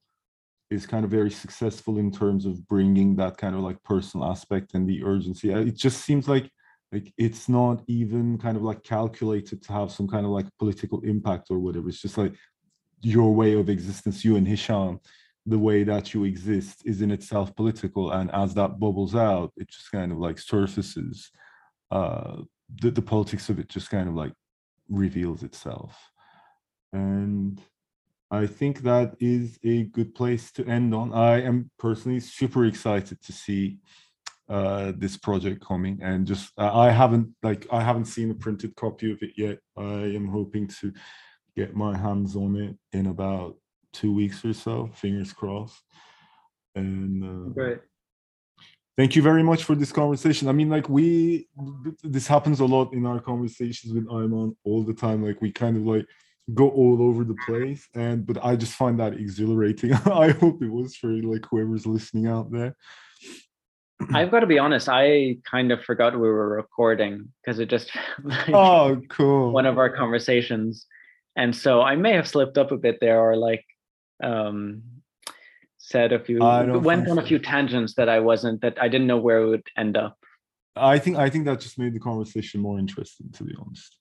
is 0.72 0.88
kind 0.88 1.06
of 1.06 1.12
very 1.12 1.30
successful 1.30 2.00
in 2.00 2.12
terms 2.12 2.48
of 2.48 2.68
bringing 2.68 3.16
that 3.18 3.38
kind 3.38 3.56
of 3.56 3.62
like 3.62 3.84
personal 3.84 4.26
aspect 4.26 4.74
and 4.74 4.90
the 4.90 5.04
urgency. 5.04 5.54
Uh, 5.54 5.60
it 5.60 5.76
just 5.76 6.04
seems 6.04 6.28
like 6.28 6.50
like 6.92 7.14
it's 7.18 7.48
not 7.48 7.84
even 7.88 8.38
kind 8.38 8.58
of 8.58 8.64
like 8.64 8.84
calculated 8.84 9.62
to 9.64 9.72
have 9.72 9.92
some 9.92 10.08
kind 10.08 10.26
of 10.26 10.32
like 10.32 10.46
political 10.60 11.00
impact 11.02 11.48
or 11.50 11.60
whatever. 11.60 11.88
It's 11.88 12.02
just 12.02 12.18
like 12.18 12.34
your 13.02 13.34
way 13.34 13.54
of 13.54 13.70
existence, 13.70 14.24
you 14.24 14.36
and 14.36 14.48
Hisham, 14.48 15.00
the 15.46 15.60
way 15.60 15.84
that 15.84 16.14
you 16.14 16.24
exist 16.24 16.84
is 16.86 17.02
in 17.02 17.12
itself 17.12 17.56
political. 17.56 18.12
And 18.12 18.32
as 18.32 18.54
that 18.56 18.80
bubbles 18.80 19.16
out, 19.16 19.52
it 19.58 19.70
just 19.70 19.92
kind 19.92 20.12
of 20.12 20.20
like 20.20 20.40
surfaces. 20.40 21.32
Uh, 21.90 22.42
the, 22.82 22.92
the 22.92 23.02
politics 23.02 23.50
of 23.50 23.60
it 23.60 23.68
just 23.68 23.90
kind 23.90 24.08
of 24.08 24.16
like 24.16 24.34
reveals 24.90 25.44
itself. 25.44 25.98
And 26.94 27.60
I 28.30 28.48
think 28.48 28.84
that 28.84 29.16
is 29.20 29.58
a 29.64 29.84
good 29.84 30.14
place 30.16 30.52
to 30.54 30.66
end 30.66 30.94
on. 30.94 31.14
I 31.14 31.42
am 31.42 31.72
personally 31.80 32.20
super 32.20 32.66
excited 32.66 33.22
to 33.24 33.34
see 33.34 33.80
uh, 34.48 34.92
this 34.98 35.18
project 35.18 35.66
coming 35.66 35.98
and 36.02 36.28
just 36.28 36.52
I 36.58 36.92
haven't 36.92 37.30
like 37.42 37.68
I 37.72 37.82
haven't 37.82 38.06
seen 38.06 38.32
a 38.32 38.36
printed 38.36 38.76
copy 38.76 39.12
of 39.12 39.22
it 39.22 39.32
yet. 39.38 39.60
I 39.78 40.14
am 40.18 40.28
hoping 40.28 40.68
to 40.80 40.92
get 41.56 41.76
my 41.76 41.98
hands 41.98 42.36
on 42.36 42.56
it 42.56 42.76
in 42.98 43.08
about 43.08 43.58
two 43.94 44.14
weeks 44.14 44.44
or 44.46 44.54
so. 44.54 44.90
Fingers 44.94 45.34
crossed. 45.34 45.82
And 46.76 47.24
uh, 47.24 47.50
great. 47.54 47.80
Thank 48.98 49.16
you 49.16 49.22
very 49.22 49.44
much 49.44 49.64
for 49.64 49.74
this 49.74 49.92
conversation. 49.92 50.48
I 50.48 50.52
mean, 50.52 50.70
like 50.70 50.90
we, 50.90 51.48
this 52.04 52.28
happens 52.28 52.60
a 52.60 52.66
lot 52.66 52.94
in 52.94 53.06
our 53.06 53.20
conversations 53.20 53.94
with 53.94 54.08
Ayman 54.08 54.56
all 54.64 54.84
the 54.84 54.94
time. 54.94 55.24
Like 55.24 55.42
we 55.42 55.52
kind 55.52 55.78
of 55.78 55.84
like 55.84 56.06
go 56.54 56.70
all 56.70 57.02
over 57.02 57.24
the 57.24 57.38
place, 57.46 57.88
and 57.96 58.26
but 58.26 58.44
I 58.44 58.56
just 58.56 58.74
find 58.74 59.00
that 59.00 59.14
exhilarating. 59.14 59.94
I 60.06 60.32
hope 60.32 60.62
it 60.62 60.72
was 60.72 60.96
for 60.96 61.08
like 61.08 61.46
whoever's 61.50 61.86
listening 61.86 62.28
out 62.28 62.52
there. 62.52 62.76
I've 64.14 64.32
got 64.32 64.42
to 64.42 64.48
be 64.48 64.60
honest. 64.60 64.90
I 64.90 65.38
kind 65.50 65.72
of 65.72 65.84
forgot 65.84 66.14
we 66.14 66.20
were 66.20 66.50
recording 66.50 67.30
because 67.44 67.60
it 67.60 67.70
just 67.70 67.92
like 68.24 68.50
oh 68.50 69.02
cool 69.10 69.52
one 69.52 69.66
of 69.66 69.78
our 69.78 69.90
conversations 69.90 70.86
and 71.36 71.56
so 71.56 71.82
I 71.82 71.96
may 71.96 72.14
have 72.14 72.28
slipped 72.28 72.58
up 72.58 72.72
a 72.72 72.78
bit 72.78 73.00
there, 73.00 73.20
or 73.20 73.36
like 73.36 73.66
um, 74.24 74.84
said 75.78 76.12
a 76.12 76.20
few, 76.20 76.40
went 76.40 77.08
on 77.10 77.18
so. 77.18 77.22
a 77.22 77.26
few 77.26 77.40
tangents 77.40 77.96
that 77.96 78.10
I 78.10 78.20
wasn't, 78.20 78.62
that 78.62 78.82
I 78.82 78.88
didn't 78.88 79.08
know 79.08 79.18
where 79.18 79.42
it 79.42 79.48
would 79.48 79.68
end 79.78 79.98
up. 79.98 80.18
I 80.76 81.00
think 81.00 81.18
I 81.18 81.30
think 81.30 81.46
that 81.46 81.60
just 81.60 81.78
made 81.78 81.94
the 81.94 82.00
conversation 82.00 82.62
more 82.62 82.80
interesting, 82.80 83.30
to 83.34 83.44
be 83.44 83.54
honest. 83.60 83.98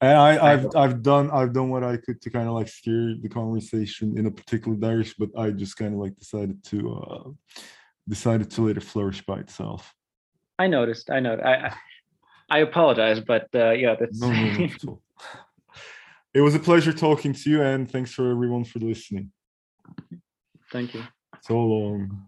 And 0.00 0.18
I, 0.18 0.52
I've 0.52 0.76
I've 0.76 1.02
done 1.02 1.30
I've 1.30 1.54
done 1.54 1.70
what 1.70 1.82
I 1.82 1.96
could 1.96 2.20
to 2.22 2.30
kind 2.30 2.48
of 2.48 2.54
like 2.54 2.68
steer 2.68 3.16
the 3.20 3.30
conversation 3.30 4.18
in 4.18 4.26
a 4.26 4.30
particular 4.30 4.76
direction, 4.76 5.14
but 5.18 5.40
I 5.40 5.50
just 5.50 5.76
kind 5.76 5.94
of 5.94 6.00
like 6.00 6.16
decided 6.16 6.62
to 6.64 6.92
uh 6.92 7.30
decided 8.06 8.50
to 8.50 8.66
let 8.66 8.76
it 8.76 8.82
flourish 8.82 9.24
by 9.24 9.38
itself. 9.38 9.94
I 10.58 10.66
noticed. 10.66 11.10
I 11.10 11.20
know. 11.20 11.36
I 11.42 11.74
I 12.50 12.58
apologize, 12.58 13.20
but 13.20 13.48
uh, 13.54 13.70
yeah, 13.70 13.96
that's. 13.98 14.20
No, 14.20 14.30
no, 14.30 14.68
no, 14.84 15.00
it 16.36 16.42
was 16.42 16.54
a 16.54 16.58
pleasure 16.58 16.92
talking 16.92 17.32
to 17.32 17.48
you, 17.48 17.62
and 17.62 17.90
thanks 17.90 18.12
for 18.12 18.30
everyone 18.30 18.62
for 18.62 18.78
listening. 18.78 19.32
Thank 20.70 20.92
you. 20.92 21.02
So 21.40 21.58
long. 21.58 22.26